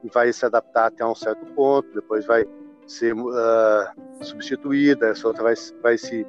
e 0.04 0.08
vai 0.08 0.32
se 0.32 0.44
adaptar 0.44 0.86
até 0.86 1.04
um 1.04 1.14
certo 1.14 1.44
ponto, 1.54 1.92
depois 1.92 2.26
vai 2.26 2.46
ser 2.86 3.14
uh, 3.14 4.24
substituída, 4.24 5.08
essa 5.08 5.26
outra 5.26 5.42
vai, 5.42 5.54
vai 5.82 5.98
se 5.98 6.26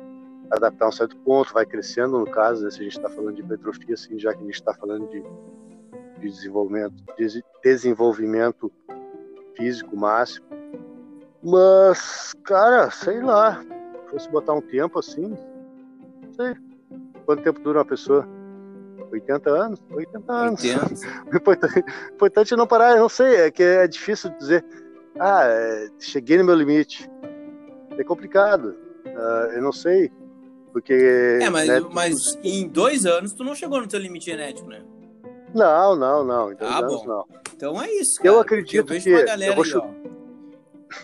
adaptar 0.52 0.86
a 0.86 0.90
um 0.90 0.92
certo 0.92 1.16
ponto, 1.18 1.54
vai 1.54 1.66
crescendo, 1.66 2.20
no 2.20 2.26
caso, 2.26 2.64
né, 2.64 2.72
se 2.72 2.80
a 2.80 2.84
gente 2.84 2.98
está 2.98 3.10
falando 3.10 3.36
de 3.36 3.42
hipertrofia, 3.42 3.94
assim, 3.94 4.18
já 4.18 4.34
que 4.34 4.40
a 4.40 4.46
gente 4.46 4.56
está 4.56 4.74
falando 4.74 5.08
de, 5.10 5.24
de 6.20 6.30
desenvolvimento, 6.30 6.94
de 7.18 7.44
desenvolvimento 7.64 8.72
físico 9.56 9.96
máximo, 9.96 10.48
mas, 11.42 12.34
cara, 12.44 12.90
sei 12.92 13.22
lá. 13.22 13.62
Se 14.06 14.12
fosse 14.12 14.30
botar 14.30 14.54
um 14.54 14.62
tempo 14.62 15.00
assim, 15.00 15.38
não 16.24 16.34
sei. 16.34 16.56
Quanto 17.26 17.44
tempo 17.44 17.60
dura 17.60 17.80
uma 17.80 17.86
pessoa? 17.86 18.28
80 19.12 19.50
anos? 19.50 19.82
80 19.92 20.34
anos. 20.34 20.62
80. 20.62 20.86
importante, 21.36 21.86
importante 22.14 22.56
não 22.56 22.68
parar, 22.68 22.92
eu 22.92 23.02
não 23.02 23.10
sei, 23.10 23.36
é 23.36 23.52
que 23.52 23.64
é 23.64 23.88
difícil 23.88 24.32
dizer. 24.38 24.66
Ah, 25.20 25.44
é, 25.46 25.88
cheguei 26.00 26.38
no 26.38 26.46
meu 26.46 26.56
limite. 26.56 27.10
É 27.98 28.04
complicado. 28.04 28.76
Uh, 29.06 29.54
eu 29.54 29.62
não 29.62 29.72
sei. 29.72 30.12
Porque. 30.72 31.40
É, 31.42 31.50
mas, 31.50 31.68
né, 31.68 31.80
mas 31.92 32.40
em 32.44 32.68
dois 32.68 33.06
anos 33.06 33.34
tu 33.34 33.44
não 33.44 33.56
chegou 33.56 33.82
no 33.82 33.88
teu 33.88 34.00
limite 34.00 34.26
genético, 34.26 34.70
né? 34.70 34.84
Não, 35.54 35.96
não, 35.96 36.24
não. 36.24 36.52
Em 36.52 36.56
dois 36.56 36.72
ah, 36.72 36.80
anos, 36.80 37.02
bom. 37.02 37.08
não. 37.08 37.26
Então 37.56 37.82
é 37.82 37.92
isso. 37.94 38.18
Cara, 38.18 38.30
eu 38.30 38.40
acredito 38.40 38.94
eu 38.94 39.02
que. 39.02 39.14
Uma 39.14 39.26
galera 39.26 39.56
eu 39.56 39.64
aí, 39.64 39.76
ó 39.76 40.10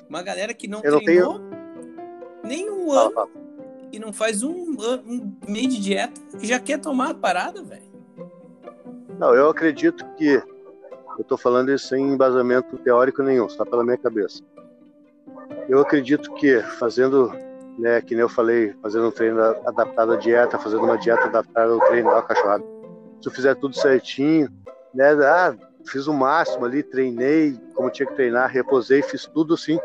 uma 0.10 0.22
galera 0.22 0.54
que 0.54 0.68
não 0.68 0.82
eu 0.84 1.00
treinou 1.00 1.40
não 1.40 1.50
tenho... 1.50 2.44
nem 2.44 2.70
um 2.70 2.92
ano 2.92 3.30
e 3.92 4.00
não 4.00 4.12
faz 4.12 4.44
um, 4.44 4.52
um 4.52 5.38
meio 5.48 5.70
de 5.70 5.80
dieta 5.80 6.20
e 6.42 6.48
já 6.48 6.60
quer 6.60 6.80
tomar 6.80 7.12
a 7.12 7.14
parada, 7.14 7.64
velho. 7.64 7.86
Não, 9.18 9.34
eu 9.34 9.50
acredito 9.50 10.06
que 10.16 10.42
eu 11.18 11.24
tô 11.24 11.38
falando 11.38 11.72
isso 11.72 11.88
sem 11.88 12.04
embasamento 12.04 12.78
teórico 12.80 13.24
nenhum, 13.24 13.46
está 13.46 13.66
pela 13.66 13.84
minha 13.84 13.98
cabeça. 13.98 14.44
Eu 15.70 15.80
acredito 15.80 16.34
que 16.34 16.62
fazendo, 16.78 17.32
né, 17.78 18.02
que 18.02 18.14
nem 18.14 18.22
eu 18.22 18.30
falei, 18.30 18.74
fazendo 18.82 19.08
um 19.08 19.12
treino 19.12 19.42
adaptado 19.42 20.14
à 20.14 20.16
dieta, 20.16 20.58
fazendo 20.58 20.84
uma 20.84 20.98
dieta 20.98 21.26
adaptada 21.26 21.74
ao 21.74 21.80
treino, 21.80 22.10
ó, 22.10 22.22
cachorrada. 22.22 22.64
Se 23.22 23.28
eu 23.28 23.32
fizer 23.32 23.56
tudo 23.56 23.76
certinho, 23.76 24.50
né, 24.94 25.12
ah, 25.26 25.56
fiz 25.86 26.08
o 26.08 26.14
máximo 26.14 26.66
ali, 26.66 26.84
treinei 26.84 27.60
como 27.74 27.90
tinha 27.90 28.08
que 28.08 28.16
treinar, 28.16 28.50
reposei, 28.50 29.02
fiz 29.02 29.26
tudo 29.26 29.54
assim, 29.54 29.80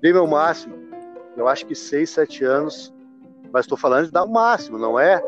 dei 0.00 0.12
meu 0.12 0.26
máximo. 0.26 0.74
Eu 1.36 1.46
acho 1.46 1.66
que 1.66 1.74
seis, 1.74 2.10
sete 2.10 2.44
anos, 2.44 2.92
mas 3.52 3.64
estou 3.64 3.78
falando 3.78 4.06
de 4.06 4.12
dar 4.12 4.24
o 4.24 4.32
máximo, 4.32 4.78
não 4.78 4.98
é? 4.98 5.22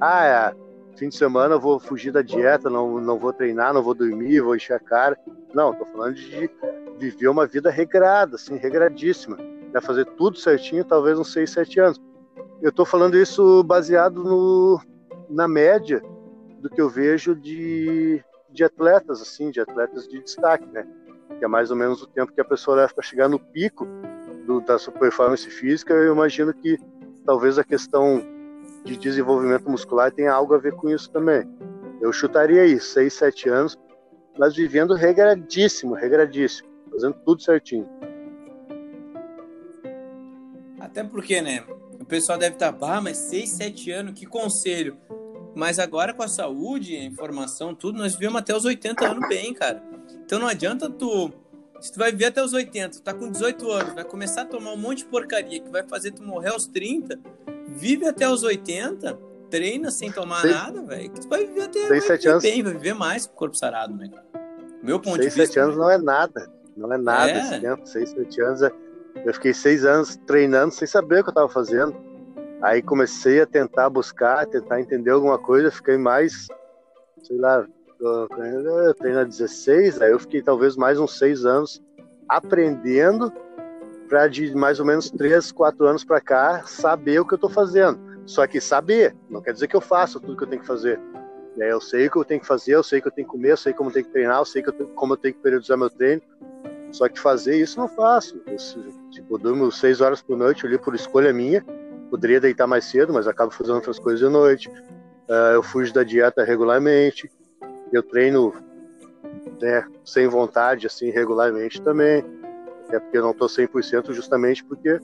Ah, 0.00 0.26
é, 0.26 0.54
fim 0.96 1.08
de 1.08 1.16
semana 1.16 1.54
eu 1.54 1.60
vou 1.60 1.80
fugir 1.80 2.12
da 2.12 2.22
dieta, 2.22 2.68
não, 2.68 3.00
não 3.00 3.18
vou 3.18 3.32
treinar, 3.32 3.72
não 3.72 3.82
vou 3.82 3.94
dormir, 3.94 4.40
vou 4.40 4.54
encher 4.54 4.74
a 4.74 4.80
cara. 4.80 5.18
Não, 5.54 5.72
estou 5.72 5.86
falando 5.86 6.14
de 6.14 6.50
viver 6.98 7.28
uma 7.28 7.46
vida 7.46 7.70
regrada, 7.70 8.36
assim, 8.36 8.56
regradíssima. 8.56 9.36
Né? 9.74 9.80
Fazer 9.80 10.06
tudo 10.16 10.38
certinho, 10.38 10.84
talvez 10.84 11.18
uns 11.18 11.32
seis, 11.32 11.50
sete 11.50 11.80
anos. 11.80 12.00
Eu 12.62 12.70
estou 12.70 12.86
falando 12.86 13.18
isso 13.18 13.62
baseado 13.64 14.22
no, 14.22 14.80
na 15.28 15.46
média 15.46 16.00
do 16.60 16.70
que 16.70 16.80
eu 16.80 16.88
vejo 16.88 17.34
de 17.34 18.24
de 18.54 18.62
atletas, 18.62 19.20
assim, 19.20 19.50
de 19.50 19.60
atletas 19.60 20.08
de 20.08 20.22
destaque, 20.22 20.64
né? 20.66 20.86
Que 21.38 21.44
é 21.44 21.48
mais 21.48 21.72
ou 21.72 21.76
menos 21.76 22.00
o 22.00 22.06
tempo 22.06 22.32
que 22.32 22.40
a 22.40 22.44
pessoa 22.44 22.76
leva 22.76 22.94
para 22.94 23.02
chegar 23.02 23.28
no 23.28 23.38
pico 23.38 23.84
do, 24.46 24.60
da 24.60 24.78
sua 24.78 24.92
performance 24.92 25.50
física. 25.50 25.92
Eu 25.92 26.14
imagino 26.14 26.54
que 26.54 26.78
talvez 27.26 27.58
a 27.58 27.64
questão 27.64 28.22
de 28.84 28.96
desenvolvimento 28.96 29.68
muscular 29.68 30.12
tenha 30.12 30.32
algo 30.32 30.54
a 30.54 30.58
ver 30.58 30.72
com 30.74 30.88
isso 30.88 31.10
também. 31.10 31.50
Eu 32.00 32.12
chutaria 32.12 32.62
aí, 32.62 32.78
6, 32.78 33.12
7 33.12 33.48
anos, 33.48 33.78
mas 34.38 34.54
vivendo 34.54 34.94
regradíssimo, 34.94 35.94
regradíssimo, 35.94 36.68
fazendo 36.92 37.14
tudo 37.24 37.42
certinho. 37.42 37.88
Até 40.94 41.02
porque, 41.02 41.42
né? 41.42 41.64
O 41.98 42.04
pessoal 42.04 42.38
deve 42.38 42.54
estar, 42.54 42.72
ah, 42.80 43.00
mas 43.00 43.16
6, 43.16 43.50
7 43.50 43.90
anos, 43.90 44.14
que 44.14 44.24
conselho. 44.24 44.96
Mas 45.52 45.80
agora 45.80 46.14
com 46.14 46.22
a 46.22 46.28
saúde, 46.28 46.94
a 46.94 47.02
informação, 47.02 47.74
tudo, 47.74 47.98
nós 47.98 48.12
vivemos 48.12 48.38
até 48.38 48.56
os 48.56 48.64
80 48.64 49.04
anos 49.04 49.28
bem, 49.28 49.52
cara. 49.52 49.82
Então 50.24 50.38
não 50.38 50.46
adianta 50.46 50.88
tu. 50.88 51.32
Se 51.80 51.92
tu 51.92 51.98
vai 51.98 52.12
viver 52.12 52.26
até 52.26 52.44
os 52.44 52.52
80, 52.52 52.90
tu 52.90 53.02
tá 53.02 53.12
com 53.12 53.28
18 53.28 53.72
anos, 53.72 53.94
vai 53.94 54.04
começar 54.04 54.42
a 54.42 54.44
tomar 54.44 54.72
um 54.72 54.76
monte 54.76 54.98
de 54.98 55.06
porcaria 55.06 55.60
que 55.60 55.68
vai 55.68 55.82
fazer 55.82 56.12
tu 56.12 56.22
morrer 56.22 56.50
aos 56.50 56.66
30, 56.68 57.18
vive 57.66 58.06
até 58.06 58.28
os 58.28 58.44
80, 58.44 59.18
treina 59.50 59.90
sem 59.90 60.12
tomar 60.12 60.42
Seis, 60.42 60.54
nada, 60.54 60.80
velho. 60.82 61.10
Tu 61.10 61.28
vai 61.28 61.44
viver 61.44 61.62
até 61.62 61.88
Seis, 61.88 62.06
vai 62.06 62.16
viver 62.18 62.30
anos. 62.30 62.42
bem, 62.44 62.62
vai 62.62 62.72
viver 62.72 62.94
mais 62.94 63.26
com 63.26 63.32
o 63.32 63.36
corpo 63.36 63.56
sarado, 63.56 63.96
né, 63.96 64.08
cara? 64.08 64.26
Meu 64.80 65.00
ponto 65.00 65.16
Seis, 65.16 65.34
de 65.34 65.40
vista. 65.40 65.54
7 65.54 65.58
anos 65.58 65.76
não 65.76 65.90
é 65.90 65.98
nada. 65.98 66.48
Não 66.76 66.92
é 66.92 66.98
nada 66.98 67.32
é. 67.32 67.40
esse 67.40 67.60
tempo. 67.60 67.84
6, 67.84 68.10
7 68.10 68.40
anos. 68.42 68.62
É... 68.62 68.83
Eu 69.24 69.34
fiquei 69.34 69.54
6 69.54 69.84
anos 69.84 70.16
treinando 70.26 70.72
sem 70.72 70.86
saber 70.86 71.20
o 71.20 71.24
que 71.24 71.30
eu 71.30 71.34
tava 71.34 71.48
fazendo 71.48 71.94
Aí 72.64 72.80
comecei 72.80 73.42
a 73.42 73.46
tentar 73.46 73.90
buscar, 73.90 74.46
tentar 74.46 74.80
entender 74.80 75.10
alguma 75.10 75.38
coisa, 75.38 75.70
fiquei 75.70 75.98
mais, 75.98 76.48
sei 77.22 77.36
lá, 77.36 77.66
eu 78.00 78.94
treino 78.94 79.20
há 79.20 79.24
16, 79.24 80.00
aí 80.00 80.10
eu 80.10 80.18
fiquei 80.18 80.40
talvez 80.40 80.74
mais 80.74 80.98
uns 80.98 81.18
seis 81.18 81.44
anos 81.44 81.82
aprendendo 82.26 83.30
para 84.08 84.28
de 84.28 84.54
mais 84.54 84.80
ou 84.80 84.86
menos 84.86 85.10
3, 85.10 85.52
4 85.52 85.86
anos 85.86 86.04
para 86.04 86.22
cá 86.22 86.62
saber 86.66 87.20
o 87.20 87.26
que 87.26 87.34
eu 87.34 87.36
estou 87.36 87.50
fazendo. 87.50 88.00
Só 88.24 88.46
que 88.46 88.62
saber 88.62 89.14
não 89.28 89.42
quer 89.42 89.52
dizer 89.52 89.68
que 89.68 89.76
eu 89.76 89.80
faço 89.82 90.18
tudo 90.18 90.34
que 90.34 90.44
eu 90.44 90.48
tenho 90.48 90.62
que 90.62 90.66
fazer. 90.66 90.98
Eu 91.58 91.82
sei 91.82 92.06
o 92.06 92.10
que 92.10 92.16
eu 92.16 92.24
tenho 92.24 92.40
que 92.40 92.46
fazer, 92.46 92.76
eu 92.76 92.82
sei 92.82 92.98
que 92.98 93.08
eu 93.08 93.12
tenho 93.12 93.28
que 93.28 93.32
comer, 93.32 93.50
eu 93.50 93.56
sei 93.58 93.74
como 93.74 93.90
eu 93.90 93.92
tenho 93.92 94.06
que 94.06 94.12
treinar, 94.12 94.38
eu 94.38 94.46
sei 94.46 94.62
como 94.62 95.12
eu 95.12 95.16
tenho 95.18 95.34
que 95.34 95.40
periodizar 95.40 95.76
meu 95.76 95.90
treino. 95.90 96.22
Só 96.94 97.08
que 97.08 97.18
fazer 97.18 97.56
isso 97.56 97.80
não 97.80 97.88
faço. 97.88 98.40
Eu, 98.46 98.56
tipo, 99.10 99.36
durmo 99.36 99.70
6 99.70 100.00
horas 100.00 100.22
por 100.22 100.38
noite 100.38 100.64
ali 100.64 100.78
por 100.78 100.94
escolha 100.94 101.32
minha. 101.32 101.60
Poderia 102.08 102.40
deitar 102.40 102.68
mais 102.68 102.84
cedo, 102.84 103.12
mas 103.12 103.26
acabo 103.26 103.50
fazendo 103.52 103.74
outras 103.74 103.98
coisas 103.98 104.20
de 104.20 104.28
noite. 104.28 104.68
Uh, 105.28 105.54
eu 105.54 105.62
fujo 105.62 105.92
da 105.92 106.04
dieta 106.04 106.44
regularmente. 106.44 107.28
Eu 107.92 108.00
treino 108.00 108.54
né, 109.60 109.84
sem 110.04 110.28
vontade, 110.28 110.86
assim, 110.86 111.10
regularmente 111.10 111.82
também. 111.82 112.24
Até 112.86 113.00
porque 113.00 113.18
eu 113.18 113.22
não 113.22 113.32
estou 113.32 113.48
100% 113.48 114.12
justamente 114.12 114.62
porque 114.62 115.00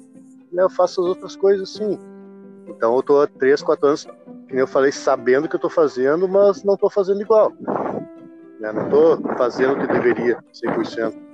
né, 0.53 0.62
eu 0.62 0.70
faço 0.70 1.01
as 1.01 1.09
outras 1.09 1.34
coisas 1.34 1.74
assim. 1.74 1.99
Então 2.68 2.95
eu 2.95 3.01
estou 3.01 3.20
há 3.20 3.26
3, 3.26 3.61
4 3.64 3.86
anos, 3.88 4.07
que 4.47 4.57
eu 4.57 4.68
falei, 4.68 4.93
sabendo 4.93 5.49
que 5.49 5.57
eu 5.57 5.59
estou 5.59 5.70
fazendo, 5.70 6.28
mas 6.28 6.62
não 6.62 6.74
estou 6.74 6.88
fazendo 6.88 7.20
igual. 7.20 7.53
Né? 8.61 8.70
Não 8.70 8.84
estou 8.84 9.36
fazendo 9.36 9.72
o 9.72 9.80
que 9.80 9.93
deveria, 9.93 10.38
100%. 10.55 11.30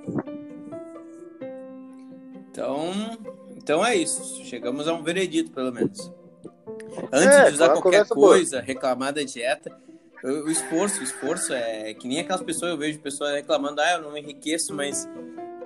Então 3.67 3.85
é 3.85 3.97
isso. 3.97 4.45
Chegamos 4.45 4.87
a 4.87 4.93
um 4.93 5.03
veredito, 5.03 5.51
pelo 5.51 5.73
menos. 5.73 6.09
Antes 7.11 7.35
é, 7.35 7.49
de 7.49 7.55
usar 7.55 7.69
qualquer 7.71 8.07
coisa, 8.07 8.55
boa. 8.57 8.65
reclamar 8.65 9.13
da 9.13 9.21
dieta, 9.23 9.77
o, 10.23 10.49
esforço, 10.49 11.01
o 11.01 11.03
esforço 11.03 11.53
é 11.53 11.93
que 11.93 12.07
nem 12.07 12.21
aquelas 12.21 12.41
pessoas, 12.41 12.71
eu 12.71 12.77
vejo 12.77 12.97
pessoas 12.99 13.33
reclamando, 13.33 13.81
ah, 13.81 13.91
eu 13.95 14.03
não 14.03 14.17
enriqueço, 14.17 14.73
mas 14.73 15.05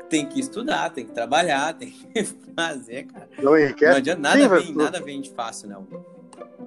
tem 0.09 0.25
que 0.25 0.39
estudar, 0.39 0.89
tem 0.89 1.05
que 1.05 1.11
trabalhar, 1.11 1.73
tem 1.77 1.91
que 1.91 2.23
fazer, 2.55 3.03
cara. 3.03 3.29
Não 3.37 3.55
enriquece? 3.55 3.91
Não 3.91 3.97
adianta, 3.97 4.21
nada, 4.21 4.41
Sim, 4.41 4.49
vem, 4.49 4.75
nada 4.75 4.99
vem 4.99 5.21
de 5.21 5.29
fácil, 5.29 5.69
não. 5.69 5.87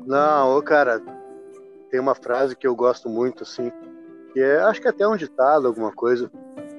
Não, 0.06 0.56
ô, 0.56 0.62
cara, 0.62 1.02
tem 1.90 1.98
uma 1.98 2.14
frase 2.14 2.54
que 2.54 2.66
eu 2.66 2.76
gosto 2.76 3.08
muito, 3.08 3.42
assim, 3.42 3.72
que 4.32 4.40
é, 4.40 4.60
acho 4.60 4.80
que 4.80 4.86
é 4.86 4.90
até 4.90 5.06
um 5.08 5.16
ditado, 5.16 5.66
alguma 5.66 5.90
coisa, 5.90 6.30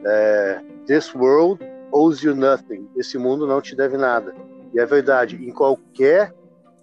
é, 0.06 0.62
This 0.88 1.14
world 1.14 1.75
owes 1.96 2.22
you 2.22 2.36
nothing. 2.36 2.90
Esse 2.98 3.18
mundo 3.18 3.48
não 3.48 3.62
te 3.62 3.76
deve 3.76 3.96
nada. 3.96 4.36
E 4.74 4.80
é 4.80 4.86
verdade, 4.86 5.38
em 5.38 5.52
qualquer 5.52 6.34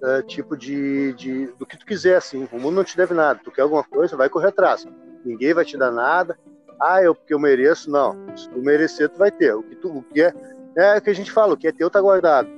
uh, 0.03 0.23
tipo 0.27 0.57
de, 0.57 1.13
de, 1.13 1.47
do 1.59 1.67
que 1.67 1.77
tu 1.77 1.85
quiser, 1.85 2.17
assim, 2.17 2.49
o 2.51 2.59
mundo 2.59 2.77
não 2.77 2.85
te 2.85 2.97
deve 2.97 3.13
nada. 3.13 3.39
Tu 3.45 3.51
quer 3.51 3.63
alguma 3.63 3.85
coisa, 3.85 4.17
vai 4.17 4.31
correr 4.31 4.49
atrás. 4.49 4.87
Ninguém 5.25 5.53
vai 5.53 5.65
te 5.65 5.77
dar 5.77 5.91
nada, 5.91 6.39
ah, 6.81 7.03
eu 7.03 7.15
porque 7.15 7.35
eu 7.35 7.39
mereço, 7.39 7.91
não. 7.91 8.17
Se 8.37 8.49
tu 8.49 8.59
merecer, 8.61 9.09
tu 9.11 9.19
vai 9.19 9.31
ter. 9.31 9.55
O 9.55 9.63
que, 9.63 9.77
tu, 9.77 9.99
o 9.99 10.03
que 10.03 10.23
é, 10.23 10.33
é 10.77 10.99
o 10.99 11.03
que 11.03 11.11
a 11.11 11.15
gente 11.15 11.31
fala, 11.31 11.53
o 11.53 11.57
que 11.57 11.69
é 11.69 11.73
teu 11.73 11.91
tá 11.91 12.01
guardado. 12.01 12.49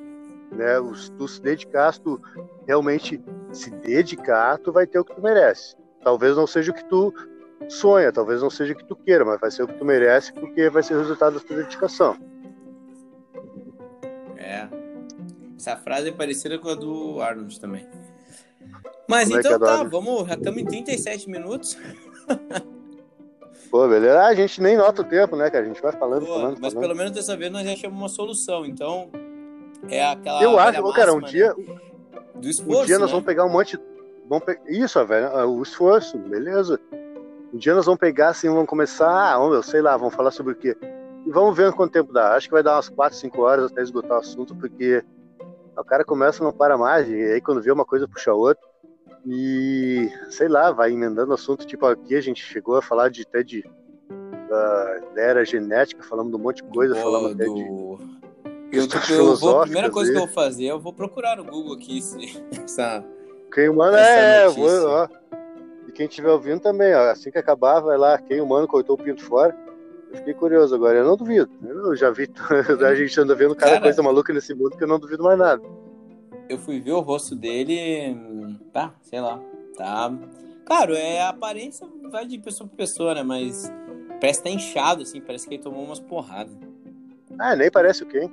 Né? 0.53 0.75
Se 0.95 1.11
tu 1.13 1.27
se 1.27 1.43
dedicar, 1.43 1.93
se 1.93 2.01
tu 2.01 2.21
realmente 2.67 3.23
se 3.53 3.71
dedicar, 3.71 4.59
tu 4.59 4.73
vai 4.73 4.87
ter 4.87 5.01
o 5.01 5.05
que 5.05 5.15
tu 5.15 5.21
merece. 5.21 5.77
Talvez 6.03 6.37
não 6.37 6.47
seja 6.47 6.71
o 6.71 6.75
que 6.75 6.85
tu 6.85 7.13
sonha, 7.69 8.13
talvez 8.13 8.41
não 8.41 8.51
seja 8.51 8.73
o 8.73 8.77
que 8.77 8.85
tu 8.85 8.95
queira, 8.95 9.25
mas 9.25 9.41
vai 9.41 9.51
ser 9.51 9.65
o 9.65 9.67
que 9.67 9.75
tu 9.75 9.85
merece 9.85 10.33
porque 10.33 10.71
vai 10.71 10.83
ser 10.83 10.95
o 10.95 10.99
resultado 10.99 11.35
da 11.35 11.41
tua 11.41 11.57
dedicação. 11.57 12.17
É. 14.45 14.69
Essa 15.57 15.77
frase 15.77 16.11
é 16.11 16.13
parecida 16.13 16.59
com 16.59 16.69
a 16.69 16.75
do 16.75 17.21
Arnold 17.23 17.59
também. 17.59 17.87
Mas 19.09 19.29
Como 19.29 19.39
é 19.39 19.41
então 19.41 19.53
é 19.55 19.59
tá, 19.59 19.83
vamos, 19.85 20.29
já 20.29 20.35
estamos 20.35 20.61
em 20.61 20.65
37 20.65 21.31
minutos. 21.31 21.79
Pô, 23.71 23.89
beleza. 23.89 24.21
Ah, 24.21 24.27
a 24.29 24.35
gente 24.35 24.61
nem 24.61 24.77
nota 24.77 25.03
o 25.03 25.05
tempo, 25.05 25.37
né, 25.37 25.51
cara? 25.51 25.65
A 25.65 25.67
gente 25.67 25.81
vai 25.81 25.93
falando, 25.93 26.27
Pô, 26.27 26.35
falando. 26.35 26.59
Mas 26.61 26.73
falando. 26.73 26.89
pelo 26.89 26.97
menos 26.97 27.13
dessa 27.13 27.37
vez 27.37 27.51
nós 27.51 27.65
já 27.65 27.73
achamos 27.73 27.99
uma 27.99 28.09
solução. 28.09 28.67
Então, 28.67 29.11
é 29.89 30.05
aquela. 30.05 30.43
Eu 30.43 30.59
acho, 30.59 30.83
máxima, 30.83 30.95
cara, 30.95 31.13
um 31.15 31.21
dia. 31.21 31.55
Né? 31.55 31.77
Do 32.35 32.49
esforço. 32.49 32.83
Um 32.83 32.87
dia 32.87 32.99
nós 32.99 33.09
né? 33.09 33.13
vamos 33.13 33.27
pegar 33.27 33.45
um 33.45 33.51
monte. 33.51 33.79
Vamos 34.29 34.45
pe... 34.45 34.59
Isso, 34.67 35.05
velho. 35.07 35.27
Ah, 35.37 35.47
o 35.47 35.63
esforço, 35.63 36.19
beleza. 36.19 36.79
Um 37.53 37.59
dia 37.59 37.75
nós 37.75 37.87
vamos 37.87 38.01
pegar 38.01 38.29
assim, 38.29 38.49
vamos 38.49 38.67
começar. 38.67 39.35
Ah, 39.35 39.39
vamos, 39.39 39.67
sei 39.67 39.81
lá, 39.81 39.97
vamos 39.97 40.15
falar 40.15 40.31
sobre 40.31 40.53
o 40.53 40.57
quê? 40.57 40.77
E 41.27 41.31
vamos 41.31 41.57
ver 41.57 41.73
quanto 41.73 41.93
tempo 41.93 42.13
dá. 42.13 42.35
Acho 42.35 42.49
que 42.49 42.55
vai 42.55 42.63
dar 42.63 42.77
umas 42.77 42.89
4, 42.89 43.19
5 43.19 43.43
horas 43.43 43.71
até 43.71 43.83
esgotar 43.83 44.19
o 44.19 44.21
assunto, 44.21 44.55
porque 44.55 45.03
o 45.77 45.85
cara 45.85 46.05
começa 46.05 46.43
e 46.43 46.45
não 46.45 46.53
para 46.53 46.77
mais. 46.77 47.09
E 47.09 47.15
aí 47.15 47.41
quando 47.41 47.63
vê 47.63 47.73
uma 47.73 47.85
coisa 47.85 48.09
puxa 48.09 48.33
outra. 48.33 48.63
E 49.27 50.11
sei 50.29 50.49
lá, 50.49 50.71
vai 50.71 50.93
emendando 50.93 51.33
assunto. 51.33 51.67
Tipo, 51.67 51.87
aqui 51.87 52.15
a 52.15 52.21
gente 52.21 52.45
chegou 52.45 52.77
a 52.77 52.83
falar 52.83 53.09
de 53.09 53.23
até 53.23 53.43
de 53.43 53.65
da 54.49 55.01
era 55.17 55.45
genética, 55.45 56.03
falamos 56.03 56.31
de 56.31 56.37
um 56.37 56.41
monte 56.41 56.63
de 56.63 56.65
coisa, 56.65 56.95
falamos 56.95 57.33
até 57.33 57.45
de. 57.45 57.61
Eu, 58.73 58.89
eu 59.11 59.37
vou, 59.37 59.61
a 59.61 59.63
primeira 59.63 59.91
coisa 59.91 60.11
que 60.11 60.17
eu 60.17 60.27
vou 60.27 60.35
fazer, 60.35 60.65
eu 60.65 60.81
vou 60.81 60.93
procurar 60.93 61.37
no 61.37 61.45
Google 61.45 61.75
aqui 61.75 62.03
se, 62.03 62.43
essa. 62.63 63.05
Quem 63.53 63.69
humano 63.69 63.97
é, 63.97 64.49
vou, 64.49 64.89
ó. 64.89 65.09
E 65.87 65.93
quem 65.93 66.07
estiver 66.07 66.31
ouvindo 66.31 66.61
também, 66.61 66.93
ó, 66.95 67.11
assim 67.11 67.31
que 67.31 67.39
acabar, 67.39 67.81
vai 67.81 67.97
lá, 67.97 68.19
quem 68.19 68.41
humano 68.41 68.67
cortou 68.67 68.97
o 68.97 69.03
pinto 69.03 69.23
fora. 69.23 69.57
Eu 70.15 70.19
fiquei 70.19 70.35
curioso 70.35 70.75
agora, 70.75 70.99
eu 70.99 71.05
não 71.05 71.17
duvido. 71.17 71.51
Eu 71.63 71.95
já 71.97 72.11
vi, 72.11 72.31
a 72.87 72.95
gente 72.95 73.21
anda 73.21 73.35
vendo 73.35 73.55
cada 73.55 73.73
Cara, 73.73 73.83
coisa 73.83 74.03
maluca 74.03 74.33
nesse 74.33 74.55
mundo 74.55 74.77
que 74.77 74.85
eu 74.85 74.89
não 74.89 74.99
duvido 74.99 75.23
mais 75.23 75.39
nada. 75.39 75.63
Eu 76.49 76.59
fui 76.59 76.81
ver 76.81 76.93
o 76.93 77.01
rosto 77.01 77.35
dele, 77.35 78.17
tá, 78.73 78.95
sei 79.03 79.21
lá, 79.21 79.41
tá. 79.77 80.13
Claro, 80.65 80.95
é 80.95 81.21
a 81.21 81.31
aparência 81.31 81.87
vai 82.11 82.27
de 82.27 82.39
pessoa 82.39 82.69
pra 82.69 82.77
pessoa, 82.77 83.15
né? 83.15 83.23
Mas 83.23 83.71
Parece 84.25 84.43
que 84.43 84.49
tá 84.49 84.51
inchado, 84.55 85.03
assim, 85.03 85.21
parece 85.21 85.47
que 85.47 85.55
ele 85.55 85.63
tomou 85.63 85.85
umas 85.85 86.01
porradas. 86.01 86.57
Ah, 87.39 87.55
nem 87.55 87.71
parece 87.71 88.05
o 88.05 88.07
quem? 88.07 88.33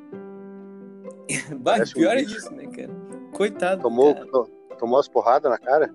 bah, 1.60 1.84
pior 1.94 2.16
um 2.16 2.20
é 2.20 2.22
isso, 2.22 2.54
né, 2.54 2.68
cara? 2.68 2.90
Coitado. 3.34 3.82
Tomou, 3.82 4.14
cara. 4.14 4.48
tomou 4.80 5.00
as 5.00 5.10
porradas 5.10 5.52
na 5.52 5.58
cara? 5.58 5.94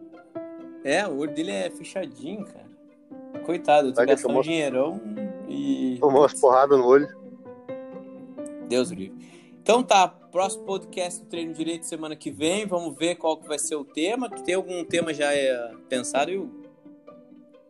É, 0.84 1.06
o 1.06 1.16
olho 1.16 1.32
dele 1.32 1.50
é 1.50 1.70
fechadinho, 1.70 2.44
cara. 2.44 2.66
Coitado, 3.44 3.92
tu 3.92 4.04
gastou 4.04 4.28
tomou... 4.28 4.40
um 4.40 4.44
dinheirão 4.44 5.00
e. 5.48 5.98
Tomou 6.00 6.24
as 6.24 6.34
porradas 6.34 6.78
no 6.78 6.86
olho. 6.86 7.08
Deus 8.68 8.90
livre. 8.90 9.14
Então 9.62 9.82
tá, 9.82 10.06
próximo 10.08 10.64
podcast 10.64 11.20
do 11.20 11.26
Treino 11.26 11.52
Direito 11.52 11.86
semana 11.86 12.14
que 12.14 12.30
vem. 12.30 12.66
Vamos 12.66 12.94
ver 12.96 13.16
qual 13.16 13.36
que 13.36 13.48
vai 13.48 13.58
ser 13.58 13.74
o 13.74 13.84
tema. 13.84 14.28
Tu 14.28 14.42
tem 14.42 14.54
algum 14.54 14.84
tema 14.84 15.12
já 15.12 15.32
é, 15.32 15.72
pensado, 15.88 16.30
Hugo? 16.30 16.66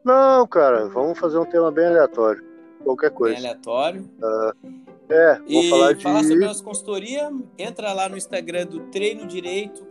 Não, 0.05 0.47
cara, 0.47 0.89
vamos 0.89 1.19
fazer 1.19 1.39
um 1.39 1.45
tema 1.45 1.71
bem 1.71 1.87
aleatório. 1.87 2.45
Qualquer 2.85 3.11
coisa. 3.11 3.37
Bem 3.37 3.45
aleatório. 3.45 4.09
Uh, 4.23 4.87
é, 5.09 5.39
vou 5.39 5.63
e 5.63 5.71
falar 5.71 5.93
de. 5.93 6.03
falar 6.03 6.25
sobre 6.25 6.45
as 6.45 6.61
consultoria, 6.61 7.33
entra 7.59 7.93
lá 7.93 8.09
no 8.09 8.17
Instagram 8.17 8.67
do 8.67 8.81
Treino 8.91 9.27
Direito, 9.27 9.87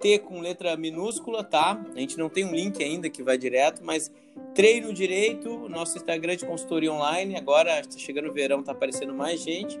T 0.00 0.18
com 0.18 0.40
letra 0.40 0.76
minúscula, 0.76 1.44
tá? 1.44 1.80
A 1.94 1.98
gente 1.98 2.16
não 2.16 2.28
tem 2.28 2.44
um 2.44 2.52
link 2.52 2.82
ainda 2.82 3.10
que 3.10 3.22
vai 3.22 3.36
direto, 3.36 3.80
mas 3.84 4.10
Treino 4.54 4.92
Direito, 4.92 5.68
nosso 5.68 5.96
Instagram 5.96 6.36
de 6.36 6.46
consultoria 6.46 6.92
online. 6.92 7.36
Agora 7.36 7.80
está 7.80 7.98
chegando 7.98 8.28
o 8.28 8.32
verão, 8.32 8.62
tá 8.62 8.72
aparecendo 8.72 9.14
mais 9.14 9.40
gente, 9.40 9.80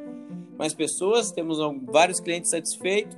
mais 0.56 0.74
pessoas, 0.74 1.30
temos 1.32 1.58
vários 1.84 2.20
clientes 2.20 2.50
satisfeitos. 2.50 3.16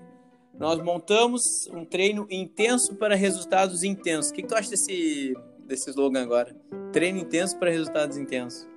Nós 0.58 0.82
montamos 0.82 1.68
um 1.72 1.84
treino 1.84 2.26
intenso 2.30 2.94
para 2.94 3.14
resultados 3.14 3.82
intensos. 3.82 4.30
O 4.30 4.34
que, 4.34 4.42
que 4.42 4.48
tu 4.48 4.54
acha 4.54 4.70
desse 4.70 5.34
desse 5.72 5.90
slogan 5.90 6.22
agora. 6.22 6.54
Treino 6.92 7.18
intenso 7.18 7.58
para 7.58 7.70
resultados 7.70 8.16
intensos. 8.16 8.68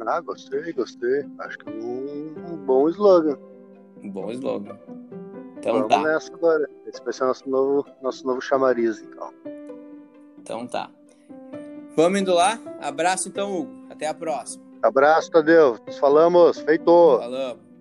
Ah, 0.00 0.20
gostei, 0.20 0.72
gostei. 0.72 1.24
Acho 1.38 1.58
que 1.58 1.68
é 1.68 1.72
um, 1.72 2.34
um 2.52 2.56
bom 2.56 2.88
slogan. 2.88 3.38
Um 4.02 4.10
bom 4.10 4.30
slogan. 4.32 4.78
Então 5.58 5.74
Vamos 5.74 5.88
tá. 5.88 6.02
nessa 6.02 6.34
agora. 6.34 6.68
Esse 6.86 7.02
vai 7.04 7.12
ser 7.12 7.24
nosso 7.24 7.48
novo, 7.48 7.86
nosso 8.02 8.26
novo 8.26 8.40
chamariz, 8.40 9.00
então. 9.00 9.32
Então 10.38 10.66
tá. 10.66 10.90
Vamos 11.96 12.20
indo 12.20 12.34
lá. 12.34 12.58
Abraço 12.80 13.28
então, 13.28 13.52
Hugo. 13.52 13.86
Até 13.90 14.06
a 14.06 14.14
próxima. 14.14 14.64
Abraço, 14.82 15.30
Tadeu. 15.30 15.78
Nos 15.86 15.98
falamos. 15.98 16.58
Feito. 16.60 17.18
Falamos. 17.18 17.71